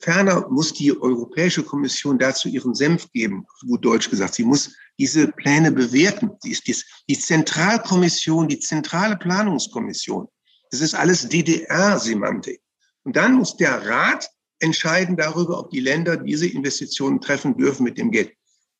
Ferner 0.00 0.48
muss 0.48 0.72
die 0.72 0.96
Europäische 1.00 1.62
Kommission 1.62 2.18
dazu 2.18 2.48
ihren 2.48 2.74
Senf 2.74 3.10
geben, 3.12 3.46
gut 3.66 3.84
Deutsch 3.84 4.10
gesagt. 4.10 4.34
Sie 4.34 4.44
muss 4.44 4.72
diese 4.98 5.28
Pläne 5.28 5.72
bewerten. 5.72 6.30
Sie 6.42 6.50
ist 6.50 6.66
die, 7.08 7.18
Zentralkommission, 7.18 8.48
die 8.48 8.60
zentrale 8.60 9.16
Planungskommission. 9.16 10.28
Das 10.70 10.80
ist 10.80 10.94
alles 10.94 11.28
DDR-Semantik. 11.28 12.60
Und 13.04 13.16
dann 13.16 13.34
muss 13.34 13.56
der 13.56 13.86
Rat 13.86 14.28
entscheiden 14.58 15.16
darüber, 15.16 15.58
ob 15.58 15.70
die 15.70 15.80
Länder 15.80 16.16
diese 16.16 16.46
Investitionen 16.46 17.20
treffen 17.20 17.56
dürfen 17.56 17.84
mit 17.84 17.96
dem 17.96 18.10
Geld. 18.10 18.32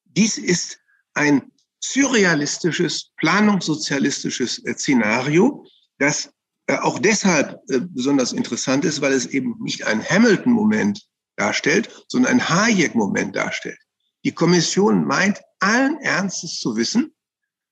Dies 0.05 0.37
ist 0.37 0.79
ein 1.15 1.53
surrealistisches, 1.81 3.13
planungssozialistisches 3.17 4.63
Szenario, 4.75 5.65
das 5.99 6.31
auch 6.77 6.99
deshalb 6.99 7.59
äh, 7.71 7.81
besonders 7.81 8.33
interessant 8.33 8.85
ist, 8.85 9.01
weil 9.01 9.13
es 9.13 9.27
eben 9.27 9.57
nicht 9.61 9.87
ein 9.87 10.05
Hamilton-Moment 10.05 11.07
darstellt, 11.37 12.05
sondern 12.09 12.33
ein 12.33 12.49
Hayek-Moment 12.49 13.35
darstellt. 13.35 13.79
Die 14.25 14.33
Kommission 14.33 15.05
meint 15.05 15.41
allen 15.61 15.99
Ernstes 16.01 16.59
zu 16.59 16.77
wissen, 16.77 17.15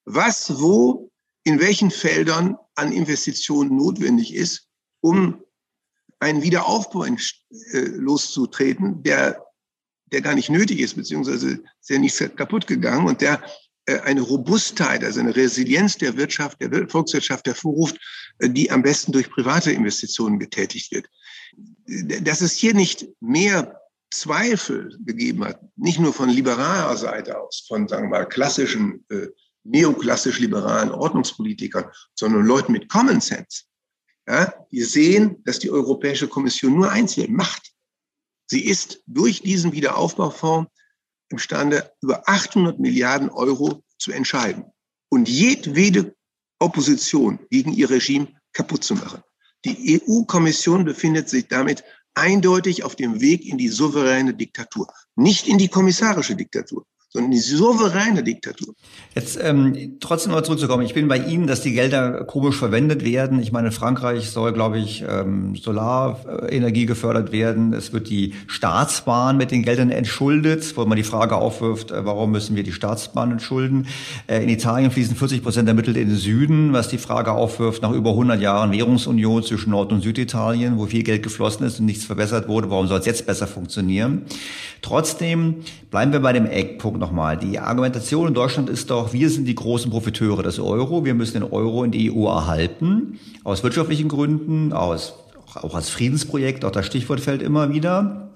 was 0.05 0.61
wo 0.61 1.11
in 1.45 1.61
welchen 1.61 1.91
Feldern 1.91 2.57
an 2.75 2.93
Investitionen 2.93 3.77
notwendig 3.77 4.35
ist, 4.35 4.69
um 5.01 5.43
einen 6.19 6.43
Wiederaufbau 6.43 7.07
loszutreten, 7.73 9.03
der, 9.03 9.45
der 10.07 10.23
gar 10.23 10.35
nicht 10.35 10.49
nötig 10.49 10.81
ist, 10.81 10.95
beziehungsweise 10.95 11.63
ist 11.81 11.91
ja 11.91 11.99
nicht 11.99 12.37
kaputt 12.37 12.67
gegangen 12.67 13.07
und 13.07 13.21
der 13.21 13.43
äh, 13.45 13.49
eine 13.87 14.21
Robustheit, 14.21 15.05
also 15.05 15.21
eine 15.21 15.35
Resilienz 15.35 15.97
der 15.97 16.17
Wirtschaft, 16.17 16.61
der 16.61 16.89
Volkswirtschaft 16.89 17.47
hervorruft, 17.47 17.97
äh, 18.39 18.51
die 18.51 18.71
am 18.71 18.83
besten 18.83 19.13
durch 19.13 19.31
private 19.31 19.73
Investitionen 19.73 20.39
getätigt 20.39 20.93
wird. 20.93 21.09
Dass 22.23 22.41
es 22.41 22.53
hier 22.53 22.75
nicht 22.75 23.07
mehr 23.21 23.81
Zweifel 24.11 24.97
gegeben 25.05 25.45
hat, 25.45 25.61
nicht 25.77 25.99
nur 25.99 26.13
von 26.13 26.29
liberaler 26.29 26.97
Seite 26.97 27.39
aus, 27.39 27.65
von, 27.67 27.89
sagen 27.89 28.05
wir 28.05 28.19
mal, 28.19 28.27
klassischen, 28.27 29.05
äh, 29.11 29.29
neoklassisch-liberalen 29.65 30.91
Ordnungspolitikern, 30.91 31.91
sondern 32.15 32.47
Leuten 32.47 32.73
mit 32.73 32.89
Common 32.89 33.21
Sense, 33.21 33.65
ja, 34.29 34.53
die 34.73 34.83
sehen, 34.83 35.43
dass 35.45 35.59
die 35.59 35.71
Europäische 35.71 36.29
Kommission 36.29 36.75
nur 36.75 36.91
eins 36.91 37.17
will, 37.17 37.29
Macht. 37.29 37.73
Sie 38.49 38.65
ist 38.65 39.03
durch 39.07 39.43
diesen 39.43 39.73
Wiederaufbaufonds 39.73 40.71
imstande, 41.29 41.93
über 42.03 42.29
800 42.29 42.79
Milliarden 42.79 43.31
Euro 43.31 43.83
zu 43.99 44.13
entscheiden 44.13 44.65
und 45.09 45.29
jedwede 45.29 46.15
Opposition 46.59 47.39
gegen 47.51 47.73
ihr 47.73 47.91
Regime 47.91 48.29
kaputt 48.53 48.85
zu 48.85 48.95
machen. 48.95 49.23
Die 49.65 50.01
EU-Kommission 50.01 50.85
befindet 50.85 51.29
sich 51.29 51.49
damit 51.49 51.85
eindeutig 52.15 52.85
auf 52.85 52.97
dem 52.97 53.21
Weg 53.21 53.45
in 53.45 53.59
die 53.59 53.69
souveräne 53.69 54.35
Diktatur, 54.35 54.87
nicht 55.17 55.49
in 55.49 55.59
die 55.59 55.69
kommissarische 55.69 56.37
Diktatur 56.37 56.87
sondern 57.09 57.31
die 57.31 57.39
souveräne 57.39 58.23
Diktatur. 58.23 58.75
Jetzt 59.15 59.39
ähm, 59.41 59.97
trotzdem 60.01 60.33
mal 60.33 60.45
zurückzukommen. 60.45 60.85
Ich 60.85 60.93
bin 60.93 61.09
bei 61.09 61.19
Ihnen, 61.19 61.47
dass 61.47 61.63
die 61.63 61.73
Gelder 61.73 62.25
komisch 62.25 62.57
verwendet 62.57 63.05
werden. 63.05 63.41
Ich 63.41 63.53
meine, 63.53 63.69
in 63.69 63.73
Frankreich 63.73 64.31
soll, 64.31 64.53
glaube 64.53 64.79
ich, 64.79 65.05
ähm, 65.09 65.55
Solarenergie 65.57 66.85
gefördert 66.85 67.33
werden. 67.33 67.73
Es 67.73 67.93
wird 67.93 68.11
die 68.11 68.35
Staatsbahn 68.49 69.37
mit 69.37 69.53
den 69.53 69.63
Geldern 69.63 69.91
entschuldet, 69.91 70.77
wo 70.77 70.85
man 70.85 70.97
die 70.97 71.05
Frage 71.05 71.37
aufwirft, 71.37 71.93
äh, 71.93 72.05
warum 72.05 72.33
müssen 72.33 72.57
wir 72.57 72.65
die 72.65 72.73
Staatsbahn 72.73 73.31
entschulden? 73.31 73.87
Äh, 74.27 74.43
in 74.43 74.49
Italien 74.49 74.91
fließen 74.91 75.17
40 75.17 75.43
Prozent 75.43 75.69
der 75.69 75.75
Mittel 75.75 75.97
in 75.97 76.09
den 76.09 76.19
Süden, 76.19 76.73
was 76.73 76.89
die 76.89 76.99
Frage 76.99 77.33
aufwirft, 77.33 77.83
nach 77.83 77.93
über 77.93 78.11
100 78.11 78.41
Jahren 78.41 78.73
Währungsunion 78.73 79.43
zwischen 79.45 79.71
Nord- 79.71 79.93
und 79.93 80.03
Süditalien, 80.03 80.77
wo 80.77 80.87
viel 80.87 81.05
Geld 81.05 81.23
geflossen 81.23 81.65
ist 81.65 81.79
und 81.81 81.87
nichts 81.87 82.05
verbessert 82.05 82.49
wurde. 82.49 82.69
Warum 82.69 82.89
soll 82.89 82.99
es 82.99 83.07
jetzt 83.07 83.27
besser 83.27 83.47
funktionieren? 83.47 84.23
Trotzdem 84.83 85.63
bleiben 85.91 86.13
wir 86.13 86.21
bei 86.21 86.33
dem 86.33 86.47
Eckpunkt 86.47 86.96
nochmal. 86.99 87.37
Die 87.37 87.59
Argumentation 87.59 88.29
in 88.29 88.35
Deutschland 88.35 88.71
ist 88.71 88.91
doch, 88.91 89.13
wir 89.13 89.31
sind 89.31 89.47
die 89.47 89.55
großen 89.55 89.91
Profiteure 89.91 90.43
des 90.43 90.59
Euro, 90.59 91.05
wir 91.05 91.15
müssen 91.15 91.35
den 91.35 91.51
Euro 91.51 91.85
in 91.85 91.91
die 91.91 92.13
EU 92.13 92.27
erhalten, 92.27 93.19
aus 93.45 93.63
wirtschaftlichen 93.63 94.09
Gründen, 94.09 94.73
aus, 94.73 95.15
auch 95.55 95.75
als 95.75 95.91
Friedensprojekt, 95.91 96.65
auch 96.65 96.71
das 96.71 96.87
Stichwort 96.87 97.21
fällt 97.21 97.43
immer 97.43 97.73
wieder. 97.73 98.29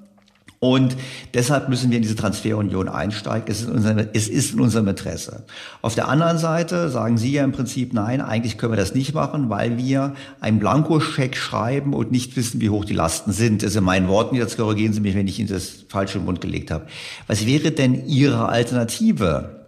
Und 0.63 0.95
deshalb 1.33 1.71
müssen 1.71 1.91
wir 1.91 1.97
in 1.97 2.03
diese 2.03 2.17
Transferunion 2.17 2.87
einsteigen. 2.87 3.51
Es 3.51 3.63
ist, 3.63 3.69
in 3.69 3.77
unserem, 3.77 4.09
es 4.13 4.29
ist 4.29 4.53
in 4.53 4.61
unserem 4.61 4.89
Interesse. 4.89 5.45
Auf 5.81 5.95
der 5.95 6.09
anderen 6.09 6.37
Seite 6.37 6.91
sagen 6.91 7.17
Sie 7.17 7.33
ja 7.33 7.45
im 7.45 7.53
Prinzip, 7.53 7.95
nein, 7.95 8.21
eigentlich 8.21 8.59
können 8.59 8.75
wir 8.75 8.77
das 8.77 8.95
nicht 8.95 9.15
machen, 9.15 9.49
weil 9.49 9.79
wir 9.79 10.15
einen 10.39 10.59
Blankoscheck 10.59 11.35
schreiben 11.35 11.95
und 11.95 12.13
nicht 12.13 12.37
wissen, 12.37 12.61
wie 12.61 12.69
hoch 12.69 12.85
die 12.85 12.93
Lasten 12.93 13.33
sind. 13.33 13.63
Das 13.63 13.73
sind 13.73 13.85
meine 13.85 14.09
Worten, 14.09 14.37
jetzt 14.37 14.59
korrigieren 14.59 14.93
Sie 14.93 15.01
mich, 15.01 15.15
wenn 15.15 15.27
ich 15.27 15.39
Ihnen 15.39 15.49
das 15.49 15.87
falsch 15.89 16.15
im 16.15 16.27
Mund 16.27 16.43
gelegt 16.43 16.71
habe. 16.71 16.87
Was 17.27 17.47
wäre 17.47 17.73
denn 17.73 18.07
Ihre 18.07 18.51
Alternative? 18.51 19.67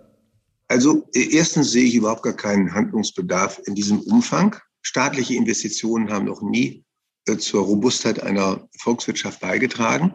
Also 0.68 1.08
erstens 1.14 1.70
sehe 1.70 1.84
ich 1.84 1.94
überhaupt 1.94 2.22
gar 2.22 2.36
keinen 2.36 2.74
Handlungsbedarf 2.74 3.62
in 3.64 3.74
diesem 3.74 4.00
Umfang. 4.00 4.56
Staatliche 4.82 5.36
Investitionen 5.36 6.10
haben 6.10 6.26
noch 6.26 6.42
nie 6.42 6.84
äh, 7.26 7.38
zur 7.38 7.64
Robustheit 7.64 8.22
einer 8.22 8.68
Volkswirtschaft 8.78 9.40
beigetragen. 9.40 10.14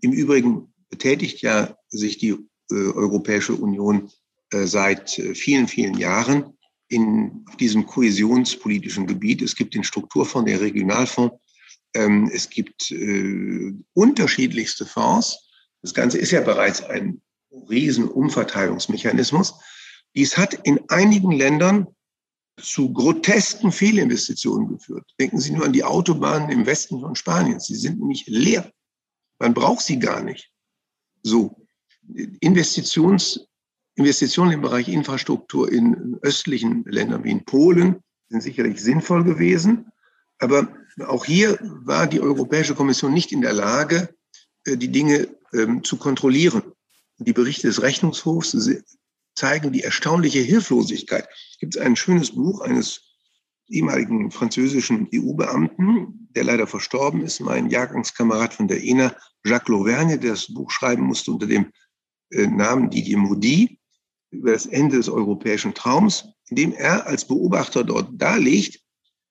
Im 0.00 0.12
Übrigen 0.12 0.72
betätigt 0.88 1.42
ja 1.42 1.76
sich 1.88 2.18
die 2.18 2.30
äh, 2.30 2.74
Europäische 2.74 3.54
Union 3.54 4.10
äh, 4.52 4.66
seit 4.66 5.18
äh, 5.18 5.34
vielen, 5.34 5.68
vielen 5.68 5.96
Jahren 5.96 6.56
in 6.88 7.44
diesem 7.58 7.86
kohäsionspolitischen 7.86 9.06
Gebiet. 9.06 9.42
Es 9.42 9.54
gibt 9.54 9.74
den 9.74 9.84
Strukturfonds, 9.84 10.50
den 10.50 10.58
Regionalfonds. 10.58 11.36
Ähm, 11.94 12.30
es 12.32 12.50
gibt 12.50 12.90
äh, 12.90 13.72
unterschiedlichste 13.94 14.86
Fonds. 14.86 15.48
Das 15.82 15.94
Ganze 15.94 16.18
ist 16.18 16.32
ja 16.32 16.40
bereits 16.40 16.82
ein 16.82 17.22
riesen 17.68 18.08
Umverteilungsmechanismus. 18.08 19.54
Dies 20.14 20.36
hat 20.36 20.54
in 20.64 20.80
einigen 20.88 21.32
Ländern 21.32 21.86
zu 22.60 22.92
grotesken 22.92 23.72
Fehlinvestitionen 23.72 24.68
geführt. 24.68 25.08
Denken 25.18 25.40
Sie 25.40 25.52
nur 25.52 25.64
an 25.64 25.72
die 25.72 25.84
Autobahnen 25.84 26.50
im 26.50 26.66
Westen 26.66 27.00
von 27.00 27.14
Spanien. 27.14 27.60
Sie 27.60 27.76
sind 27.76 27.98
nämlich 27.98 28.24
leer. 28.26 28.70
Man 29.40 29.54
braucht 29.54 29.84
sie 29.84 29.98
gar 29.98 30.22
nicht. 30.22 30.52
So, 31.22 31.66
Investitions, 32.40 33.46
Investitionen 33.94 34.52
im 34.52 34.60
Bereich 34.60 34.88
Infrastruktur 34.88 35.70
in 35.72 36.18
östlichen 36.22 36.84
Ländern 36.84 37.24
wie 37.24 37.30
in 37.30 37.44
Polen 37.44 38.02
sind 38.28 38.42
sicherlich 38.42 38.80
sinnvoll 38.80 39.24
gewesen. 39.24 39.90
Aber 40.38 40.72
auch 41.06 41.24
hier 41.24 41.58
war 41.84 42.06
die 42.06 42.20
Europäische 42.20 42.74
Kommission 42.74 43.12
nicht 43.12 43.32
in 43.32 43.40
der 43.40 43.52
Lage, 43.52 44.14
äh, 44.64 44.76
die 44.76 44.92
Dinge 44.92 45.28
ähm, 45.52 45.82
zu 45.84 45.96
kontrollieren. 45.96 46.62
Die 47.18 47.32
Berichte 47.32 47.66
des 47.66 47.82
Rechnungshofs 47.82 48.56
zeigen 49.34 49.72
die 49.72 49.82
erstaunliche 49.82 50.40
Hilflosigkeit. 50.40 51.28
Es 51.50 51.58
gibt 51.58 51.78
ein 51.78 51.96
schönes 51.96 52.34
Buch 52.34 52.60
eines 52.60 53.02
ehemaligen 53.68 54.30
französischen 54.30 55.08
EU-Beamten, 55.14 56.19
der 56.34 56.44
leider 56.44 56.66
verstorben 56.66 57.22
ist, 57.22 57.40
mein 57.40 57.70
Jahrgangskamerad 57.70 58.54
von 58.54 58.68
der 58.68 58.82
ENA, 58.82 59.14
Jacques 59.44 59.68
Lauvergne, 59.68 60.18
der 60.18 60.32
das 60.32 60.52
Buch 60.52 60.70
schreiben 60.70 61.02
musste 61.02 61.32
unter 61.32 61.46
dem 61.46 61.72
äh, 62.30 62.46
Namen 62.46 62.90
Didier 62.90 63.18
Maudy 63.18 63.78
über 64.30 64.52
das 64.52 64.66
Ende 64.66 64.96
des 64.96 65.08
europäischen 65.08 65.74
Traums, 65.74 66.24
in 66.48 66.56
dem 66.56 66.72
er 66.72 67.06
als 67.06 67.26
Beobachter 67.26 67.84
dort 67.84 68.10
darlegt, 68.12 68.80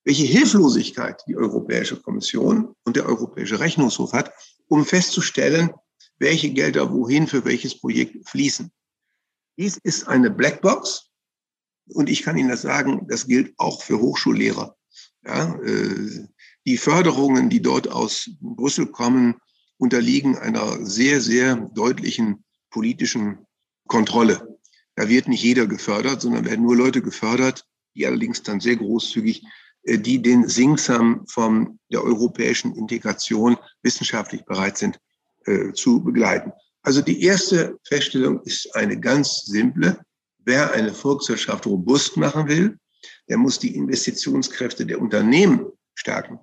welche 0.03 0.23
Hilflosigkeit 0.23 1.21
die 1.27 1.37
Europäische 1.37 2.01
Kommission 2.01 2.73
und 2.83 2.95
der 2.95 3.05
Europäische 3.05 3.59
Rechnungshof 3.59 4.13
hat, 4.13 4.31
um 4.67 4.85
festzustellen, 4.85 5.71
welche 6.17 6.49
Gelder 6.49 6.91
wohin 6.91 7.27
für 7.27 7.45
welches 7.45 7.79
Projekt 7.79 8.27
fließen. 8.27 8.71
Dies 9.57 9.77
ist 9.83 10.07
eine 10.07 10.31
Blackbox, 10.31 11.09
und 11.93 12.09
ich 12.09 12.23
kann 12.23 12.37
Ihnen 12.37 12.49
das 12.49 12.61
sagen, 12.61 13.07
das 13.09 13.27
gilt 13.27 13.53
auch 13.57 13.81
für 13.81 13.99
Hochschullehrer. 13.99 14.75
Ja, 15.25 15.55
äh, 15.55 16.27
die 16.65 16.77
Förderungen, 16.77 17.49
die 17.49 17.61
dort 17.61 17.89
aus 17.89 18.29
Brüssel 18.41 18.87
kommen, 18.87 19.35
unterliegen 19.77 20.37
einer 20.37 20.85
sehr, 20.85 21.21
sehr 21.21 21.55
deutlichen 21.73 22.43
politischen 22.69 23.45
Kontrolle. 23.87 24.59
Da 24.95 25.07
wird 25.07 25.27
nicht 25.27 25.43
jeder 25.43 25.65
gefördert, 25.65 26.21
sondern 26.21 26.45
werden 26.45 26.65
nur 26.65 26.75
Leute 26.75 27.01
gefördert, 27.01 27.65
die 27.95 28.05
allerdings 28.05 28.43
dann 28.43 28.59
sehr 28.59 28.75
großzügig, 28.75 29.43
äh, 29.83 29.97
die 29.97 30.21
den 30.21 30.47
Singsam 30.47 31.25
von 31.27 31.79
der 31.91 32.03
europäischen 32.03 32.75
Integration 32.75 33.57
wissenschaftlich 33.81 34.43
bereit 34.45 34.77
sind 34.77 34.99
äh, 35.45 35.71
zu 35.73 36.03
begleiten. 36.03 36.51
Also 36.81 37.01
die 37.01 37.23
erste 37.23 37.77
Feststellung 37.87 38.41
ist 38.43 38.75
eine 38.75 38.99
ganz 38.99 39.45
simple. 39.45 39.99
wer 40.45 40.71
eine 40.71 40.93
Volkswirtschaft 40.93 41.67
robust 41.67 42.17
machen 42.17 42.47
will, 42.47 42.79
der 43.27 43.37
muss 43.37 43.59
die 43.59 43.75
Investitionskräfte 43.75 44.85
der 44.85 44.99
Unternehmen 44.99 45.67
stärken. 45.93 46.39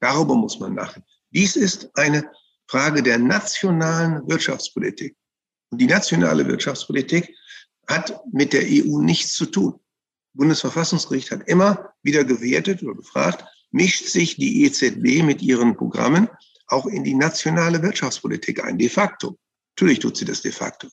Darüber 0.00 0.34
muss 0.34 0.58
man 0.58 0.74
nachdenken. 0.74 1.08
Dies 1.30 1.56
ist 1.56 1.90
eine 1.94 2.30
Frage 2.68 3.02
der 3.02 3.18
nationalen 3.18 4.26
Wirtschaftspolitik. 4.28 5.16
Und 5.70 5.80
die 5.80 5.86
nationale 5.86 6.46
Wirtschaftspolitik 6.46 7.34
hat 7.88 8.20
mit 8.32 8.52
der 8.52 8.62
EU 8.62 9.00
nichts 9.00 9.34
zu 9.34 9.46
tun. 9.46 9.78
Bundesverfassungsgericht 10.34 11.30
hat 11.30 11.48
immer 11.48 11.92
wieder 12.02 12.24
gewertet 12.24 12.82
oder 12.82 12.94
gefragt, 12.94 13.44
mischt 13.70 14.06
sich 14.06 14.36
die 14.36 14.64
EZB 14.64 15.22
mit 15.22 15.42
ihren 15.42 15.76
Programmen 15.76 16.28
auch 16.68 16.86
in 16.86 17.04
die 17.04 17.14
nationale 17.14 17.82
Wirtschaftspolitik 17.82 18.62
ein, 18.62 18.78
de 18.78 18.88
facto. 18.88 19.38
Natürlich 19.76 20.00
tut 20.00 20.16
sie 20.16 20.24
das 20.24 20.42
de 20.42 20.52
facto. 20.52 20.88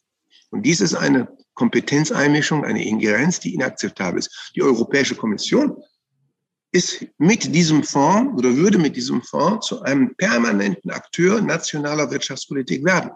Und 0.52 0.64
dies 0.64 0.82
ist 0.82 0.94
eine 0.94 1.28
Kompetenzeinmischung, 1.56 2.64
eine 2.64 2.86
Ingerenz, 2.86 3.40
die 3.40 3.56
inakzeptabel 3.56 4.20
ist. 4.20 4.52
Die 4.56 4.62
Europäische 4.62 5.16
Kommission 5.16 5.82
ist 6.74 7.06
mit 7.20 7.54
diesem 7.54 7.84
Fonds 7.84 8.34
oder 8.36 8.56
würde 8.56 8.80
mit 8.80 8.96
diesem 8.96 9.22
Fonds 9.22 9.68
zu 9.68 9.84
einem 9.84 10.16
permanenten 10.16 10.92
Akteur 10.92 11.40
nationaler 11.40 12.12
Wirtschaftspolitik 12.12 12.84
werden. 12.84 13.12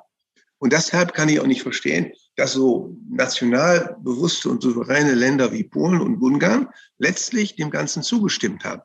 Und 0.59 0.73
deshalb 0.73 1.13
kann 1.13 1.29
ich 1.29 1.39
auch 1.39 1.47
nicht 1.47 1.63
verstehen, 1.63 2.13
dass 2.35 2.53
so 2.53 2.95
national 3.09 3.97
bewusste 4.03 4.49
und 4.49 4.61
souveräne 4.61 5.13
Länder 5.13 5.51
wie 5.51 5.63
Polen 5.63 6.01
und 6.01 6.21
Ungarn 6.21 6.69
letztlich 6.99 7.55
dem 7.55 7.71
Ganzen 7.71 8.03
zugestimmt 8.03 8.63
haben. 8.63 8.81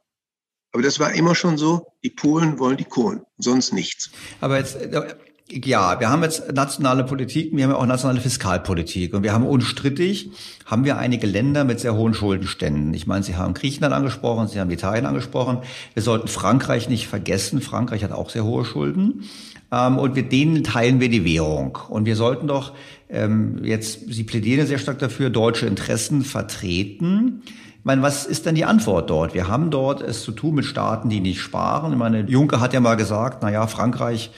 Aber 0.72 0.82
das 0.82 0.98
war 0.98 1.12
immer 1.12 1.34
schon 1.34 1.58
so, 1.58 1.92
die 2.02 2.10
Polen 2.10 2.58
wollen 2.58 2.78
die 2.78 2.84
Kohlen, 2.84 3.22
sonst 3.36 3.72
nichts. 3.72 4.10
Aber 4.40 4.58
jetzt, 4.58 4.76
äh, 4.76 5.14
ja, 5.64 6.00
wir 6.00 6.10
haben 6.10 6.22
jetzt 6.22 6.52
nationale 6.52 7.04
Politik, 7.04 7.54
wir 7.54 7.64
haben 7.64 7.72
auch 7.72 7.86
nationale 7.86 8.20
Fiskalpolitik 8.20 9.14
und 9.14 9.22
wir 9.22 9.32
haben 9.32 9.46
unstrittig, 9.46 10.30
haben 10.66 10.84
wir 10.84 10.98
einige 10.98 11.26
Länder 11.26 11.64
mit 11.64 11.80
sehr 11.80 11.94
hohen 11.94 12.14
Schuldenständen. 12.14 12.94
Ich 12.94 13.06
meine, 13.06 13.22
Sie 13.22 13.36
haben 13.36 13.54
Griechenland 13.54 13.94
angesprochen, 13.94 14.48
Sie 14.48 14.58
haben 14.58 14.70
Italien 14.70 15.06
angesprochen. 15.06 15.58
Wir 15.94 16.02
sollten 16.02 16.28
Frankreich 16.28 16.88
nicht 16.88 17.08
vergessen. 17.08 17.60
Frankreich 17.60 18.02
hat 18.04 18.12
auch 18.12 18.30
sehr 18.30 18.44
hohe 18.44 18.64
Schulden. 18.64 19.24
Ähm, 19.70 19.98
und 19.98 20.14
mit 20.14 20.32
denen 20.32 20.64
teilen 20.64 21.00
wir 21.00 21.08
die 21.08 21.24
Währung. 21.24 21.78
Und 21.88 22.06
wir 22.06 22.16
sollten 22.16 22.46
doch 22.46 22.72
ähm, 23.08 23.62
jetzt, 23.62 24.12
Sie 24.12 24.24
plädieren 24.24 24.66
sehr 24.66 24.78
stark 24.78 24.98
dafür, 24.98 25.30
deutsche 25.30 25.66
Interessen 25.66 26.22
vertreten. 26.22 27.42
Ich 27.82 27.84
meine, 27.84 28.02
was 28.02 28.26
ist 28.26 28.46
denn 28.46 28.54
die 28.54 28.64
Antwort 28.64 29.10
dort? 29.10 29.34
Wir 29.34 29.48
haben 29.48 29.72
dort 29.72 30.02
es 30.02 30.22
zu 30.22 30.30
tun 30.30 30.54
mit 30.54 30.64
Staaten, 30.64 31.08
die 31.08 31.18
nicht 31.18 31.40
sparen. 31.40 31.92
Ich 31.92 31.98
meine, 31.98 32.20
Juncker 32.20 32.60
hat 32.60 32.72
ja 32.72 32.80
mal 32.80 32.94
gesagt, 32.94 33.38
na 33.42 33.50
ja, 33.50 33.66
Frankreich, 33.66 34.30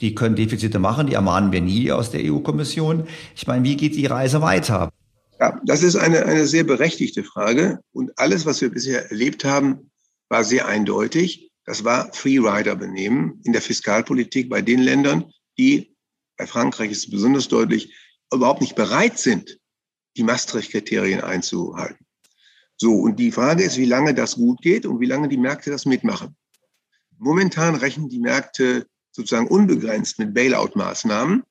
die 0.00 0.14
können 0.14 0.36
Defizite 0.36 0.78
machen, 0.78 1.06
die 1.06 1.14
ermahnen 1.14 1.52
wir 1.52 1.60
nie 1.60 1.92
aus 1.92 2.10
der 2.10 2.22
EU-Kommission. 2.24 3.06
Ich 3.36 3.46
meine, 3.46 3.64
wie 3.64 3.76
geht 3.76 3.94
die 3.94 4.06
Reise 4.06 4.40
weiter? 4.40 4.90
Ja, 5.38 5.60
das 5.64 5.82
ist 5.82 5.96
eine, 5.96 6.26
eine 6.26 6.46
sehr 6.46 6.64
berechtigte 6.64 7.24
Frage. 7.24 7.80
Und 7.92 8.18
alles, 8.18 8.46
was 8.46 8.60
wir 8.60 8.70
bisher 8.70 9.10
erlebt 9.10 9.44
haben, 9.44 9.90
war 10.28 10.44
sehr 10.44 10.66
eindeutig. 10.66 11.50
Das 11.64 11.84
war 11.84 12.12
Freerider-Benehmen 12.12 13.40
in 13.44 13.52
der 13.52 13.62
Fiskalpolitik 13.62 14.48
bei 14.48 14.62
den 14.62 14.80
Ländern, 14.80 15.32
die, 15.58 15.94
bei 16.36 16.46
Frankreich 16.46 16.90
ist 16.90 17.04
es 17.04 17.10
besonders 17.10 17.48
deutlich, 17.48 17.94
überhaupt 18.32 18.60
nicht 18.60 18.74
bereit 18.74 19.18
sind, 19.18 19.58
die 20.16 20.22
Maastricht-Kriterien 20.22 21.20
einzuhalten. 21.20 22.06
So, 22.76 22.94
und 22.94 23.18
die 23.18 23.30
Frage 23.30 23.62
ist, 23.62 23.76
wie 23.76 23.84
lange 23.84 24.14
das 24.14 24.36
gut 24.36 24.62
geht 24.62 24.86
und 24.86 25.00
wie 25.00 25.06
lange 25.06 25.28
die 25.28 25.36
Märkte 25.36 25.70
das 25.70 25.84
mitmachen. 25.84 26.34
Momentan 27.18 27.74
rechnen 27.74 28.08
die 28.08 28.20
Märkte 28.20 28.86
sozusagen 29.20 29.48
unbegrenzt 29.48 30.18
mit 30.18 30.34
Bailout-Maßnahmen, 30.34 31.42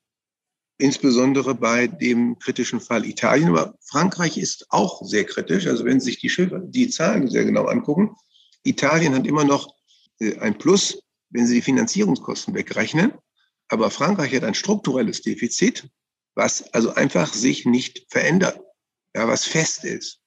insbesondere 0.80 1.55
bei 1.55 1.88
dem 1.88 2.39
kritischen 2.39 2.80
Fall 2.82 3.05
Italien. 3.05 3.49
Aber 3.49 3.76
Frankreich 3.82 4.38
ist 4.38 4.65
auch 4.70 5.03
sehr 5.05 5.26
kritisch. 5.26 5.67
Also 5.67 5.86
wenn 5.86 5.99
Sie 5.99 6.07
sich 6.07 6.20
die, 6.20 6.30
Schiffe, 6.30 6.61
die 6.65 6.89
Zahlen 6.89 7.30
sehr 7.30 7.45
genau 7.45 7.65
angucken, 7.65 8.15
Italien 8.63 9.13
hat 9.13 9.28
immer 9.28 9.43
noch 9.43 9.76
äh, 10.20 10.38
ein 10.39 10.57
Plus, 10.57 11.01
wenn 11.30 11.45
Sie 11.45 11.55
die 11.55 11.61
Finanzierungskosten 11.61 12.53
wegrechnen. 12.55 13.13
Aber 13.67 13.91
Frankreich 13.91 14.34
hat 14.36 14.43
ein 14.43 14.55
strukturelles 14.55 15.22
Defizit, 15.22 15.88
was 16.34 16.74
also 16.74 16.93
einfach 16.95 17.34
sich 17.34 17.65
nicht 17.65 18.07
verändert, 18.09 18.59
ja, 19.15 19.28
was 19.28 19.45
fest 19.45 19.84
ist. 19.84 20.18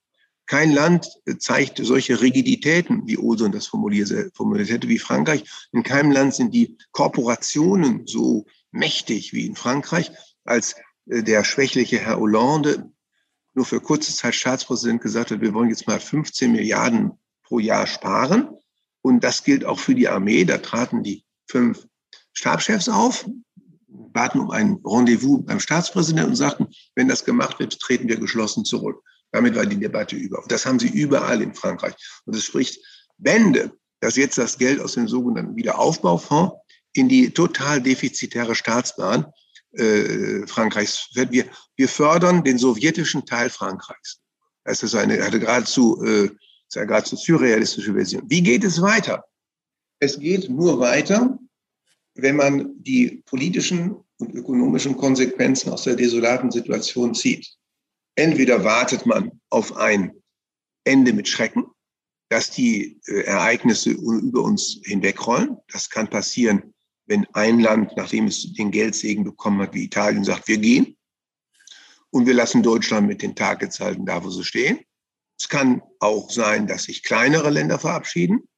Kein 0.53 0.73
Land 0.73 1.09
zeigt 1.39 1.79
solche 1.83 2.21
Rigiditäten, 2.21 3.07
wie 3.07 3.17
Olson 3.17 3.53
das 3.53 3.69
formuliert 3.69 4.11
hätte, 4.11 4.87
wie 4.87 4.99
Frankreich. 4.99 5.45
In 5.73 5.83
keinem 5.83 6.11
Land 6.11 6.35
sind 6.35 6.53
die 6.53 6.77
Korporationen 6.91 8.07
so 8.07 8.45
mächtig 8.71 9.33
wie 9.33 9.47
in 9.47 9.57
Frankreich, 9.57 10.13
als 10.45 10.75
äh, 11.07 11.23
der 11.23 11.45
schwächliche 11.45 12.01
Herr 12.01 12.19
Hollande 12.19 12.93
nur 13.55 13.65
für 13.65 13.81
kurze 13.81 14.15
Zeit 14.15 14.35
Staatspräsident 14.35 15.01
gesagt 15.01 15.31
hat, 15.31 15.41
wir 15.41 15.55
wollen 15.55 15.71
jetzt 15.71 15.87
mal 15.87 15.99
15 15.99 16.53
Milliarden 16.53 17.13
pro 17.45 17.59
Jahr 17.59 17.87
sparen. 17.87 18.51
Und 19.01 19.25
das 19.25 19.45
gilt 19.45 19.65
auch 19.65 19.79
für 19.79 19.95
die 19.95 20.09
Armee. 20.09 20.45
Da 20.45 20.59
traten 20.59 21.03
die 21.03 21.25
fünf 21.49 21.87
Stabschefs 22.35 22.91
auf, 22.91 23.27
baten 23.87 24.39
um 24.39 24.51
ein 24.51 24.81
Rendezvous 24.85 25.47
beim 25.47 25.61
Staatspräsidenten 25.61 26.33
und 26.33 26.37
sagten, 26.37 26.67
wenn 26.95 27.09
das 27.09 27.25
gemacht 27.25 27.59
wird, 27.59 27.81
treten 27.81 28.07
wir 28.07 28.19
geschlossen 28.19 28.67
zurück. 28.67 29.03
Damit 29.33 29.57
war 29.57 29.66
die 29.66 29.80
Debatte 29.80 30.14
über. 30.14 30.43
Und 30.43 30.53
das 30.53 30.66
haben 30.66 30.78
sie 30.78 30.89
überall 30.89 31.43
in 31.43 31.55
Frankreich. 31.55 31.95
Und 32.26 32.37
es 32.37 32.45
spricht 32.45 32.78
Bände, 33.18 33.72
dass 34.01 34.16
jetzt 34.16 34.39
das 34.39 34.59
Geld 34.59 34.80
aus 34.80 34.93
dem 34.93 35.09
sogenannten 35.09 35.57
Wiederaufbaufonds 35.57 36.55
in 36.93 37.09
die 37.09 37.30
total 37.30 37.80
defizitäre 37.80 38.55
Staatsbahn 38.55 39.26
äh, 39.72 40.47
Frankreichs 40.47 41.09
fährt. 41.14 41.33
Wir, 41.33 41.47
wir 41.76 41.89
fördern 41.89 42.45
den 42.45 42.59
sowjetischen 42.59 43.24
Teil 43.24 43.49
Frankreichs. 43.49 44.20
Das 44.64 44.83
ist 44.83 44.95
eine, 44.95 45.22
eine 45.22 45.41
geradezu, 45.41 46.03
äh, 46.05 46.24
ist 46.26 46.76
eine 46.76 46.87
geradezu 46.87 47.16
surrealistische 47.16 47.95
Version. 47.95 48.22
Wie 48.28 48.43
geht 48.43 48.64
es 48.64 48.83
weiter? 48.83 49.24
Es 49.99 50.18
geht 50.18 50.51
nur 50.51 50.78
weiter, 50.78 51.39
wenn 52.14 52.37
man 52.37 52.83
die 52.83 53.22
politischen 53.24 53.97
und 54.18 54.35
ökonomischen 54.35 54.97
Konsequenzen 54.97 55.72
aus 55.72 55.85
der 55.85 55.97
desolaten 55.97 56.51
Situation 56.51 57.14
zieht. 57.14 57.57
Entweder 58.15 58.65
wartet 58.65 59.07
man 59.07 59.41
auf 59.51 59.77
ein 59.77 60.13
Ende 60.85 61.13
mit 61.13 61.29
Schrecken, 61.29 61.67
dass 62.29 62.51
die 62.51 63.01
äh, 63.07 63.23
Ereignisse 63.23 63.91
über 63.91 64.43
uns 64.43 64.81
hinwegrollen. 64.85 65.57
Das 65.69 65.91
kann 65.91 66.09
passieren, 66.09 66.75
wenn 67.07 67.27
ein 67.35 67.61
Land, 67.61 67.93
nachdem 67.97 68.27
es 68.27 68.53
den 68.55 68.71
Geldsegen 68.71 69.25
bekommen 69.25 69.61
hat, 69.61 69.75
wie 69.75 69.85
Italien, 69.85 70.25
sagt, 70.25 70.49
wir 70.49 70.59
gehen 70.59 70.97
und 72.11 72.27
wir 72.27 72.35
lassen 72.35 72.63
Deutschland 72.63 73.07
mit 73.07 73.23
den 73.23 73.35
Targets 73.35 73.81
halten, 73.81 74.07
da 74.07 74.23
wo 74.23 74.31
sie 74.31 74.45
stehen. 74.45 74.81
Es 75.39 75.49
kann 75.49 75.83
auch 75.99 76.31
sein, 76.31 76.67
dass 76.67 76.85
sich 76.85 77.03
kleinere 77.03 77.51
Länder 77.51 77.79
verabschieden. 77.79 78.49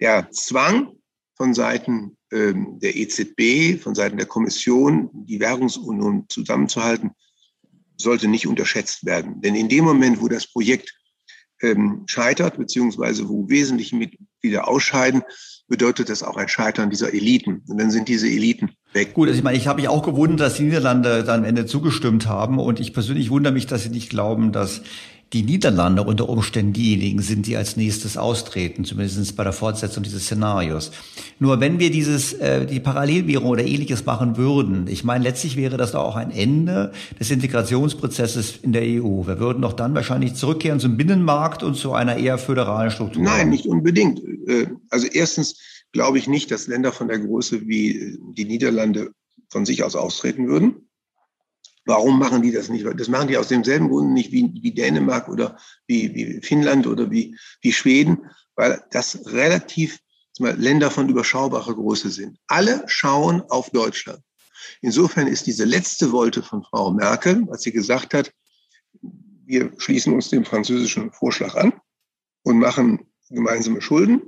Der 0.00 0.30
Zwang 0.32 0.92
von 1.36 1.54
Seiten 1.54 2.16
ähm, 2.32 2.78
der 2.80 2.96
EZB, 2.96 3.82
von 3.82 3.94
Seiten 3.94 4.18
der 4.18 4.26
Kommission, 4.26 5.10
die 5.12 5.40
Währungsunion 5.40 6.26
zusammenzuhalten, 6.28 7.12
sollte 8.02 8.28
nicht 8.28 8.46
unterschätzt 8.46 9.04
werden. 9.04 9.40
Denn 9.40 9.54
in 9.54 9.68
dem 9.68 9.84
Moment, 9.84 10.20
wo 10.20 10.28
das 10.28 10.46
Projekt 10.46 10.94
ähm, 11.62 12.02
scheitert, 12.06 12.56
beziehungsweise 12.56 13.28
wo 13.28 13.48
wesentliche 13.48 13.96
Mitglieder 13.96 14.68
ausscheiden, 14.68 15.22
bedeutet 15.68 16.08
das 16.08 16.22
auch 16.22 16.36
ein 16.36 16.48
Scheitern 16.48 16.90
dieser 16.90 17.14
Eliten. 17.14 17.62
Und 17.68 17.78
dann 17.78 17.90
sind 17.90 18.08
diese 18.08 18.26
Eliten 18.28 18.70
weg. 18.92 19.14
Gut, 19.14 19.28
also 19.28 19.38
ich 19.38 19.44
meine, 19.44 19.56
ich 19.56 19.68
habe 19.68 19.80
mich 19.80 19.88
auch 19.88 20.02
gewundert, 20.02 20.40
dass 20.40 20.54
die 20.54 20.64
Niederlande 20.64 21.22
dann 21.22 21.40
am 21.40 21.44
Ende 21.44 21.66
zugestimmt 21.66 22.26
haben. 22.26 22.58
Und 22.58 22.80
ich 22.80 22.92
persönlich 22.92 23.30
wundere 23.30 23.52
mich, 23.52 23.66
dass 23.66 23.84
sie 23.84 23.90
nicht 23.90 24.10
glauben, 24.10 24.52
dass 24.52 24.82
die 25.32 25.44
Niederlande 25.44 26.02
unter 26.02 26.28
Umständen 26.28 26.72
diejenigen 26.72 27.22
sind, 27.22 27.46
die 27.46 27.56
als 27.56 27.76
nächstes 27.76 28.16
austreten, 28.16 28.84
zumindest 28.84 29.36
bei 29.36 29.44
der 29.44 29.52
Fortsetzung 29.52 30.02
dieses 30.02 30.24
Szenarios. 30.24 30.90
Nur 31.38 31.60
wenn 31.60 31.78
wir 31.78 31.90
dieses, 31.90 32.32
äh, 32.32 32.66
die 32.66 32.80
Parallelwährung 32.80 33.48
oder 33.48 33.64
ähnliches 33.64 34.04
machen 34.04 34.36
würden, 34.36 34.88
ich 34.88 35.04
meine, 35.04 35.22
letztlich 35.22 35.56
wäre 35.56 35.76
das 35.76 35.92
doch 35.92 36.02
auch 36.02 36.16
ein 36.16 36.32
Ende 36.32 36.92
des 37.20 37.30
Integrationsprozesses 37.30 38.56
in 38.62 38.72
der 38.72 38.82
EU. 38.82 39.26
Wir 39.26 39.38
würden 39.38 39.62
doch 39.62 39.72
dann 39.72 39.94
wahrscheinlich 39.94 40.34
zurückkehren 40.34 40.80
zum 40.80 40.96
Binnenmarkt 40.96 41.62
und 41.62 41.76
zu 41.76 41.92
einer 41.92 42.16
eher 42.16 42.36
föderalen 42.36 42.90
Struktur. 42.90 43.22
Nein, 43.22 43.50
nicht 43.50 43.66
unbedingt. 43.66 44.20
Äh, 44.48 44.66
also 44.88 45.06
erstens 45.06 45.60
glaube 45.92 46.18
ich 46.18 46.26
nicht, 46.26 46.50
dass 46.50 46.66
Länder 46.66 46.90
von 46.90 47.06
der 47.06 47.20
Größe 47.20 47.68
wie 47.68 48.18
die 48.36 48.44
Niederlande 48.46 49.12
von 49.48 49.64
sich 49.64 49.84
aus 49.84 49.94
austreten 49.94 50.48
würden. 50.48 50.89
Warum 51.86 52.18
machen 52.18 52.42
die 52.42 52.52
das 52.52 52.68
nicht? 52.68 52.86
Das 52.96 53.08
machen 53.08 53.28
die 53.28 53.36
aus 53.36 53.48
demselben 53.48 53.88
Grund 53.88 54.12
nicht 54.12 54.32
wie, 54.32 54.52
wie 54.62 54.72
Dänemark 54.72 55.28
oder 55.28 55.58
wie, 55.86 56.14
wie 56.14 56.40
Finnland 56.42 56.86
oder 56.86 57.10
wie, 57.10 57.36
wie 57.62 57.72
Schweden, 57.72 58.26
weil 58.54 58.82
das 58.90 59.26
relativ 59.26 59.98
Länder 60.38 60.90
von 60.90 61.08
überschaubarer 61.08 61.74
Größe 61.74 62.10
sind. 62.10 62.38
Alle 62.46 62.84
schauen 62.86 63.42
auf 63.48 63.70
Deutschland. 63.70 64.22
Insofern 64.80 65.26
ist 65.26 65.46
diese 65.46 65.64
letzte 65.64 66.12
Wolte 66.12 66.42
von 66.42 66.62
Frau 66.62 66.92
Merkel, 66.92 67.46
als 67.50 67.62
sie 67.62 67.72
gesagt 67.72 68.14
hat, 68.14 68.32
wir 69.44 69.72
schließen 69.78 70.14
uns 70.14 70.30
dem 70.30 70.44
französischen 70.44 71.12
Vorschlag 71.12 71.54
an 71.56 71.72
und 72.42 72.58
machen 72.58 73.10
gemeinsame 73.30 73.82
Schulden 73.82 74.22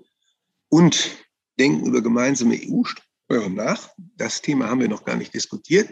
und 0.69 1.11
denken 1.59 1.87
über 1.87 2.03
gemeinsame 2.03 2.59
EU-Steuern 2.61 3.55
nach. 3.55 3.91
Das 4.17 4.43
Thema 4.43 4.69
haben 4.69 4.81
wir 4.81 4.89
noch 4.89 5.05
gar 5.05 5.17
nicht 5.17 5.35
diskutiert. 5.35 5.91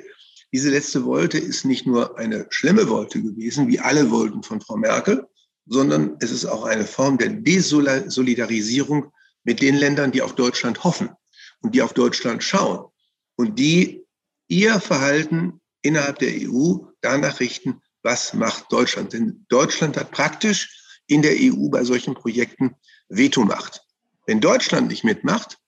Diese 0.53 0.71
letzte 0.71 1.05
Wolte 1.05 1.39
ist 1.39 1.65
nicht 1.65 1.87
nur 1.87 2.19
eine 2.19 2.47
schlimme 2.51 2.89
Wolte 2.89 3.23
gewesen, 3.23 3.69
wie 3.69 3.79
alle 3.79 4.11
Wolten 4.11 4.43
von 4.43 4.61
Frau 4.61 4.77
Merkel, 4.77 5.27
sondern 5.67 6.17
es 6.21 6.33
ist 6.33 6.47
auch 6.47 6.65
eine 6.65 6.85
Form 6.85 7.19
der 7.19 7.29
Desolidarisierung 7.29 9.13
mit 9.45 9.63
den 9.63 9.77
Ländern, 9.77 10.11
die 10.11 10.23
auf 10.23 10.35
Deutschland 10.35 10.83
hoffen 10.83 11.11
und 11.61 11.75
die 11.75 11.83
auf 11.83 11.93
Deutschland 11.93 12.43
schauen 12.43 12.91
und 13.37 13.59
die 13.59 14.05
ihr 14.49 14.81
Verhalten 14.81 15.61
innerhalb 15.83 16.19
der 16.19 16.33
EU 16.33 16.79
danach 17.01 17.39
richten, 17.41 17.81
was 18.03 18.35
macht 18.35 18.73
Deutschland. 18.73 19.13
Denn 19.13 19.47
Deutschland 19.49 19.97
hat 19.97 20.11
praktisch 20.11 21.01
in 21.07 21.23
der 21.23 21.37
EU 21.37 21.69
bei 21.69 21.85
solchen 21.85 22.15
Projekten 22.15 22.75
Vetomacht. 23.09 23.83
Wenn 24.27 24.41
Deutschland 24.41 24.89
nicht 24.89 25.05
mitmacht, 25.05 25.59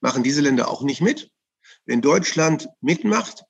machen 0.00 0.22
diese 0.22 0.40
Länder 0.40 0.68
auch 0.68 0.82
nicht 0.82 1.00
mit. 1.00 1.30
Wenn 1.86 2.00
Deutschland 2.00 2.68
mitmacht, 2.80 3.44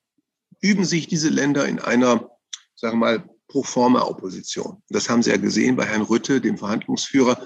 üben 0.63 0.85
sich 0.85 1.07
diese 1.07 1.29
Länder 1.29 1.67
in 1.67 1.79
einer, 1.79 2.31
sagen 2.75 2.99
wir 2.99 3.05
mal, 3.05 3.29
pro 3.47 3.61
forma 3.61 4.01
Opposition. 4.01 4.81
Das 4.89 5.09
haben 5.09 5.21
Sie 5.21 5.29
ja 5.29 5.37
gesehen 5.37 5.75
bei 5.75 5.85
Herrn 5.85 6.01
Rütte, 6.01 6.41
dem 6.41 6.57
Verhandlungsführer. 6.57 7.45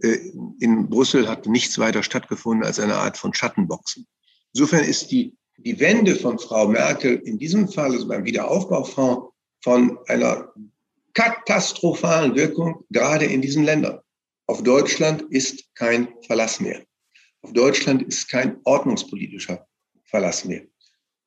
Äh, 0.00 0.18
in 0.58 0.88
Brüssel 0.88 1.28
hat 1.28 1.46
nichts 1.46 1.78
weiter 1.78 2.02
stattgefunden 2.02 2.66
als 2.66 2.80
eine 2.80 2.96
Art 2.96 3.16
von 3.16 3.34
Schattenboxen. 3.34 4.06
Insofern 4.54 4.84
ist 4.84 5.10
die, 5.10 5.36
die 5.58 5.78
Wende 5.78 6.16
von 6.16 6.38
Frau 6.38 6.66
Merkel 6.66 7.16
in 7.16 7.38
diesem 7.38 7.68
Fall, 7.68 7.92
also 7.92 8.08
beim 8.08 8.24
Wiederaufbaufonds, 8.24 9.30
von 9.62 9.98
einer 10.08 10.52
katastrophalen 11.14 12.34
Wirkung, 12.34 12.84
gerade 12.90 13.26
in 13.26 13.40
diesen 13.40 13.64
Ländern. 13.64 14.00
Auf 14.46 14.62
Deutschland 14.62 15.22
ist 15.30 15.74
kein 15.74 16.08
Verlass 16.26 16.60
mehr. 16.60 16.82
Auf 17.42 17.52
Deutschland 17.52 18.02
ist 18.02 18.28
kein 18.28 18.58
ordnungspolitischer 18.64 19.66
Verlass 20.04 20.44
mehr. 20.44 20.62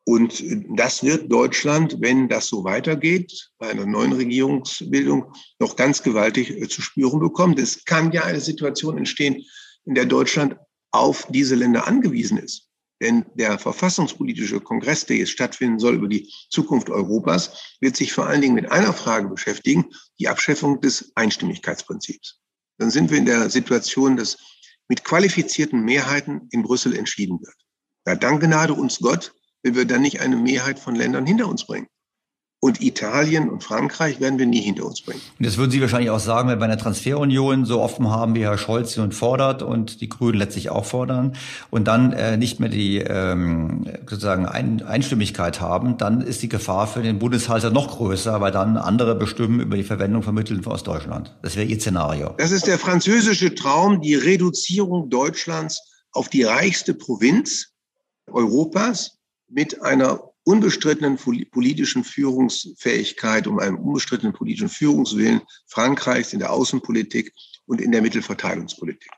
Und 0.07 0.41
das 0.69 1.03
wird 1.03 1.29
Deutschland, 1.29 1.97
wenn 1.99 2.29
das 2.29 2.47
so 2.47 2.63
weitergeht, 2.63 3.49
bei 3.57 3.71
einer 3.71 3.85
neuen 3.85 4.13
Regierungsbildung 4.13 5.33
noch 5.59 5.75
ganz 5.75 6.01
gewaltig 6.01 6.49
äh, 6.49 6.69
zu 6.69 6.81
spüren 6.81 7.19
bekommen. 7.19 7.57
Es 7.57 7.83
kann 7.83 8.13
ja 8.13 8.23
eine 8.23 8.39
Situation 8.39 8.97
entstehen, 8.97 9.43
in 9.83 9.95
der 9.95 10.05
Deutschland 10.05 10.55
auf 10.91 11.27
diese 11.29 11.55
Länder 11.55 11.87
angewiesen 11.87 12.37
ist. 12.37 12.69
Denn 13.01 13.25
der 13.35 13.59
verfassungspolitische 13.59 14.61
Kongress, 14.61 15.05
der 15.05 15.17
jetzt 15.17 15.31
stattfinden 15.31 15.77
soll 15.77 15.95
über 15.95 16.07
die 16.07 16.31
Zukunft 16.51 16.89
Europas, 16.89 17.75
wird 17.81 17.97
sich 17.97 18.13
vor 18.13 18.27
allen 18.27 18.39
Dingen 18.39 18.55
mit 18.55 18.71
einer 18.71 18.93
Frage 18.93 19.27
beschäftigen, 19.27 19.87
die 20.21 20.29
Abschaffung 20.29 20.79
des 20.79 21.11
Einstimmigkeitsprinzips. 21.15 22.39
Dann 22.77 22.91
sind 22.91 23.11
wir 23.11 23.17
in 23.17 23.25
der 23.25 23.49
Situation, 23.49 24.15
dass 24.15 24.37
mit 24.87 25.03
qualifizierten 25.03 25.81
Mehrheiten 25.81 26.47
in 26.51 26.63
Brüssel 26.63 26.95
entschieden 26.95 27.41
wird. 27.41 27.55
Ja, 28.07 28.15
dank 28.15 28.41
Gnade 28.41 28.73
uns 28.73 28.99
Gott 28.99 29.33
wenn 29.63 29.75
wir 29.75 29.85
dann 29.85 30.01
nicht 30.01 30.21
eine 30.21 30.35
Mehrheit 30.35 30.79
von 30.79 30.95
Ländern 30.95 31.25
hinter 31.25 31.47
uns 31.47 31.65
bringen. 31.65 31.87
Und 32.59 32.81
Italien 32.81 33.49
und 33.49 33.63
Frankreich 33.63 34.19
werden 34.19 34.39
wir 34.39 34.47
nie 34.47 34.61
hinter 34.61 34.85
uns 34.85 35.01
bringen. 35.01 35.21
Und 35.37 35.45
das 35.45 35.57
würden 35.57 35.69
Sie 35.69 35.79
wahrscheinlich 35.79 36.09
auch 36.09 36.19
sagen, 36.19 36.49
wenn 36.49 36.57
wir 36.57 36.65
eine 36.65 36.77
Transferunion 36.77 37.65
so 37.65 37.79
offen 37.81 38.09
haben, 38.09 38.33
wie 38.33 38.45
Herr 38.45 38.57
Scholz 38.57 38.93
sie 38.93 39.01
und 39.01 39.13
fordert 39.13 39.61
und 39.61 40.01
die 40.01 40.09
Grünen 40.09 40.39
letztlich 40.39 40.71
auch 40.71 40.85
fordern 40.85 41.35
und 41.69 41.87
dann 41.87 42.13
äh, 42.13 42.35
nicht 42.35 42.59
mehr 42.59 42.69
die 42.69 42.97
ähm, 42.97 43.85
sozusagen 44.09 44.47
Ein 44.47 44.81
Einstimmigkeit 44.81 45.61
haben, 45.61 45.99
dann 45.99 46.21
ist 46.21 46.41
die 46.41 46.49
Gefahr 46.49 46.87
für 46.87 47.03
den 47.03 47.19
Bundeshalter 47.19 47.69
noch 47.69 47.95
größer, 47.95 48.41
weil 48.41 48.51
dann 48.51 48.75
andere 48.75 49.13
bestimmen 49.13 49.59
über 49.59 49.77
die 49.77 49.83
Verwendung 49.83 50.23
von 50.23 50.33
Mitteln 50.33 50.65
aus 50.65 50.81
Deutschland. 50.81 51.37
Das 51.43 51.55
wäre 51.55 51.67
Ihr 51.67 51.79
Szenario. 51.79 52.33
Das 52.39 52.49
ist 52.49 52.65
der 52.65 52.79
französische 52.79 53.53
Traum, 53.53 54.01
die 54.01 54.15
Reduzierung 54.15 55.11
Deutschlands 55.11 55.79
auf 56.11 56.27
die 56.29 56.41
reichste 56.41 56.95
Provinz 56.95 57.67
Europas 58.31 59.16
mit 59.49 59.81
einer 59.81 60.21
unbestrittenen 60.43 61.17
politischen 61.51 62.03
Führungsfähigkeit, 62.03 63.47
um 63.47 63.59
einem 63.59 63.77
unbestrittenen 63.77 64.33
politischen 64.33 64.69
Führungswillen 64.69 65.41
Frankreichs 65.67 66.33
in 66.33 66.39
der 66.39 66.51
Außenpolitik 66.53 67.33
und 67.65 67.81
in 67.81 67.91
der 67.91 68.01
Mittelverteilungspolitik. 68.01 69.11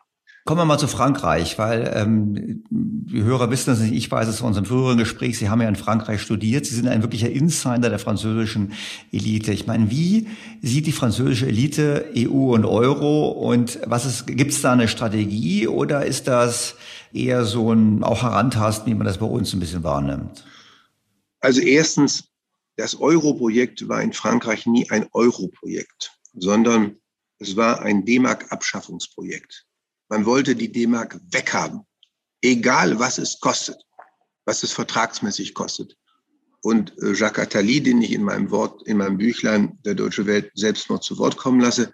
Kommen 0.46 0.62
wir 0.62 0.66
mal 0.66 0.80
zu 0.80 0.88
Frankreich, 0.88 1.60
weil 1.60 1.92
ähm, 1.96 2.64
die 2.72 3.22
Hörer 3.22 3.52
wissen 3.52 3.70
das 3.70 3.82
nicht, 3.82 3.94
ich 3.94 4.10
weiß 4.10 4.28
es 4.28 4.40
von 4.40 4.48
unserem 4.48 4.66
früheren 4.66 4.98
Gespräch, 4.98 5.38
Sie 5.38 5.50
haben 5.50 5.62
ja 5.62 5.70
in 5.70 5.76
Frankreich 5.76 6.22
studiert, 6.22 6.66
Sie 6.66 6.74
sind 6.74 6.88
ein 6.88 7.04
wirklicher 7.04 7.30
Insider 7.30 7.90
der 7.90 8.00
französischen 8.00 8.74
Elite. 9.12 9.52
Ich 9.52 9.68
meine, 9.68 9.92
wie 9.92 10.28
sieht 10.64 10.88
die 10.88 10.92
französische 10.92 11.46
Elite 11.46 12.12
EU 12.18 12.56
und 12.56 12.66
Euro 12.66 13.28
und 13.28 13.80
was 13.86 14.06
ist, 14.06 14.26
gibt 14.26 14.52
es 14.52 14.62
da 14.62 14.74
eine 14.74 14.88
Strategie 14.88 15.68
oder 15.68 16.06
ist 16.06 16.28
das 16.28 16.76
eher 17.14 17.46
so 17.46 17.72
ein 17.72 18.04
auch 18.04 18.24
Herantasten, 18.24 18.88
wie 18.88 18.96
man 18.96 19.08
das 19.08 19.18
bei 19.18 19.26
uns 19.26 19.54
ein 19.54 19.60
bisschen 19.60 19.84
wahrnimmt? 19.84 20.46
Also 21.40 21.62
erstens, 21.62 22.30
das 22.76 23.00
Euro-Projekt 23.00 23.88
war 23.88 24.02
in 24.02 24.14
Frankreich 24.14 24.66
nie 24.66 24.90
ein 24.90 25.08
Euro-Projekt, 25.14 26.12
sondern 26.34 26.98
es 27.40 27.56
war 27.56 27.82
ein 27.82 28.06
D-Mark-Abschaffungsprojekt. 28.06 29.66
Man 30.10 30.26
wollte 30.26 30.56
die 30.56 30.72
D-Mark 30.72 31.20
weghaben, 31.32 31.82
egal 32.42 33.00
was 33.00 33.18
es 33.18 33.40
kostet, 33.40 33.78
was 34.46 34.64
es 34.64 34.72
vertragsmäßig 34.72 35.54
kostet. 35.54 35.96
Und 36.62 36.98
äh, 37.02 37.14
Jacques 37.14 37.44
Attali, 37.44 37.82
den 37.82 38.02
ich 38.02 38.12
in 38.12 38.24
meinem 38.24 38.52
Wort, 38.52 38.86
in 38.86 38.98
meinem 38.98 39.18
Büchlein 39.18 39.78
der 39.86 39.96
Deutsche 39.96 40.26
Welt 40.26 40.52
selbst 40.56 40.90
noch 40.90 41.00
zu 41.00 41.18
Wort 41.18 41.38
kommen 41.38 41.62
lasse, 41.62 41.94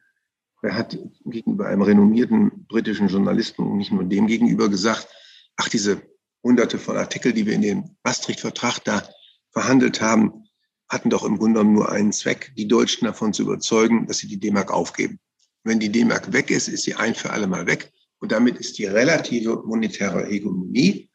er 0.65 0.75
hat 0.75 0.97
gegenüber 1.25 1.67
einem 1.67 1.81
renommierten 1.81 2.65
britischen 2.67 3.07
Journalisten 3.07 3.63
und 3.63 3.77
nicht 3.77 3.91
nur 3.91 4.03
dem 4.03 4.27
gegenüber 4.27 4.69
gesagt, 4.69 5.07
ach, 5.55 5.69
diese 5.69 6.01
hunderte 6.43 6.77
von 6.77 6.97
Artikeln, 6.97 7.35
die 7.35 7.45
wir 7.45 7.53
in 7.53 7.61
dem 7.61 7.95
Maastricht-Vertrag 8.03 8.79
da 8.83 9.07
verhandelt 9.51 10.01
haben, 10.01 10.45
hatten 10.89 11.09
doch 11.09 11.23
im 11.23 11.37
Grunde 11.37 11.59
genommen 11.59 11.75
nur 11.75 11.91
einen 11.91 12.11
Zweck, 12.11 12.51
die 12.55 12.67
Deutschen 12.67 13.05
davon 13.05 13.33
zu 13.33 13.43
überzeugen, 13.43 14.05
dass 14.07 14.19
sie 14.19 14.27
die 14.27 14.39
D-Mark 14.39 14.71
aufgeben. 14.71 15.19
Wenn 15.63 15.79
die 15.79 15.91
D-Mark 15.91 16.31
weg 16.31 16.51
ist, 16.51 16.67
ist 16.67 16.83
sie 16.83 16.93
ein 16.93 17.15
für 17.15 17.31
alle 17.31 17.47
Mal 17.47 17.65
weg. 17.65 17.91
Und 18.19 18.31
damit 18.31 18.57
ist 18.57 18.77
die 18.77 18.85
relative 18.85 19.63
monetäre 19.65 20.25
Hegemonie 20.25 21.09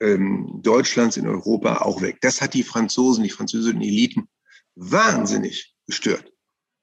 ähm, 0.00 0.60
Deutschlands 0.62 1.16
in 1.16 1.26
Europa 1.26 1.78
auch 1.78 2.00
weg. 2.02 2.18
Das 2.20 2.40
hat 2.40 2.54
die 2.54 2.62
Franzosen, 2.62 3.24
die 3.24 3.30
französischen 3.30 3.80
Eliten 3.80 4.28
wahnsinnig 4.76 5.74
gestört. 5.86 6.32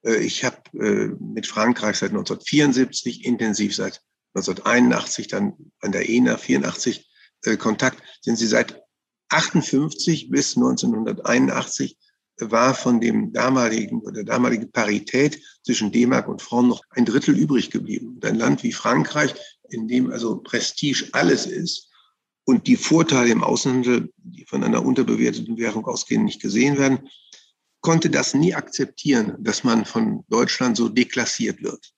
Äh, 0.03 0.17
ich 0.17 0.43
habe 0.43 0.57
äh, 0.79 1.09
mit 1.19 1.47
Frankreich 1.47 1.97
seit 1.97 2.11
1974 2.11 3.25
intensiv 3.25 3.75
seit 3.75 4.01
1981 4.35 5.27
dann 5.27 5.53
an 5.79 5.91
der 5.91 6.09
ENA 6.09 6.37
84 6.37 7.09
äh, 7.43 7.57
Kontakt. 7.57 8.01
Sind 8.21 8.37
sie 8.37 8.47
seit 8.47 8.81
58 9.29 10.29
bis 10.29 10.55
1981 10.55 11.97
war 12.39 12.73
von 12.73 12.99
dem 12.99 13.31
damaligen 13.31 14.01
oder 14.01 14.23
damaligen 14.23 14.71
Parität 14.71 15.39
zwischen 15.63 15.91
D-Mark 15.91 16.27
und 16.27 16.41
Franc 16.41 16.67
noch 16.67 16.81
ein 16.89 17.05
Drittel 17.05 17.37
übrig 17.37 17.69
geblieben. 17.69 18.19
Ein 18.23 18.37
Land 18.37 18.63
wie 18.63 18.71
Frankreich, 18.71 19.35
in 19.69 19.87
dem 19.87 20.11
also 20.11 20.37
Prestige 20.37 21.09
alles 21.11 21.45
ist 21.45 21.89
und 22.45 22.67
die 22.67 22.75
Vorteile 22.75 23.31
im 23.31 23.43
Außenhandel, 23.43 24.11
die 24.17 24.45
von 24.45 24.63
einer 24.63 24.83
unterbewerteten 24.83 25.57
Währung 25.57 25.85
ausgehen, 25.85 26.25
nicht 26.25 26.41
gesehen 26.41 26.77
werden, 26.77 27.07
konnte 27.83 28.09
das 28.09 28.33
nie 28.33 28.55
akzeptieren, 28.55 29.35
dass 29.39 29.63
man 29.63 29.85
von 29.85 30.23
Deutschland 30.29 30.77
so 30.77 30.89
deklassiert 30.89 31.61
wird. 31.61 31.93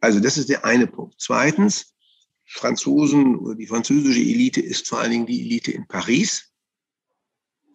Also 0.00 0.18
das 0.18 0.38
ist 0.38 0.48
der 0.48 0.64
eine 0.64 0.86
Punkt. 0.86 1.16
Zweitens, 1.18 1.94
Franzosen 2.46 3.36
oder 3.36 3.54
die 3.54 3.66
französische 3.66 4.20
Elite 4.20 4.60
ist 4.60 4.88
vor 4.88 5.00
allen 5.00 5.12
Dingen 5.12 5.26
die 5.26 5.42
Elite 5.42 5.72
in 5.72 5.86
Paris, 5.86 6.50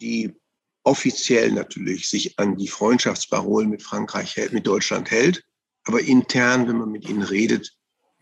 die 0.01 0.35
offiziell 0.83 1.51
natürlich 1.51 2.09
sich 2.09 2.37
an 2.39 2.57
die 2.57 2.67
Freundschaftsparolen 2.67 3.69
mit 3.69 3.83
Frankreich 3.83 4.35
hält, 4.35 4.53
mit 4.53 4.65
Deutschland 4.65 5.11
hält, 5.11 5.43
aber 5.83 6.01
intern, 6.01 6.67
wenn 6.67 6.77
man 6.77 6.91
mit 6.91 7.07
ihnen 7.07 7.23
redet, 7.23 7.75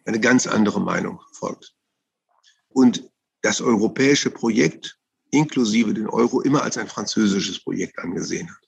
eine 0.06 0.20
ganz 0.20 0.48
andere 0.48 0.82
Meinung 0.82 1.22
folgt. 1.32 1.74
Und 2.68 3.10
das 3.42 3.62
europäische 3.62 4.32
Projekt 4.32 5.00
inklusive 5.32 5.94
den 5.94 6.08
Euro 6.08 6.42
immer 6.42 6.64
als 6.64 6.78
ein 6.78 6.88
französisches 6.88 7.64
Projekt 7.64 8.00
angesehen 8.00 8.50
hat. 8.50 8.67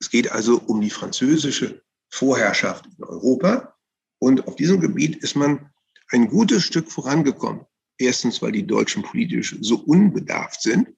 Es 0.00 0.10
geht 0.10 0.32
also 0.32 0.58
um 0.58 0.80
die 0.80 0.90
französische 0.90 1.82
Vorherrschaft 2.08 2.86
in 2.98 3.04
Europa. 3.04 3.76
Und 4.18 4.48
auf 4.48 4.56
diesem 4.56 4.80
Gebiet 4.80 5.16
ist 5.16 5.36
man 5.36 5.70
ein 6.08 6.28
gutes 6.28 6.64
Stück 6.64 6.90
vorangekommen. 6.90 7.64
Erstens, 7.98 8.42
weil 8.42 8.52
die 8.52 8.66
Deutschen 8.66 9.02
politisch 9.02 9.56
so 9.60 9.76
unbedarft 9.76 10.62
sind 10.62 10.88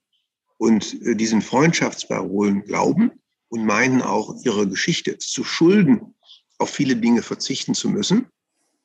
und 0.57 1.01
äh, 1.03 1.15
diesen 1.15 1.41
Freundschaftsparolen 1.41 2.63
glauben 2.63 3.11
und 3.49 3.65
meinen 3.65 4.01
auch 4.01 4.35
ihre 4.43 4.67
Geschichte 4.67 5.17
zu 5.17 5.43
schulden, 5.43 6.15
auf 6.57 6.69
viele 6.69 6.95
Dinge 6.95 7.21
verzichten 7.21 7.73
zu 7.73 7.89
müssen. 7.89 8.27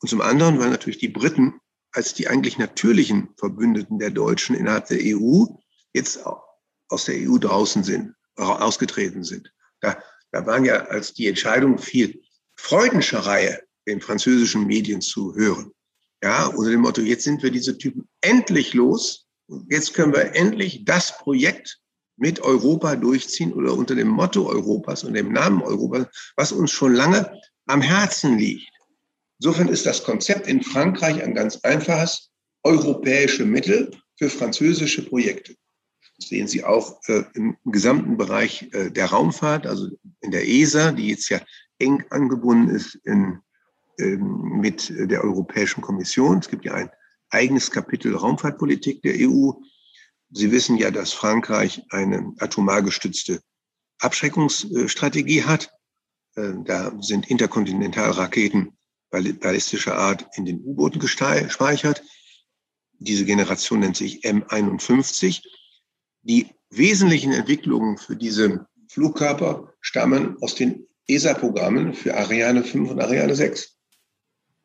Und 0.01 0.09
zum 0.09 0.21
anderen, 0.21 0.59
weil 0.59 0.71
natürlich 0.71 0.99
die 0.99 1.09
Briten 1.09 1.55
als 1.93 2.15
die 2.15 2.29
eigentlich 2.29 2.59
natürlichen 2.59 3.29
Verbündeten 3.37 3.99
der 3.99 4.11
Deutschen 4.11 4.55
innerhalb 4.55 4.87
der 4.89 4.99
EU 5.01 5.47
jetzt 5.95 6.21
aus 6.89 7.05
der 7.07 7.17
EU 7.17 7.39
draußen 7.39 7.83
sind, 7.83 8.15
ausgetreten 8.37 9.25
sind. 9.25 9.53
Da, 9.81 10.03
da 10.33 10.47
waren 10.47 10.65
ja, 10.65 10.87
als 10.87 11.15
die 11.15 11.27
Entscheidung 11.27 11.79
fiel, 11.79 12.23
Freudenschereie 12.57 13.63
in 13.85 14.01
französischen 14.01 14.67
Medien 14.67 15.01
zu 15.01 15.35
hören. 15.35 15.73
Ja, 16.23 16.47
unter 16.47 16.71
dem 16.71 16.81
Motto, 16.81 17.01
jetzt 17.01 17.25
sind 17.25 17.43
wir 17.43 17.51
diese 17.51 17.79
Typen 17.79 18.09
endlich 18.21 18.75
los. 18.75 19.27
Jetzt 19.71 19.95
können 19.95 20.13
wir 20.13 20.35
endlich 20.35 20.85
das 20.85 21.17
Projekt 21.19 21.79
mit 22.17 22.41
Europa 22.41 22.97
durchziehen 22.97 23.53
oder 23.53 23.73
unter 23.73 23.95
dem 23.95 24.09
Motto 24.09 24.49
Europas 24.49 25.05
und 25.05 25.15
dem 25.15 25.33
Namen 25.33 25.63
Europas, 25.63 26.07
was 26.37 26.53
uns 26.53 26.73
schon 26.73 26.95
lange 26.95 27.33
am 27.67 27.81
Herzen 27.81 28.37
liegt. 28.39 28.69
Insofern 29.41 29.69
ist 29.69 29.87
das 29.87 30.03
Konzept 30.03 30.49
in 30.49 30.63
Frankreich 30.63 31.23
ein 31.23 31.35
ganz 31.35 31.59
einfaches, 31.63 32.31
europäische 32.65 33.45
Mittel 33.45 33.91
für 34.17 34.29
französische 34.29 35.03
Projekte. 35.05 35.55
Sehen 36.19 36.49
Sie 36.49 36.65
auch 36.65 37.01
äh, 37.07 37.25
im 37.35 37.57
gesamten 37.65 38.17
Bereich 38.17 38.69
äh, 38.73 38.91
der 38.91 39.07
Raumfahrt, 39.07 39.67
also 39.67 39.89
in 40.21 40.33
der 40.33 40.49
ESA, 40.49 40.93
die 40.93 41.09
jetzt 41.09 41.29
ja 41.29 41.41
eng 41.79 42.05
angebunden 42.11 42.75
ist 42.75 42.97
in, 43.05 43.39
ähm, 43.99 44.59
mit 44.61 44.93
der 44.97 45.23
Europäischen 45.23 45.81
Kommission. 45.81 46.39
Es 46.39 46.49
gibt 46.49 46.65
ja 46.65 46.75
ein 46.75 46.91
eigenes 47.31 47.71
Kapitel 47.71 48.17
Raumfahrtpolitik 48.17 49.03
der 49.03 49.15
EU. 49.19 49.53
Sie 50.31 50.51
wissen 50.51 50.77
ja, 50.77 50.91
dass 50.91 51.13
Frankreich 51.13 51.83
eine 51.91 52.35
atomar 52.39 52.83
gestützte 52.83 53.41
Abschreckungsstrategie 54.01 55.45
hat. 55.45 55.73
Äh, 56.35 56.53
da 56.65 56.93
sind 57.01 57.31
Interkontinentalraketen 57.31 58.77
ballistischer 59.11 59.97
Art 59.97 60.27
in 60.35 60.45
den 60.45 60.61
U-Booten 60.61 61.01
gespeichert. 61.01 62.03
Diese 62.99 63.25
Generation 63.25 63.81
nennt 63.81 63.97
sich 63.97 64.25
M51. 64.25 65.43
Die 66.29 66.47
wesentlichen 66.71 67.33
Entwicklungen 67.33 67.97
für 67.97 68.17
diese 68.17 68.67
Flugkörper 68.89 69.73
stammen 69.81 70.37
aus 70.43 70.55
den 70.55 70.87
ESA-Programmen 71.07 71.95
für 71.95 72.17
Ariane 72.17 72.63
5 72.63 72.91
und 72.91 73.01
Ariane 73.01 73.35
6. 73.35 73.77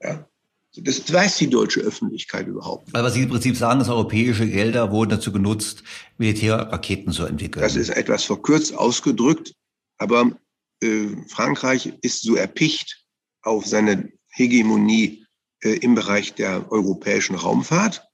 Ja. 0.02 0.28
Das 0.76 1.14
weiß 1.14 1.38
die 1.38 1.50
deutsche 1.50 1.82
Öffentlichkeit 1.82 2.48
überhaupt. 2.48 2.96
Aber 2.96 3.12
Sie 3.12 3.22
im 3.22 3.30
Prinzip 3.30 3.56
sagen, 3.56 3.80
dass 3.80 3.90
europäische 3.90 4.50
Gelder 4.50 4.92
wurden 4.92 5.12
dazu 5.12 5.32
genutzt, 5.32 5.84
Militärraketen 6.18 7.14
zu 7.14 7.26
entwickeln. 7.26 7.62
Das 7.62 7.76
ist 7.76 7.90
etwas 7.90 8.24
verkürzt 8.24 8.76
ausgedrückt, 8.76 9.54
aber 10.00 10.36
äh, 10.82 11.10
Frankreich 11.28 11.94
ist 12.02 12.24
so 12.24 12.36
erpicht 12.36 13.06
auf 13.44 13.68
seine 13.68 14.12
Hegemonie 14.30 15.28
äh, 15.64 15.78
im 15.78 15.94
Bereich 15.94 16.34
der 16.34 16.72
europäischen 16.72 17.36
Raumfahrt, 17.36 18.08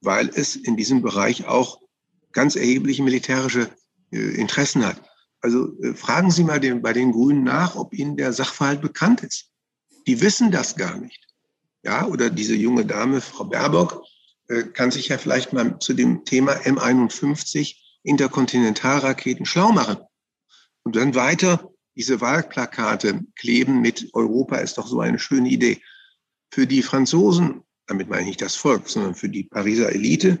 weil 0.00 0.30
es 0.30 0.56
in 0.56 0.78
diesem 0.78 1.02
Bereich 1.02 1.46
auch 1.46 1.80
ganz 2.36 2.54
erhebliche 2.54 3.02
militärische 3.02 3.70
äh, 4.12 4.18
Interessen 4.18 4.86
hat. 4.86 5.02
Also 5.40 5.72
äh, 5.82 5.94
fragen 5.94 6.30
Sie 6.30 6.44
mal 6.44 6.60
den, 6.60 6.82
bei 6.82 6.92
den 6.92 7.10
Grünen 7.10 7.44
nach, 7.44 7.76
ob 7.76 7.94
Ihnen 7.94 8.18
der 8.18 8.34
Sachverhalt 8.34 8.82
bekannt 8.82 9.22
ist. 9.22 9.46
Die 10.06 10.20
wissen 10.20 10.50
das 10.50 10.76
gar 10.76 10.98
nicht. 10.98 11.26
Ja, 11.82 12.06
oder 12.06 12.28
diese 12.28 12.54
junge 12.54 12.84
Dame, 12.84 13.22
Frau 13.22 13.44
Baerbock, 13.44 14.04
äh, 14.48 14.64
kann 14.64 14.90
sich 14.90 15.08
ja 15.08 15.16
vielleicht 15.16 15.54
mal 15.54 15.78
zu 15.78 15.94
dem 15.94 16.26
Thema 16.26 16.52
M51 16.52 17.74
Interkontinentalraketen 18.02 19.46
schlau 19.46 19.72
machen. 19.72 19.96
Und 20.84 20.94
dann 20.94 21.14
weiter 21.14 21.70
diese 21.96 22.20
Wahlplakate 22.20 23.22
kleben 23.34 23.80
mit 23.80 24.10
Europa 24.12 24.56
ist 24.56 24.76
doch 24.76 24.86
so 24.86 25.00
eine 25.00 25.18
schöne 25.18 25.48
Idee. 25.48 25.80
Für 26.50 26.66
die 26.66 26.82
Franzosen, 26.82 27.62
damit 27.86 28.10
meine 28.10 28.22
ich 28.22 28.28
nicht 28.28 28.42
das 28.42 28.56
Volk, 28.56 28.90
sondern 28.90 29.14
für 29.14 29.30
die 29.30 29.44
Pariser 29.44 29.90
Elite, 29.90 30.38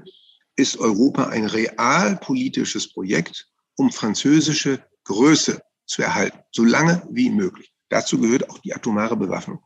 ist 0.56 0.78
Europa 0.78 1.28
ein 1.28 1.46
realpolitisches 1.46 2.92
Projekt, 2.92 3.48
um 3.76 3.92
französische 3.92 4.82
Größe 5.04 5.60
zu 5.86 6.02
erhalten, 6.02 6.38
so 6.50 6.64
lange 6.64 7.06
wie 7.10 7.30
möglich. 7.30 7.72
Dazu 7.88 8.18
gehört 8.18 8.50
auch 8.50 8.58
die 8.58 8.74
atomare 8.74 9.16
Bewaffnung. 9.16 9.60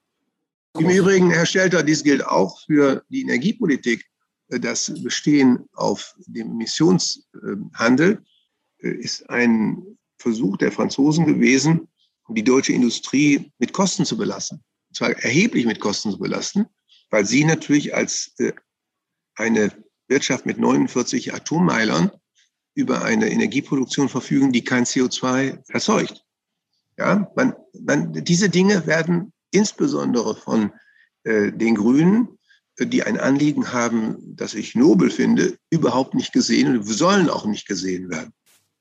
Im 0.78 0.88
Übrigen, 0.88 1.30
Herr 1.30 1.46
Stelter, 1.46 1.82
dies 1.82 2.04
gilt 2.04 2.24
auch 2.24 2.60
für 2.66 3.04
die 3.08 3.22
Energiepolitik. 3.22 4.04
Das 4.48 4.92
Bestehen 5.02 5.68
auf 5.74 6.14
dem 6.26 6.50
Emissionshandel 6.52 8.24
äh, 8.78 8.88
ist 8.88 9.28
ein 9.30 9.98
Versuch 10.18 10.56
der 10.58 10.72
Franzosen 10.72 11.24
gewesen, 11.26 11.88
die 12.28 12.44
deutsche 12.44 12.72
Industrie 12.72 13.52
mit 13.58 13.72
Kosten 13.72 14.04
zu 14.04 14.16
belasten. 14.16 14.56
Und 14.88 14.96
zwar 14.96 15.10
erheblich 15.10 15.66
mit 15.66 15.80
Kosten 15.80 16.12
zu 16.12 16.18
belasten, 16.18 16.66
weil 17.10 17.24
sie 17.26 17.44
natürlich 17.44 17.94
als 17.94 18.32
äh, 18.38 18.52
eine 19.34 19.72
Wirtschaft 20.10 20.44
mit 20.44 20.58
49 20.58 21.32
Atommeilern 21.32 22.10
über 22.74 23.02
eine 23.02 23.30
Energieproduktion 23.30 24.08
verfügen, 24.08 24.52
die 24.52 24.64
kein 24.64 24.84
CO2 24.84 25.58
erzeugt. 25.68 26.24
Ja, 26.98 27.30
man, 27.34 27.54
man, 27.80 28.12
diese 28.12 28.50
Dinge 28.50 28.86
werden 28.86 29.32
insbesondere 29.50 30.34
von 30.36 30.72
äh, 31.24 31.50
den 31.52 31.74
Grünen, 31.76 32.28
die 32.78 33.02
ein 33.02 33.18
Anliegen 33.18 33.72
haben, 33.72 34.16
das 34.36 34.54
ich 34.54 34.74
nobel 34.74 35.10
finde, 35.10 35.56
überhaupt 35.70 36.14
nicht 36.14 36.32
gesehen 36.32 36.76
und 36.76 36.84
sollen 36.84 37.28
auch 37.28 37.46
nicht 37.46 37.66
gesehen 37.66 38.10
werden. 38.10 38.32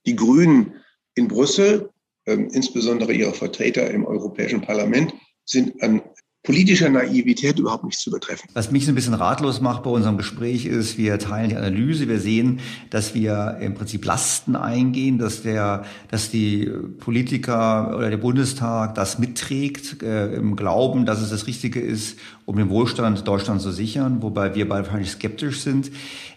Die 0.05 0.15
Grünen 0.15 0.75
in 1.15 1.27
Brüssel, 1.27 1.89
äh, 2.25 2.33
insbesondere 2.33 3.13
ihre 3.13 3.33
Vertreter 3.33 3.89
im 3.91 4.05
Europäischen 4.05 4.61
Parlament, 4.61 5.13
sind 5.45 5.81
an 5.81 6.01
politischer 6.49 6.89
Naivität 6.89 7.59
überhaupt 7.59 7.83
nicht 7.83 7.99
zu 7.99 8.09
übertreffen. 8.09 8.49
Was 8.55 8.71
mich 8.71 8.83
so 8.83 8.91
ein 8.91 8.95
bisschen 8.95 9.13
ratlos 9.13 9.61
macht 9.61 9.83
bei 9.83 9.91
unserem 9.91 10.17
Gespräch 10.17 10.65
ist, 10.65 10.97
wir 10.97 11.19
teilen 11.19 11.49
die 11.49 11.55
Analyse, 11.55 12.07
wir 12.07 12.19
sehen, 12.19 12.59
dass 12.89 13.13
wir 13.13 13.59
im 13.61 13.75
Prinzip 13.75 14.03
Lasten 14.03 14.55
eingehen, 14.55 15.19
dass 15.19 15.43
der, 15.43 15.85
dass 16.09 16.31
die 16.31 16.67
Politiker 17.01 17.95
oder 17.95 18.09
der 18.09 18.17
Bundestag 18.17 18.95
das 18.95 19.19
mitträgt, 19.19 20.01
äh, 20.01 20.33
im 20.33 20.55
Glauben, 20.55 21.05
dass 21.05 21.21
es 21.21 21.29
das 21.29 21.45
Richtige 21.45 21.81
ist, 21.81 22.17
um 22.45 22.57
den 22.57 22.71
Wohlstand 22.71 23.27
Deutschlands 23.27 23.63
zu 23.63 23.71
sichern, 23.71 24.23
wobei 24.23 24.55
wir 24.55 24.67
beide 24.67 24.85
wahrscheinlich 24.87 25.11
skeptisch 25.11 25.61
sind. 25.61 25.91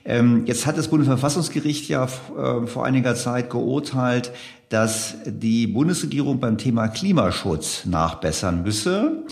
Ähm, 0.04 0.42
jetzt 0.44 0.66
hat 0.66 0.76
das 0.76 0.88
Bundesverfassungsgericht 0.88 1.88
ja 1.88 2.04
äh, 2.04 2.66
vor 2.66 2.84
einiger 2.84 3.14
Zeit 3.14 3.48
geurteilt, 3.48 4.30
dass 4.68 5.14
die 5.24 5.66
Bundesregierung 5.66 6.38
beim 6.38 6.58
Thema 6.58 6.88
Klimaschutz 6.88 7.86
nachbessern 7.86 8.62
müsse. 8.62 9.24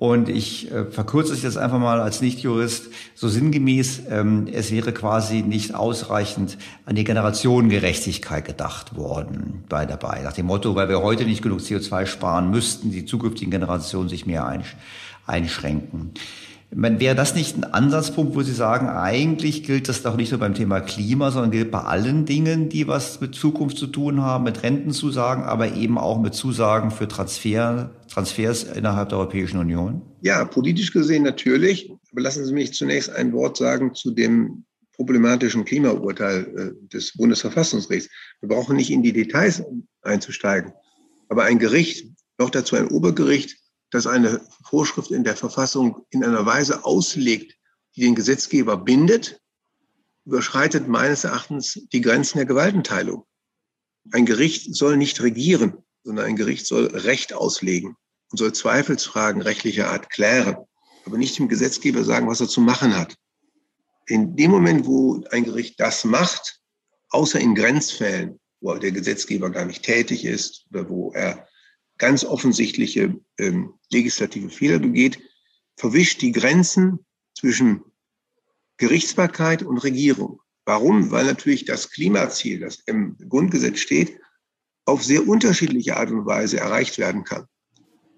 Und 0.00 0.30
ich 0.30 0.72
äh, 0.72 0.86
verkürze 0.86 1.34
es 1.34 1.42
jetzt 1.42 1.58
einfach 1.58 1.78
mal 1.78 2.00
als 2.00 2.22
Nichtjurist 2.22 2.88
so 3.14 3.28
sinngemäß, 3.28 4.00
ähm, 4.08 4.48
es 4.50 4.72
wäre 4.72 4.94
quasi 4.94 5.42
nicht 5.42 5.74
ausreichend 5.74 6.56
an 6.86 6.96
die 6.96 7.04
Generationengerechtigkeit 7.04 8.46
gedacht 8.46 8.96
worden 8.96 9.62
bei 9.68 9.84
dabei. 9.84 10.22
Nach 10.22 10.32
dem 10.32 10.46
Motto, 10.46 10.74
weil 10.74 10.88
wir 10.88 11.02
heute 11.02 11.26
nicht 11.26 11.42
genug 11.42 11.60
CO2 11.60 12.06
sparen, 12.06 12.50
müssten 12.50 12.90
die 12.90 13.04
zukünftigen 13.04 13.50
Generationen 13.50 14.08
sich 14.08 14.24
mehr 14.24 14.46
einsch 14.46 14.74
einschränken. 15.26 16.12
Man, 16.72 17.00
wäre 17.00 17.16
das 17.16 17.34
nicht 17.34 17.56
ein 17.56 17.64
Ansatzpunkt, 17.64 18.36
wo 18.36 18.42
Sie 18.42 18.52
sagen, 18.52 18.88
eigentlich 18.88 19.64
gilt 19.64 19.88
das 19.88 20.02
doch 20.02 20.16
nicht 20.16 20.30
nur 20.30 20.38
beim 20.38 20.54
Thema 20.54 20.80
Klima, 20.80 21.32
sondern 21.32 21.50
gilt 21.50 21.72
bei 21.72 21.80
allen 21.80 22.26
Dingen, 22.26 22.68
die 22.68 22.86
was 22.86 23.20
mit 23.20 23.34
Zukunft 23.34 23.76
zu 23.76 23.88
tun 23.88 24.22
haben, 24.22 24.44
mit 24.44 24.62
Rentenzusagen, 24.62 25.42
aber 25.42 25.74
eben 25.74 25.98
auch 25.98 26.20
mit 26.20 26.34
Zusagen 26.34 26.92
für 26.92 27.08
Transfer, 27.08 27.90
Transfers 28.08 28.62
innerhalb 28.62 29.08
der 29.08 29.18
Europäischen 29.18 29.58
Union? 29.58 30.02
Ja, 30.20 30.44
politisch 30.44 30.92
gesehen 30.92 31.24
natürlich. 31.24 31.90
Aber 32.12 32.20
lassen 32.20 32.44
Sie 32.44 32.52
mich 32.52 32.72
zunächst 32.72 33.10
ein 33.10 33.32
Wort 33.32 33.56
sagen 33.56 33.94
zu 33.94 34.12
dem 34.12 34.64
problematischen 34.92 35.64
Klimaurteil 35.64 36.46
äh, 36.56 36.88
des 36.88 37.14
Bundesverfassungsgerichts. 37.16 38.10
Wir 38.40 38.48
brauchen 38.50 38.76
nicht 38.76 38.90
in 38.90 39.02
die 39.02 39.12
Details 39.12 39.62
einzusteigen. 40.02 40.72
Aber 41.28 41.44
ein 41.44 41.58
Gericht, 41.58 42.06
noch 42.38 42.50
dazu 42.50 42.76
ein 42.76 42.88
Obergericht, 42.88 43.59
das 43.90 44.06
eine 44.06 44.40
Vorschrift 44.64 45.10
in 45.10 45.24
der 45.24 45.36
Verfassung 45.36 46.06
in 46.10 46.24
einer 46.24 46.46
Weise 46.46 46.84
auslegt, 46.84 47.56
die 47.96 48.02
den 48.02 48.14
Gesetzgeber 48.14 48.76
bindet, 48.76 49.40
überschreitet 50.24 50.88
meines 50.88 51.24
Erachtens 51.24 51.80
die 51.92 52.00
Grenzen 52.00 52.38
der 52.38 52.46
Gewaltenteilung. 52.46 53.24
Ein 54.12 54.26
Gericht 54.26 54.74
soll 54.74 54.96
nicht 54.96 55.20
regieren, 55.22 55.78
sondern 56.04 56.26
ein 56.26 56.36
Gericht 56.36 56.66
soll 56.66 56.86
Recht 56.86 57.32
auslegen 57.32 57.96
und 58.30 58.38
soll 58.38 58.52
Zweifelsfragen 58.52 59.42
rechtlicher 59.42 59.90
Art 59.90 60.10
klären, 60.10 60.56
aber 61.04 61.18
nicht 61.18 61.38
dem 61.38 61.48
Gesetzgeber 61.48 62.04
sagen, 62.04 62.28
was 62.28 62.40
er 62.40 62.48
zu 62.48 62.60
machen 62.60 62.96
hat. 62.96 63.16
In 64.06 64.36
dem 64.36 64.50
Moment, 64.50 64.86
wo 64.86 65.24
ein 65.30 65.44
Gericht 65.44 65.80
das 65.80 66.04
macht, 66.04 66.60
außer 67.10 67.40
in 67.40 67.54
Grenzfällen, 67.54 68.38
wo 68.60 68.74
der 68.74 68.92
Gesetzgeber 68.92 69.50
gar 69.50 69.64
nicht 69.64 69.82
tätig 69.82 70.24
ist 70.24 70.66
oder 70.70 70.88
wo 70.88 71.12
er 71.12 71.48
ganz 72.00 72.24
offensichtliche 72.24 73.14
ähm, 73.38 73.74
legislative 73.92 74.50
Fehler 74.50 74.80
begeht, 74.80 75.20
verwischt 75.76 76.22
die 76.22 76.32
Grenzen 76.32 76.98
zwischen 77.38 77.82
Gerichtsbarkeit 78.78 79.62
und 79.62 79.78
Regierung. 79.78 80.40
Warum? 80.64 81.10
Weil 81.10 81.26
natürlich 81.26 81.66
das 81.66 81.90
Klimaziel, 81.90 82.60
das 82.60 82.80
im 82.86 83.16
Grundgesetz 83.28 83.78
steht, 83.78 84.18
auf 84.86 85.04
sehr 85.04 85.28
unterschiedliche 85.28 85.96
Art 85.96 86.10
und 86.10 86.26
Weise 86.26 86.58
erreicht 86.58 86.98
werden 86.98 87.22
kann. 87.22 87.46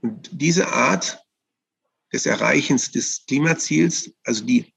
Und 0.01 0.31
diese 0.33 0.69
Art 0.69 1.21
des 2.13 2.27
Erreichens 2.27 2.93
des 2.93 3.25
Klimaziels, 3.27 4.13
also 4.25 4.45
die 4.45 4.73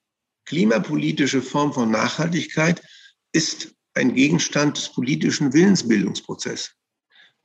klimapolitische 0.45 1.41
Form 1.41 1.74
von 1.74 1.91
Nachhaltigkeit, 1.91 2.82
ist 3.34 3.74
ein 3.93 4.16
Gegenstand 4.16 4.78
des 4.78 4.91
politischen 4.91 5.53
Willensbildungsprozesses. 5.53 6.76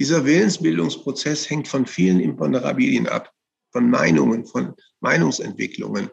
Dieser 0.01 0.25
Willensbildungsprozess 0.25 1.51
hängt 1.51 1.69
von 1.69 1.85
vielen 1.85 2.21
Imponderabilien 2.21 3.07
ab, 3.07 3.31
von 3.71 3.91
Meinungen, 3.91 4.47
von 4.47 4.75
Meinungsentwicklungen. 5.01 6.09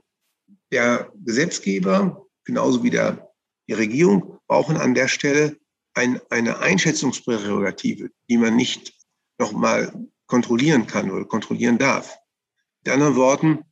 Der 0.74 1.10
Gesetzgeber, 1.24 2.28
genauso 2.44 2.84
wie 2.84 2.90
der, 2.90 3.32
die 3.70 3.74
Regierung, 3.74 4.40
brauchen 4.46 4.76
an 4.76 4.94
der 4.94 5.08
Stelle 5.08 5.56
ein, 5.94 6.20
eine 6.30 6.60
Einschätzungsprärogative, 6.60 8.10
die 8.30 8.38
man 8.38 8.58
nicht 8.58 8.94
nochmal 9.38 9.94
kontrollieren 10.26 10.86
kann 10.86 11.10
oder 11.10 11.24
kontrollieren 11.24 11.78
darf. 11.78 12.18
Mit 12.84 12.94
anderen 12.94 13.16
Worten, 13.16 13.64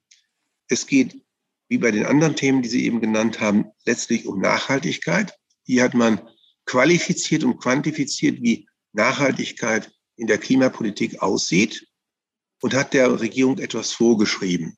es 0.70 0.88
geht, 0.88 1.22
wie 1.68 1.78
bei 1.78 1.91
den 1.91 2.05
anderen 2.05 2.38
Themen, 2.38 2.61
die 2.61 2.70
Sie 2.70 2.86
eben 2.86 3.01
genannt 3.01 3.41
haben, 3.41 3.66
letztlich 3.84 4.28
um 4.28 4.39
Nachhaltigkeit. 4.39 5.38
Hier 5.63 5.84
hat 5.84 5.93
man 5.93 6.22
qualifiziert 6.66 7.43
und 7.43 7.57
quantifiziert, 7.59 8.41
wie 8.41 8.66
Nachhaltigkeit 8.93 9.91
in 10.16 10.28
der 10.28 10.38
Klimapolitik 10.38 11.22
aussieht 11.22 11.88
und 12.61 12.74
hat 12.74 12.93
der 12.93 13.20
Regierung 13.20 13.57
etwas 13.59 13.91
vorgeschrieben. 13.91 14.78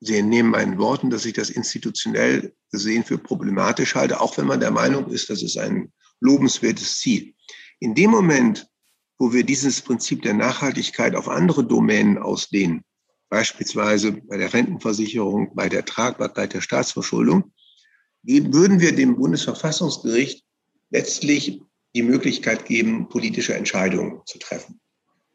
Sie 0.00 0.16
entnehmen 0.16 0.50
meinen 0.50 0.78
Worten, 0.78 1.10
dass 1.10 1.24
ich 1.24 1.32
das 1.32 1.50
institutionell 1.50 2.54
gesehen 2.70 3.04
für 3.04 3.18
problematisch 3.18 3.94
halte, 3.94 4.20
auch 4.20 4.36
wenn 4.36 4.46
man 4.46 4.60
der 4.60 4.70
Meinung 4.70 5.10
ist, 5.10 5.30
das 5.30 5.42
ist 5.42 5.56
ein 5.56 5.92
lobenswertes 6.20 6.98
Ziel. 6.98 7.34
In 7.80 7.94
dem 7.94 8.10
Moment, 8.10 8.68
wo 9.18 9.32
wir 9.32 9.44
dieses 9.44 9.80
Prinzip 9.80 10.22
der 10.22 10.34
Nachhaltigkeit 10.34 11.14
auf 11.14 11.28
andere 11.28 11.64
Domänen 11.66 12.18
ausdehnen, 12.18 12.82
beispielsweise 13.28 14.12
bei 14.12 14.36
der 14.36 14.52
Rentenversicherung, 14.52 15.54
bei 15.54 15.68
der 15.68 15.84
Tragbarkeit 15.84 16.52
der 16.52 16.60
Staatsverschuldung, 16.60 17.52
würden 18.22 18.80
wir 18.80 18.94
dem 18.94 19.16
Bundesverfassungsgericht 19.16 20.44
letztlich 20.90 21.62
die 21.96 22.02
Möglichkeit 22.02 22.66
geben, 22.66 23.08
politische 23.08 23.54
Entscheidungen 23.54 24.20
zu 24.26 24.38
treffen. 24.38 24.78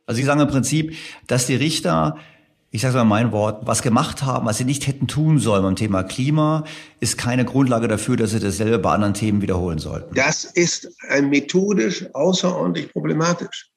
Also 0.05 0.18
Sie 0.18 0.26
sagen 0.26 0.39
im 0.39 0.47
Prinzip, 0.47 0.95
dass 1.28 1.47
die 1.47 1.55
Richter, 1.55 2.18
ich 2.70 2.82
sage 2.82 2.95
mal 2.97 3.03
mein 3.03 3.32
Wort, 3.32 3.66
was 3.66 3.82
gemacht 3.82 4.24
haben, 4.24 4.45
was 4.45 4.59
sie 4.59 4.66
nicht 4.66 4.88
hätten 4.88 5.07
tun 5.07 5.39
sollen 5.39 5.64
beim 5.64 5.76
Thema 5.76 6.03
Klima, 6.03 6.66
ist 6.99 7.18
keine 7.18 7.45
Grundlage 7.45 7.88
dafür, 7.88 8.16
dass 8.16 8.32
sie 8.32 8.39
dasselbe 8.39 8.80
bei 8.80 8.91
anderen 8.91 9.14
Themen 9.14 9.41
wiederholen 9.41 9.80
sollten. 9.80 10.14
Das 10.14 10.45
ist 10.45 10.89
methodisch 11.22 12.05
außerordentlich 12.14 12.91
problematisch. 12.91 13.70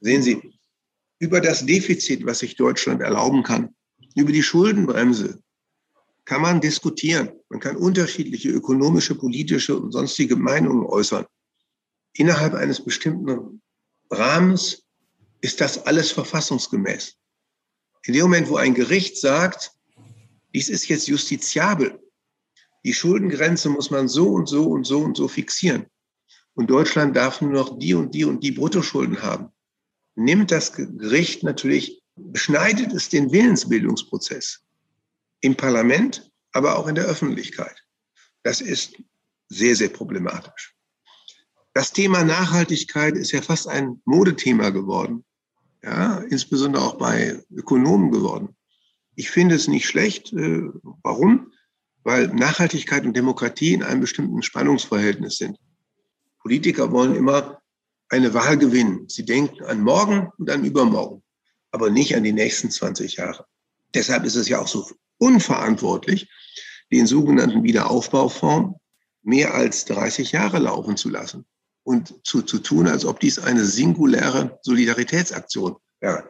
Sehen 0.00 0.22
Sie, 0.22 0.52
über 1.18 1.40
das 1.40 1.64
Defizit, 1.64 2.26
was 2.26 2.40
sich 2.40 2.56
Deutschland 2.56 3.00
erlauben 3.00 3.42
kann, 3.42 3.70
über 4.14 4.32
die 4.32 4.42
Schuldenbremse 4.42 5.38
kann 6.24 6.42
man 6.42 6.60
diskutieren. 6.60 7.30
Man 7.48 7.60
kann 7.60 7.76
unterschiedliche 7.76 8.50
ökonomische, 8.50 9.14
politische 9.14 9.76
und 9.78 9.92
sonstige 9.92 10.36
Meinungen 10.36 10.84
äußern. 10.84 11.24
Innerhalb 12.18 12.54
eines 12.54 12.84
bestimmten 12.84 13.60
Rahmens 14.10 14.84
ist 15.40 15.60
das 15.60 15.86
alles 15.86 16.10
verfassungsgemäß. 16.10 17.16
In 18.04 18.14
dem 18.14 18.22
Moment, 18.22 18.48
wo 18.48 18.56
ein 18.56 18.74
Gericht 18.74 19.18
sagt, 19.18 19.72
dies 20.54 20.68
ist 20.68 20.88
jetzt 20.88 21.08
justiziabel, 21.08 22.00
die 22.84 22.94
Schuldengrenze 22.94 23.68
muss 23.68 23.90
man 23.90 24.08
so 24.08 24.28
und 24.28 24.48
so 24.48 24.64
und 24.64 24.84
so 24.84 25.00
und 25.00 25.16
so 25.16 25.28
fixieren. 25.28 25.86
Und 26.54 26.70
Deutschland 26.70 27.16
darf 27.16 27.40
nur 27.40 27.52
noch 27.52 27.78
die 27.78 27.94
und 27.94 28.14
die 28.14 28.24
und 28.24 28.42
die 28.42 28.52
Bruttoschulden 28.52 29.22
haben 29.22 29.52
nimmt 30.16 30.50
das 30.50 30.72
Gericht 30.72 31.44
natürlich, 31.44 32.02
beschneidet 32.16 32.92
es 32.92 33.08
den 33.08 33.30
Willensbildungsprozess 33.30 34.64
im 35.42 35.54
Parlament, 35.56 36.30
aber 36.52 36.78
auch 36.78 36.88
in 36.88 36.94
der 36.94 37.04
Öffentlichkeit. 37.04 37.84
Das 38.42 38.60
ist 38.60 38.96
sehr, 39.48 39.76
sehr 39.76 39.90
problematisch. 39.90 40.75
Das 41.76 41.92
Thema 41.92 42.24
Nachhaltigkeit 42.24 43.16
ist 43.16 43.32
ja 43.32 43.42
fast 43.42 43.68
ein 43.68 44.00
Modethema 44.06 44.70
geworden, 44.70 45.26
ja, 45.82 46.20
insbesondere 46.30 46.82
auch 46.82 46.96
bei 46.96 47.38
Ökonomen 47.54 48.10
geworden. 48.10 48.56
Ich 49.14 49.28
finde 49.28 49.56
es 49.56 49.68
nicht 49.68 49.84
schlecht. 49.84 50.32
Äh, 50.32 50.70
warum? 51.02 51.52
Weil 52.02 52.28
Nachhaltigkeit 52.28 53.04
und 53.04 53.14
Demokratie 53.14 53.74
in 53.74 53.82
einem 53.82 54.00
bestimmten 54.00 54.42
Spannungsverhältnis 54.42 55.36
sind. 55.36 55.58
Politiker 56.38 56.92
wollen 56.92 57.14
immer 57.14 57.60
eine 58.08 58.32
Wahl 58.32 58.56
gewinnen. 58.56 59.06
Sie 59.10 59.26
denken 59.26 59.62
an 59.64 59.82
morgen 59.82 60.30
und 60.38 60.48
an 60.48 60.64
übermorgen, 60.64 61.22
aber 61.72 61.90
nicht 61.90 62.16
an 62.16 62.24
die 62.24 62.32
nächsten 62.32 62.70
20 62.70 63.16
Jahre. 63.16 63.44
Deshalb 63.92 64.24
ist 64.24 64.36
es 64.36 64.48
ja 64.48 64.62
auch 64.62 64.68
so 64.68 64.88
unverantwortlich, 65.18 66.26
den 66.90 67.06
sogenannten 67.06 67.64
Wiederaufbaufonds 67.64 68.78
mehr 69.22 69.52
als 69.52 69.84
30 69.84 70.32
Jahre 70.32 70.58
laufen 70.58 70.96
zu 70.96 71.10
lassen 71.10 71.44
und 71.86 72.14
zu, 72.26 72.42
zu 72.42 72.58
tun, 72.58 72.88
als 72.88 73.04
ob 73.04 73.20
dies 73.20 73.38
eine 73.38 73.64
singuläre 73.64 74.58
Solidaritätsaktion 74.62 75.76
wäre. 76.00 76.28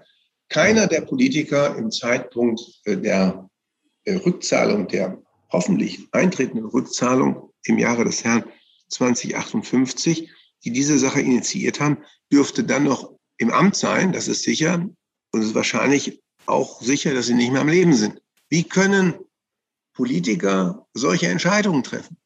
Keiner 0.49 0.87
der 0.87 1.01
Politiker 1.01 1.77
im 1.77 1.91
Zeitpunkt 1.91 2.61
äh, 2.85 2.97
der 2.97 3.49
Rückzahlung, 4.07 4.87
der 4.87 5.21
hoffentlich 5.51 6.07
eintretenden 6.13 6.67
Rückzahlung 6.67 7.51
im 7.65 7.79
Jahre 7.79 8.05
des 8.05 8.23
Herrn 8.23 8.45
2058 8.89 10.31
die 10.65 10.73
diese 10.73 10.99
Sache 10.99 11.21
initiiert 11.21 11.81
haben, 11.81 11.99
dürfte 12.33 12.65
dann 12.65 12.85
noch 12.85 13.13
im 13.39 13.51
Amt 13.51 13.77
sein, 13.77 14.13
das 14.13 14.29
ist 14.29 14.43
sicher. 14.43 14.89
Und 15.33 15.41
es 15.41 15.49
ist 15.49 15.55
wahrscheinlich 15.55 16.23
auch 16.47 16.81
sicher, 16.83 17.15
dass 17.15 17.27
sie 17.27 17.35
nicht 17.35 17.53
mehr 17.53 17.61
am 17.61 17.69
Leben 17.69 17.95
sind. 17.95 18.21
Wie 18.49 18.65
können 18.65 19.15
Politiker 19.95 20.87
solche 20.93 21.29
Entscheidungen 21.29 21.83
treffen? 21.83 22.17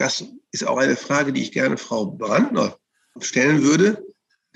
Das 0.00 0.24
ist 0.50 0.66
auch 0.66 0.78
eine 0.78 0.96
Frage, 0.96 1.30
die 1.30 1.42
ich 1.42 1.52
gerne 1.52 1.76
Frau 1.76 2.06
Brandner 2.06 2.78
stellen 3.20 3.62
würde. 3.62 4.02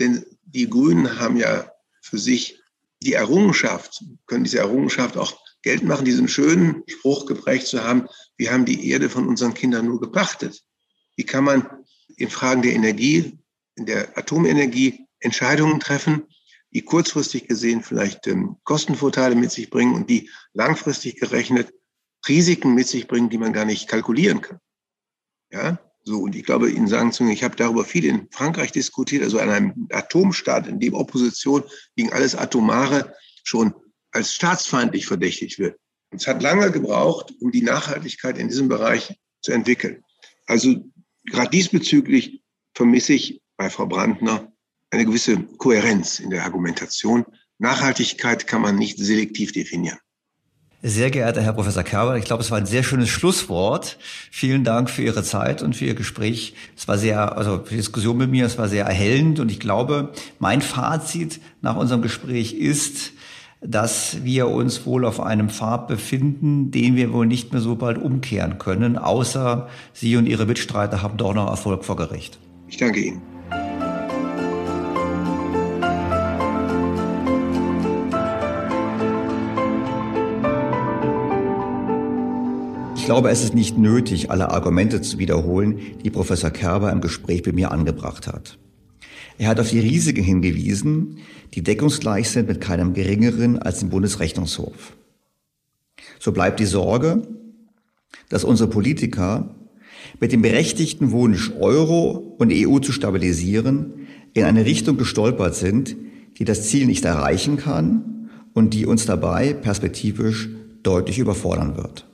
Denn 0.00 0.24
die 0.46 0.70
Grünen 0.70 1.20
haben 1.20 1.36
ja 1.36 1.70
für 2.00 2.16
sich 2.16 2.62
die 3.02 3.12
Errungenschaft, 3.12 4.02
können 4.26 4.44
diese 4.44 4.60
Errungenschaft 4.60 5.18
auch 5.18 5.38
Geld 5.60 5.82
machen, 5.82 6.06
diesen 6.06 6.28
schönen 6.28 6.82
Spruch 6.86 7.26
geprägt 7.26 7.66
zu 7.66 7.84
haben, 7.84 8.08
wir 8.38 8.52
haben 8.52 8.64
die 8.64 8.88
Erde 8.88 9.10
von 9.10 9.28
unseren 9.28 9.52
Kindern 9.52 9.84
nur 9.84 10.00
gepachtet. 10.00 10.62
Wie 11.14 11.24
kann 11.24 11.44
man 11.44 11.68
in 12.16 12.30
Fragen 12.30 12.62
der 12.62 12.72
Energie, 12.72 13.38
in 13.74 13.84
der 13.84 14.16
Atomenergie 14.16 15.06
Entscheidungen 15.20 15.78
treffen, 15.78 16.22
die 16.70 16.80
kurzfristig 16.80 17.48
gesehen 17.48 17.82
vielleicht 17.82 18.26
ähm, 18.28 18.56
Kostenvorteile 18.64 19.34
mit 19.34 19.50
sich 19.52 19.68
bringen 19.68 19.94
und 19.94 20.08
die 20.08 20.30
langfristig 20.54 21.20
gerechnet 21.20 21.74
Risiken 22.26 22.74
mit 22.74 22.88
sich 22.88 23.06
bringen, 23.06 23.28
die 23.28 23.36
man 23.36 23.52
gar 23.52 23.66
nicht 23.66 23.88
kalkulieren 23.88 24.40
kann. 24.40 24.58
Ja, 25.54 25.78
so, 26.02 26.18
und 26.18 26.34
ich 26.34 26.44
glaube, 26.44 26.68
Ihnen 26.68 26.88
sagen 26.88 27.12
zu 27.12 27.18
können, 27.18 27.30
ich 27.30 27.44
habe 27.44 27.54
darüber 27.54 27.84
viel 27.84 28.04
in 28.04 28.26
Frankreich 28.32 28.72
diskutiert, 28.72 29.22
also 29.22 29.38
an 29.38 29.50
einem 29.50 29.88
Atomstaat, 29.92 30.66
in 30.66 30.80
dem 30.80 30.94
Opposition 30.94 31.62
gegen 31.94 32.12
alles 32.12 32.34
Atomare 32.34 33.14
schon 33.44 33.72
als 34.10 34.34
staatsfeindlich 34.34 35.06
verdächtigt 35.06 35.60
wird. 35.60 35.78
Und 36.10 36.20
es 36.20 36.26
hat 36.26 36.42
lange 36.42 36.72
gebraucht, 36.72 37.32
um 37.40 37.52
die 37.52 37.62
Nachhaltigkeit 37.62 38.36
in 38.36 38.48
diesem 38.48 38.68
Bereich 38.68 39.16
zu 39.42 39.52
entwickeln. 39.52 40.02
Also 40.46 40.90
gerade 41.24 41.50
diesbezüglich 41.50 42.42
vermisse 42.74 43.12
ich 43.12 43.40
bei 43.56 43.70
Frau 43.70 43.86
Brandner 43.86 44.52
eine 44.90 45.04
gewisse 45.04 45.36
Kohärenz 45.58 46.18
in 46.18 46.30
der 46.30 46.42
Argumentation. 46.42 47.24
Nachhaltigkeit 47.58 48.48
kann 48.48 48.60
man 48.60 48.74
nicht 48.74 48.98
selektiv 48.98 49.52
definieren. 49.52 49.98
Sehr 50.86 51.10
geehrter 51.10 51.40
Herr 51.40 51.54
Professor 51.54 51.82
Kerber, 51.82 52.18
ich 52.18 52.26
glaube, 52.26 52.42
es 52.42 52.50
war 52.50 52.58
ein 52.58 52.66
sehr 52.66 52.82
schönes 52.82 53.08
Schlusswort. 53.08 53.96
Vielen 54.30 54.64
Dank 54.64 54.90
für 54.90 55.00
Ihre 55.00 55.22
Zeit 55.22 55.62
und 55.62 55.74
für 55.74 55.86
Ihr 55.86 55.94
Gespräch. 55.94 56.52
Es 56.76 56.86
war 56.86 56.98
sehr, 56.98 57.38
also 57.38 57.56
die 57.56 57.76
Diskussion 57.76 58.18
mit 58.18 58.30
mir, 58.30 58.44
es 58.44 58.58
war 58.58 58.68
sehr 58.68 58.84
erhellend 58.84 59.40
und 59.40 59.50
ich 59.50 59.60
glaube, 59.60 60.12
mein 60.40 60.60
Fazit 60.60 61.40
nach 61.62 61.76
unserem 61.76 62.02
Gespräch 62.02 62.52
ist, 62.52 63.12
dass 63.62 64.24
wir 64.24 64.48
uns 64.48 64.84
wohl 64.84 65.06
auf 65.06 65.20
einem 65.20 65.48
Pfad 65.48 65.88
befinden, 65.88 66.70
den 66.70 66.96
wir 66.96 67.14
wohl 67.14 67.24
nicht 67.24 67.54
mehr 67.54 67.62
so 67.62 67.76
bald 67.76 67.96
umkehren 67.96 68.58
können, 68.58 68.98
außer 68.98 69.70
Sie 69.94 70.18
und 70.18 70.26
Ihre 70.26 70.44
Mitstreiter 70.44 71.00
haben 71.00 71.16
doch 71.16 71.32
noch 71.32 71.48
Erfolg 71.48 71.86
vor 71.86 71.96
Gericht. 71.96 72.38
Ich 72.68 72.76
danke 72.76 73.00
Ihnen. 73.00 73.33
Ich 83.04 83.06
glaube, 83.06 83.28
es 83.28 83.44
ist 83.44 83.54
nicht 83.54 83.76
nötig, 83.76 84.30
alle 84.30 84.50
Argumente 84.50 85.02
zu 85.02 85.18
wiederholen, 85.18 85.78
die 86.02 86.08
Professor 86.08 86.48
Kerber 86.48 86.90
im 86.90 87.02
Gespräch 87.02 87.44
mit 87.44 87.54
mir 87.54 87.70
angebracht 87.70 88.26
hat. 88.26 88.56
Er 89.36 89.48
hat 89.48 89.60
auf 89.60 89.68
die 89.68 89.78
Risiken 89.78 90.24
hingewiesen, 90.24 91.18
die 91.52 91.62
deckungsgleich 91.62 92.30
sind 92.30 92.48
mit 92.48 92.62
keinem 92.62 92.94
geringeren 92.94 93.58
als 93.58 93.80
dem 93.80 93.90
Bundesrechnungshof. 93.90 94.96
So 96.18 96.32
bleibt 96.32 96.60
die 96.60 96.64
Sorge, 96.64 97.28
dass 98.30 98.42
unsere 98.42 98.70
Politiker 98.70 99.54
mit 100.18 100.32
dem 100.32 100.40
berechtigten 100.40 101.10
Wunsch, 101.10 101.52
Euro 101.60 102.34
und 102.38 102.54
EU 102.54 102.78
zu 102.78 102.92
stabilisieren, 102.92 104.06
in 104.32 104.44
eine 104.44 104.64
Richtung 104.64 104.96
gestolpert 104.96 105.54
sind, 105.54 105.94
die 106.38 106.46
das 106.46 106.68
Ziel 106.68 106.86
nicht 106.86 107.04
erreichen 107.04 107.58
kann 107.58 108.30
und 108.54 108.72
die 108.72 108.86
uns 108.86 109.04
dabei 109.04 109.52
perspektivisch 109.52 110.48
deutlich 110.82 111.18
überfordern 111.18 111.76
wird. 111.76 112.06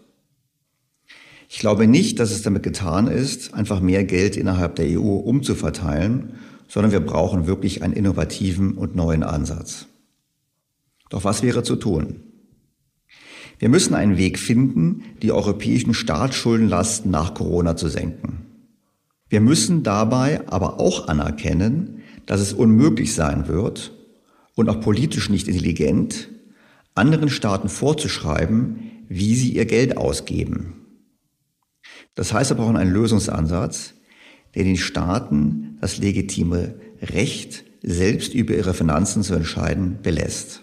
Ich 1.52 1.58
glaube 1.58 1.86
nicht, 1.86 2.20
dass 2.20 2.30
es 2.30 2.42
damit 2.42 2.62
getan 2.62 3.08
ist, 3.08 3.52
einfach 3.52 3.80
mehr 3.80 4.04
Geld 4.04 4.36
innerhalb 4.36 4.76
der 4.76 4.86
EU 4.98 5.16
umzuverteilen 5.16 6.32
sondern 6.70 6.92
wir 6.92 7.00
brauchen 7.00 7.48
wirklich 7.48 7.82
einen 7.82 7.94
innovativen 7.94 8.74
und 8.74 8.94
neuen 8.94 9.24
Ansatz. 9.24 9.86
Doch 11.10 11.24
was 11.24 11.42
wäre 11.42 11.64
zu 11.64 11.74
tun? 11.74 12.20
Wir 13.58 13.68
müssen 13.68 13.94
einen 13.94 14.16
Weg 14.16 14.38
finden, 14.38 15.02
die 15.20 15.32
europäischen 15.32 15.92
Staatsschuldenlasten 15.92 17.10
nach 17.10 17.34
Corona 17.34 17.76
zu 17.76 17.88
senken. 17.88 18.46
Wir 19.28 19.40
müssen 19.40 19.82
dabei 19.82 20.46
aber 20.48 20.78
auch 20.78 21.08
anerkennen, 21.08 22.02
dass 22.24 22.40
es 22.40 22.52
unmöglich 22.52 23.14
sein 23.14 23.48
wird 23.48 23.92
und 24.54 24.68
auch 24.68 24.80
politisch 24.80 25.28
nicht 25.28 25.48
intelligent, 25.48 26.28
anderen 26.94 27.30
Staaten 27.30 27.68
vorzuschreiben, 27.68 28.92
wie 29.08 29.34
sie 29.34 29.50
ihr 29.50 29.66
Geld 29.66 29.96
ausgeben. 29.96 30.79
Das 32.20 32.34
heißt, 32.34 32.50
wir 32.50 32.58
brauchen 32.58 32.76
einen 32.76 32.92
Lösungsansatz, 32.92 33.94
der 34.54 34.64
den 34.64 34.76
Staaten 34.76 35.78
das 35.80 35.96
legitime 35.96 36.74
Recht, 37.00 37.64
selbst 37.82 38.34
über 38.34 38.54
ihre 38.54 38.74
Finanzen 38.74 39.22
zu 39.22 39.32
entscheiden, 39.32 40.00
belässt. 40.02 40.62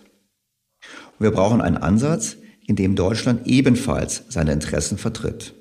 Und 1.18 1.24
wir 1.24 1.32
brauchen 1.32 1.62
einen 1.62 1.78
Ansatz, 1.78 2.38
in 2.68 2.76
dem 2.76 2.95
Deutschland 2.95 3.47
ebenfalls 3.47 4.26
seine 4.30 4.51
Interessen 4.51 4.99
vertritt. 4.99 5.55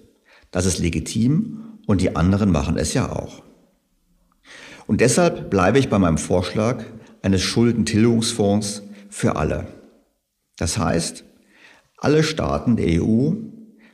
Das 0.50 0.66
ist 0.66 0.80
legitim 0.80 1.78
und 1.86 2.02
die 2.02 2.14
anderen 2.14 2.52
machen 2.52 2.76
es 2.76 2.92
ja 2.92 3.10
auch. 3.10 3.42
Und 4.86 5.00
deshalb 5.00 5.48
bleibe 5.48 5.78
ich 5.78 5.88
bei 5.88 5.98
meinem 5.98 6.18
Vorschlag 6.18 6.84
eines 7.22 7.40
Schuldentilgungsfonds 7.40 8.82
für 9.08 9.36
alle. 9.36 9.66
Das 10.58 10.76
heißt, 10.76 11.24
alle 11.96 12.22
Staaten 12.22 12.76
der 12.76 13.02
EU 13.02 13.32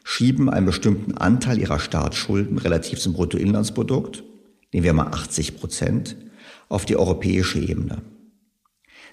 schieben 0.05 0.50
einen 0.50 0.66
bestimmten 0.66 1.14
Anteil 1.14 1.59
ihrer 1.59 1.78
Staatsschulden 1.78 2.59
relativ 2.59 2.98
zum 2.98 3.12
Bruttoinlandsprodukt, 3.12 4.24
nehmen 4.72 4.84
wir 4.84 4.92
mal 4.92 5.09
80 5.09 5.59
Prozent, 5.59 6.16
auf 6.68 6.84
die 6.84 6.96
europäische 6.96 7.59
Ebene. 7.59 8.03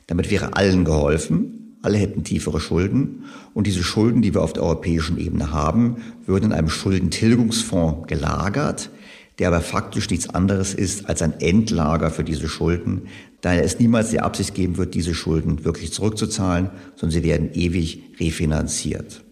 Damit 0.07 0.31
wäre 0.31 0.55
allen 0.55 0.85
geholfen, 0.85 1.77
alle 1.81 1.97
hätten 1.97 2.23
tiefere 2.23 2.59
Schulden 2.59 3.25
und 3.53 3.67
diese 3.67 3.83
Schulden, 3.83 4.21
die 4.21 4.33
wir 4.33 4.41
auf 4.41 4.53
der 4.53 4.63
europäischen 4.63 5.17
Ebene 5.17 5.51
haben, 5.51 5.97
würden 6.25 6.45
in 6.45 6.53
einem 6.53 6.69
Schuldentilgungsfonds 6.69 8.07
gelagert, 8.07 8.89
der 9.37 9.47
aber 9.47 9.61
faktisch 9.61 10.09
nichts 10.09 10.29
anderes 10.29 10.73
ist 10.73 11.07
als 11.07 11.21
ein 11.21 11.39
Endlager 11.39 12.11
für 12.11 12.25
diese 12.25 12.49
Schulden, 12.49 13.03
da 13.41 13.53
es 13.53 13.79
niemals 13.79 14.09
die 14.09 14.19
Absicht 14.19 14.53
geben 14.53 14.77
wird, 14.77 14.93
diese 14.93 15.13
Schulden 15.13 15.63
wirklich 15.63 15.93
zurückzuzahlen, 15.93 16.69
sondern 16.95 17.21
sie 17.21 17.23
werden 17.23 17.53
ewig 17.53 18.03
refinanziert. 18.19 19.23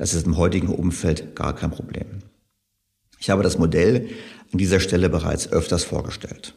Das 0.00 0.14
ist 0.14 0.24
im 0.24 0.38
heutigen 0.38 0.68
Umfeld 0.68 1.36
gar 1.36 1.54
kein 1.54 1.70
Problem. 1.70 2.06
Ich 3.18 3.28
habe 3.28 3.42
das 3.42 3.58
Modell 3.58 4.08
an 4.50 4.58
dieser 4.58 4.80
Stelle 4.80 5.10
bereits 5.10 5.52
öfters 5.52 5.84
vorgestellt. 5.84 6.54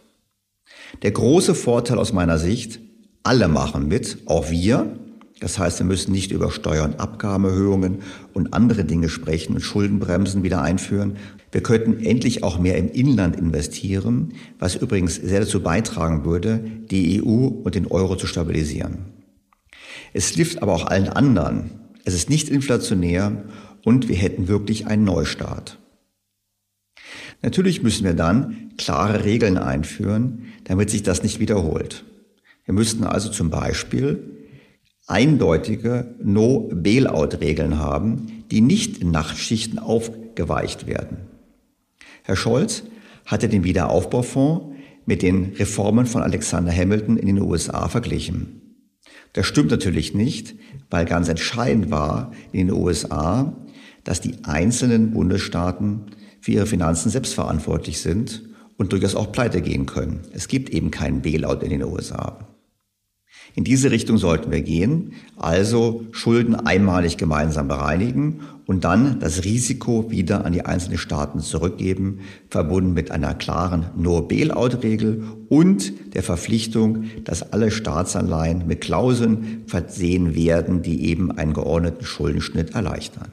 Der 1.02 1.12
große 1.12 1.54
Vorteil 1.54 1.98
aus 2.00 2.14
meiner 2.14 2.38
Sicht, 2.40 2.80
alle 3.22 3.50
machen 3.50 3.90
mit, 3.90 4.20
auch 4.28 4.50
wir. 4.50 4.98
Das 5.42 5.60
heißt, 5.60 5.80
wir 5.80 5.86
müssen 5.86 6.14
nicht 6.14 6.32
über 6.32 6.52
Steuern, 6.52 6.96
Abgabenerhöhungen 6.96 8.04
und 8.34 8.54
andere 8.54 8.86
Dinge 8.86 9.10
sprechen 9.10 9.56
und 9.56 9.62
Schuldenbremsen 9.62 10.44
wieder 10.44 10.62
einführen. 10.62 11.18
Wir 11.52 11.62
könnten 11.62 12.02
endlich 12.02 12.44
auch 12.44 12.60
mehr 12.60 12.78
im 12.78 12.88
Inland 12.92 13.36
investieren, 13.36 14.36
was 14.58 14.76
übrigens 14.76 15.18
sehr 15.18 15.42
dazu 15.42 15.62
beitragen 15.62 16.24
würde, 16.24 16.64
die 16.90 17.22
EU 17.22 17.48
und 17.48 17.76
den 17.76 17.88
Euro 17.88 18.16
zu 18.16 18.26
stabilisieren. 18.26 19.00
Es 20.14 20.30
hilft 20.30 20.64
aber 20.64 20.72
auch 20.72 20.86
allen 20.86 21.10
anderen, 21.10 21.83
es 22.06 22.14
ist 22.14 22.30
nicht 22.30 22.50
inflationär 22.50 23.44
und 23.84 24.10
wir 24.10 24.16
hätten 24.16 24.48
wirklich 24.48 24.88
einen 24.88 25.04
Neustart. 25.04 25.80
Natürlich 27.42 27.84
müssen 27.84 28.06
wir 28.06 28.14
dann 28.14 28.72
klare 28.78 29.26
Regeln 29.26 29.58
einführen, 29.58 30.46
damit 30.64 30.90
sich 30.90 31.04
das 31.04 31.24
nicht 31.24 31.40
wiederholt. 31.40 32.06
Wir 32.66 32.74
müssten 32.74 33.04
also 33.04 33.30
zum 33.30 33.50
Beispiel 33.50 34.48
eindeutige 35.08 36.16
No-Bailout-Regeln 36.24 37.78
haben, 37.78 38.46
die 38.52 38.62
nicht 38.62 39.00
in 39.00 39.12
Nachtschichten 39.12 39.80
aufgeweicht 39.80 40.88
werden. 40.88 41.18
Herr 42.24 42.38
Scholz 42.38 42.84
hatte 43.26 43.50
den 43.50 43.66
Wiederaufbaufonds 43.66 44.74
mit 45.06 45.22
den 45.22 45.54
Reformen 45.58 46.06
von 46.06 46.22
Alexander 46.22 46.72
Hamilton 46.72 47.18
in 47.18 47.28
den 47.28 47.42
USA 47.42 47.90
verglichen. 47.90 48.63
Das 49.34 49.48
stimmt 49.48 49.72
natürlich 49.72 50.14
nicht, 50.14 50.56
weil 50.90 51.06
ganz 51.06 51.28
entscheidend 51.28 51.92
war 51.92 52.32
in 52.52 52.68
den 52.68 52.76
USA, 52.76 53.56
dass 54.04 54.22
die 54.22 54.44
einzelnen 54.44 55.12
Bundesstaaten 55.12 56.06
für 56.40 56.52
ihre 56.52 56.66
Finanzen 56.66 57.10
selbstverantwortlich 57.10 58.00
sind 58.00 58.44
und 58.78 58.92
durchaus 58.92 59.16
auch 59.16 59.32
pleite 59.32 59.62
gehen 59.62 59.86
können. 59.86 60.22
Es 60.34 60.48
gibt 60.48 60.70
eben 60.70 60.92
keinen 60.92 61.22
Bailout 61.22 61.62
in 61.64 61.70
den 61.70 61.84
USA. 61.84 62.53
In 63.56 63.64
diese 63.64 63.92
Richtung 63.92 64.18
sollten 64.18 64.52
wir 64.52 64.62
gehen, 64.62 65.14
also 65.38 66.06
Schulden 66.12 66.56
einmalig 66.56 67.18
gemeinsam 67.18 67.68
bereinigen 67.68 68.40
und 68.66 68.84
dann 68.84 69.20
das 69.20 69.44
Risiko 69.44 70.10
wieder 70.10 70.44
an 70.44 70.54
die 70.54 70.66
einzelnen 70.66 70.98
Staaten 70.98 71.40
zurückgeben, 71.40 72.22
verbunden 72.50 72.94
mit 72.94 73.12
einer 73.12 73.36
klaren 73.36 73.86
No-Bailout-Regel 73.96 75.24
und 75.50 76.16
der 76.16 76.24
Verpflichtung, 76.24 77.06
dass 77.26 77.54
alle 77.54 77.70
Staatsanleihen 77.70 78.66
mit 78.66 78.82
Klauseln 78.82 79.64
versehen 79.68 80.34
werden, 80.34 80.82
die 80.82 81.06
eben 81.06 81.32
einen 81.32 81.54
geordneten 81.54 82.06
Schuldenschnitt 82.06 82.74
erleichtern. 82.74 83.32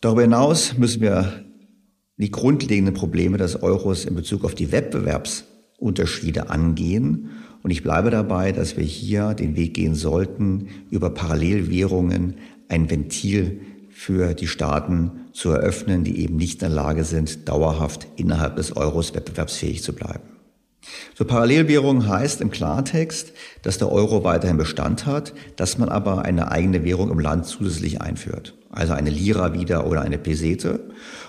Darüber 0.00 0.22
hinaus 0.22 0.76
müssen 0.76 1.00
wir 1.00 1.44
die 2.16 2.30
grundlegenden 2.32 2.94
Probleme 2.94 3.38
des 3.38 3.62
Euros 3.62 4.04
in 4.04 4.16
Bezug 4.16 4.44
auf 4.44 4.56
die 4.56 4.72
Wettbewerbsunterschiede 4.72 6.50
angehen 6.50 7.30
und 7.64 7.70
ich 7.70 7.82
bleibe 7.82 8.10
dabei, 8.10 8.52
dass 8.52 8.76
wir 8.76 8.84
hier 8.84 9.32
den 9.32 9.56
Weg 9.56 9.72
gehen 9.72 9.94
sollten, 9.94 10.68
über 10.90 11.08
Parallelwährungen 11.08 12.34
ein 12.68 12.90
Ventil 12.90 13.62
für 13.90 14.34
die 14.34 14.46
Staaten 14.46 15.10
zu 15.32 15.48
eröffnen, 15.48 16.04
die 16.04 16.20
eben 16.20 16.36
nicht 16.36 16.60
in 16.60 16.68
der 16.68 16.76
Lage 16.76 17.04
sind, 17.04 17.48
dauerhaft 17.48 18.06
innerhalb 18.16 18.56
des 18.56 18.76
Euros 18.76 19.14
wettbewerbsfähig 19.14 19.82
zu 19.82 19.94
bleiben. 19.94 20.24
So 21.14 21.24
Parallelwährung 21.24 22.06
heißt 22.06 22.42
im 22.42 22.50
Klartext, 22.50 23.32
dass 23.62 23.78
der 23.78 23.90
Euro 23.90 24.24
weiterhin 24.24 24.58
Bestand 24.58 25.06
hat, 25.06 25.32
dass 25.56 25.78
man 25.78 25.88
aber 25.88 26.22
eine 26.22 26.50
eigene 26.52 26.84
Währung 26.84 27.10
im 27.10 27.18
Land 27.18 27.46
zusätzlich 27.46 28.02
einführt. 28.02 28.54
Also 28.74 28.92
eine 28.92 29.10
Lira 29.10 29.54
wieder 29.54 29.86
oder 29.86 30.02
eine 30.02 30.18
Pesete. 30.18 30.80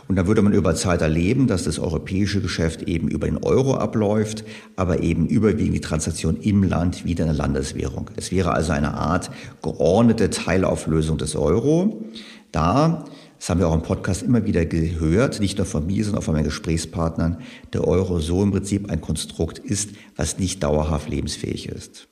Und 0.08 0.16
dann 0.16 0.28
würde 0.28 0.42
man 0.42 0.54
über 0.54 0.76
Zeit 0.76 1.02
erleben, 1.02 1.48
dass 1.48 1.64
das 1.64 1.80
europäische 1.80 2.42
Geschäft 2.42 2.84
eben 2.84 3.08
über 3.08 3.28
den 3.28 3.38
Euro 3.38 3.76
abläuft, 3.76 4.44
aber 4.76 5.02
eben 5.02 5.28
überwiegend 5.28 5.76
die 5.76 5.82
Transaktion 5.82 6.38
im 6.38 6.64
Land 6.64 7.06
wieder 7.06 7.24
in 7.24 7.30
der 7.30 7.38
Landeswährung. 7.38 8.10
Es 8.16 8.32
wäre 8.32 8.54
also 8.54 8.72
eine 8.72 8.94
Art 8.96 9.32
geordnete 9.62 10.30
Teilauflösung 10.30 11.18
des 11.18 11.36
Euro. 11.36 12.04
Da 12.52 13.06
das 13.38 13.50
haben 13.50 13.60
wir 13.60 13.68
auch 13.68 13.76
im 13.76 13.84
Podcast 13.84 14.24
immer 14.24 14.46
wieder 14.46 14.66
gehört, 14.66 15.40
nicht 15.40 15.58
nur 15.58 15.68
von 15.68 15.86
mir, 15.86 16.04
sondern 16.04 16.22
auch 16.22 16.26
von 16.26 16.34
meinen 16.34 16.46
Gesprächspartnern, 16.46 17.38
der 17.74 17.88
Euro 17.88 18.20
so 18.20 18.42
im 18.42 18.52
Prinzip 18.52 18.90
ein 18.90 19.02
Konstrukt 19.02 19.60
ist, 19.60 19.92
was 20.16 20.40
nicht 20.40 20.64
dauerhaft 20.64 21.10
lebensfähig 21.10 21.68
ist. 21.68 22.08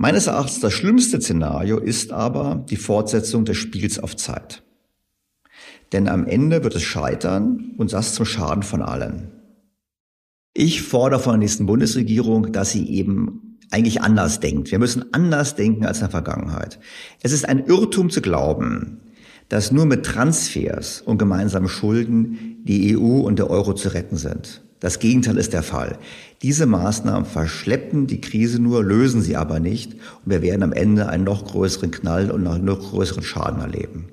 Meines 0.00 0.28
Erachtens 0.28 0.60
das 0.60 0.72
schlimmste 0.72 1.20
Szenario 1.20 1.78
ist 1.78 2.12
aber 2.12 2.64
die 2.70 2.76
Fortsetzung 2.76 3.44
des 3.44 3.56
Spiels 3.56 3.98
auf 3.98 4.16
Zeit. 4.16 4.62
Denn 5.92 6.06
am 6.08 6.24
Ende 6.24 6.62
wird 6.62 6.76
es 6.76 6.82
scheitern 6.82 7.72
und 7.78 7.92
das 7.92 8.14
zum 8.14 8.24
Schaden 8.24 8.62
von 8.62 8.80
allen. 8.80 9.32
Ich 10.54 10.82
fordere 10.82 11.18
von 11.18 11.32
der 11.32 11.38
nächsten 11.40 11.66
Bundesregierung, 11.66 12.52
dass 12.52 12.70
sie 12.70 12.88
eben 12.88 13.58
eigentlich 13.72 14.00
anders 14.00 14.38
denkt. 14.38 14.70
Wir 14.70 14.78
müssen 14.78 15.12
anders 15.12 15.56
denken 15.56 15.84
als 15.84 15.98
in 15.98 16.04
der 16.04 16.10
Vergangenheit. 16.10 16.78
Es 17.20 17.32
ist 17.32 17.48
ein 17.48 17.66
Irrtum 17.66 18.08
zu 18.08 18.20
glauben, 18.20 19.00
dass 19.48 19.72
nur 19.72 19.84
mit 19.84 20.06
Transfers 20.06 21.00
und 21.00 21.18
gemeinsamen 21.18 21.68
Schulden 21.68 22.62
die 22.62 22.96
EU 22.96 23.20
und 23.20 23.40
der 23.40 23.50
Euro 23.50 23.74
zu 23.74 23.88
retten 23.88 24.16
sind. 24.16 24.62
Das 24.80 25.00
Gegenteil 25.00 25.38
ist 25.38 25.52
der 25.52 25.64
Fall. 25.64 25.98
Diese 26.42 26.66
Maßnahmen 26.66 27.24
verschleppen 27.24 28.06
die 28.06 28.20
Krise 28.20 28.60
nur, 28.60 28.84
lösen 28.84 29.22
sie 29.22 29.34
aber 29.34 29.58
nicht 29.58 29.94
und 29.94 30.30
wir 30.30 30.42
werden 30.42 30.62
am 30.62 30.72
Ende 30.72 31.08
einen 31.08 31.24
noch 31.24 31.46
größeren 31.46 31.90
Knall 31.90 32.30
und 32.30 32.46
einen 32.46 32.64
noch 32.64 32.90
größeren 32.90 33.24
Schaden 33.24 33.60
erleben. 33.60 34.06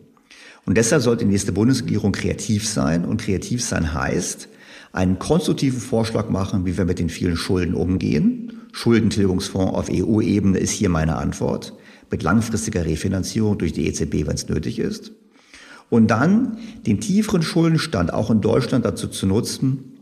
Und 0.66 0.78
deshalb 0.78 1.04
sollte 1.04 1.26
die 1.26 1.32
nächste 1.32 1.52
Bundesregierung 1.52 2.12
kreativ 2.12 2.68
sein 2.68 3.06
und 3.06 3.22
kreativ 3.22 3.64
sein 3.64 3.94
heißt, 3.94 4.50
einen 4.92 5.20
konstruktiven 5.20 5.80
Vorschlag 5.80 6.30
machen, 6.30 6.66
wie 6.66 6.78
wir 6.78 6.86
mit 6.86 6.98
den 6.98 7.10
vielen 7.10 7.38
Schulden 7.38 7.76
umgehen. 7.76 8.54
Schuldentilgungsfonds 8.72 9.76
auf 9.76 9.90
EU-Ebene 9.92 10.58
ist 10.58 10.72
hier 10.72 10.90
meine 10.90 11.18
Antwort, 11.18 11.74
mit 12.10 12.24
langfristiger 12.24 12.86
Refinanzierung 12.86 13.58
durch 13.58 13.74
die 13.74 13.88
EZB, 13.88 14.26
wenn 14.26 14.36
es 14.36 14.50
nötig 14.50 14.80
ist. 14.80 15.12
Und 15.90 16.08
dann 16.08 16.58
den 16.88 17.00
tieferen 17.00 17.44
Schuldenstand 17.44 18.12
auch 18.12 18.32
in 18.32 18.42
Deutschland 18.42 18.86
dazu 18.86 19.08
zu 19.08 19.28
nutzen, 19.28 19.95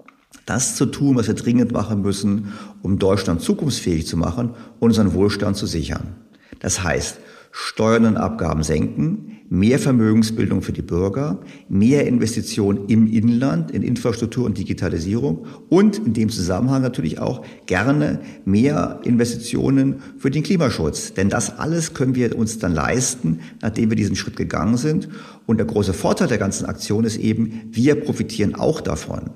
das 0.46 0.76
zu 0.76 0.86
tun, 0.86 1.16
was 1.16 1.28
wir 1.28 1.36
dringend 1.36 1.72
machen 1.72 2.02
müssen, 2.02 2.54
um 2.82 3.00
Deutschland 3.00 3.42
zukunftsfähig 3.42 4.08
zu 4.08 4.18
machen 4.18 4.52
und 4.80 4.90
unseren 4.90 5.14
Wohlstand 5.14 5.58
zu 5.58 5.66
sichern. 5.66 6.16
Das 6.60 6.84
heißt, 6.84 7.18
Steuern 7.56 8.06
und 8.06 8.18
Abgaben 8.18 8.64
senken, 8.64 9.34
mehr 9.48 9.78
Vermögensbildung 9.78 10.64
für 10.64 10.72
die 10.72 10.82
Bürger, 10.82 11.40
mehr 11.70 12.08
Investitionen 12.08 12.90
im 12.90 13.06
Inland 13.06 13.70
in 13.70 13.84
Infrastruktur 13.84 14.46
und 14.46 14.58
Digitalisierung 14.58 15.46
und 15.70 16.00
in 16.00 16.14
dem 16.14 16.30
Zusammenhang 16.30 16.82
natürlich 16.82 17.20
auch 17.20 17.46
gerne 17.68 18.20
mehr 18.46 19.00
Investitionen 19.04 19.98
für 20.18 20.32
den 20.32 20.42
Klimaschutz. 20.42 21.14
Denn 21.14 21.30
das 21.30 21.60
alles 21.60 21.94
können 21.94 22.16
wir 22.16 22.36
uns 22.36 22.58
dann 22.58 22.74
leisten, 22.74 23.42
nachdem 23.62 23.92
wir 23.92 23.98
diesen 23.98 24.16
Schritt 24.16 24.36
gegangen 24.36 24.78
sind. 24.78 25.08
Und 25.46 25.58
der 25.58 25.68
große 25.68 25.94
Vorteil 25.94 26.28
der 26.28 26.40
ganzen 26.40 26.66
Aktion 26.66 27.04
ist 27.04 27.18
eben, 27.18 27.70
wir 27.70 27.94
profitieren 28.02 28.56
auch 28.56 28.82
davon. 28.82 29.30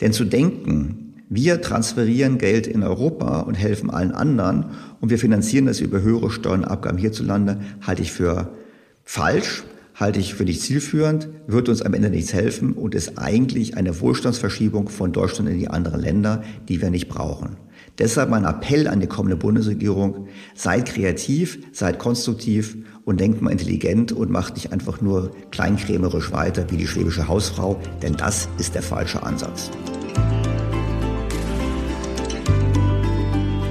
Denn 0.00 0.12
zu 0.12 0.24
denken, 0.24 1.14
wir 1.28 1.60
transferieren 1.60 2.38
Geld 2.38 2.66
in 2.66 2.82
Europa 2.82 3.40
und 3.40 3.54
helfen 3.54 3.90
allen 3.90 4.12
anderen 4.12 4.66
und 5.00 5.10
wir 5.10 5.18
finanzieren 5.18 5.66
das 5.66 5.80
über 5.80 6.02
höhere 6.02 6.30
Steuern 6.30 6.60
und 6.60 6.70
Abgaben 6.70 6.98
hierzulande, 6.98 7.60
halte 7.80 8.02
ich 8.02 8.12
für 8.12 8.50
falsch, 9.04 9.64
halte 9.94 10.20
ich 10.20 10.34
für 10.34 10.44
nicht 10.44 10.60
zielführend, 10.60 11.28
wird 11.46 11.68
uns 11.68 11.82
am 11.82 11.94
Ende 11.94 12.10
nichts 12.10 12.34
helfen 12.34 12.72
und 12.72 12.94
ist 12.94 13.18
eigentlich 13.18 13.76
eine 13.76 14.00
Wohlstandsverschiebung 14.00 14.88
von 14.88 15.12
Deutschland 15.12 15.48
in 15.48 15.58
die 15.58 15.68
anderen 15.68 16.00
Länder, 16.00 16.42
die 16.68 16.82
wir 16.82 16.90
nicht 16.90 17.08
brauchen. 17.08 17.56
Deshalb 17.98 18.28
mein 18.28 18.44
Appell 18.44 18.88
an 18.88 19.00
die 19.00 19.06
kommende 19.06 19.36
Bundesregierung, 19.36 20.26
seid 20.54 20.86
kreativ, 20.86 21.58
seid 21.72 21.98
konstruktiv 21.98 22.76
und 23.04 23.20
denkt 23.20 23.42
mal 23.42 23.50
intelligent 23.50 24.12
und 24.12 24.30
macht 24.30 24.54
nicht 24.54 24.72
einfach 24.72 25.00
nur 25.00 25.30
kleinkrämerisch 25.50 26.32
weiter 26.32 26.66
wie 26.70 26.76
die 26.76 26.86
schwäbische 26.86 27.28
Hausfrau, 27.28 27.78
denn 28.02 28.14
das 28.16 28.48
ist 28.58 28.74
der 28.74 28.82
falsche 28.82 29.22
Ansatz. 29.22 29.70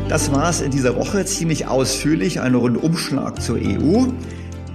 Das 0.10 0.32
war 0.32 0.50
es 0.50 0.62
in 0.62 0.70
dieser 0.70 0.96
Woche 0.96 1.26
ziemlich 1.26 1.66
ausführlich, 1.66 2.40
ein 2.40 2.54
Rundumschlag 2.54 3.42
zur 3.42 3.58
EU. 3.58 4.06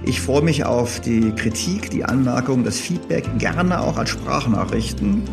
Ich 0.03 0.19
freue 0.19 0.41
mich 0.41 0.65
auf 0.65 0.99
die 0.99 1.31
Kritik, 1.31 1.89
die 1.91 2.03
Anmerkungen, 2.03 2.65
das 2.65 2.79
Feedback, 2.79 3.25
gerne 3.37 3.79
auch 3.79 3.97
als 3.97 4.09
Sprachnachrichten 4.09 5.23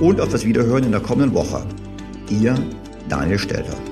und 0.00 0.20
auf 0.20 0.30
das 0.30 0.46
Wiederhören 0.46 0.84
in 0.84 0.92
der 0.92 1.00
kommenden 1.00 1.34
Woche. 1.34 1.66
Ihr 2.30 2.54
Daniel 3.08 3.38
Stelter. 3.38 3.91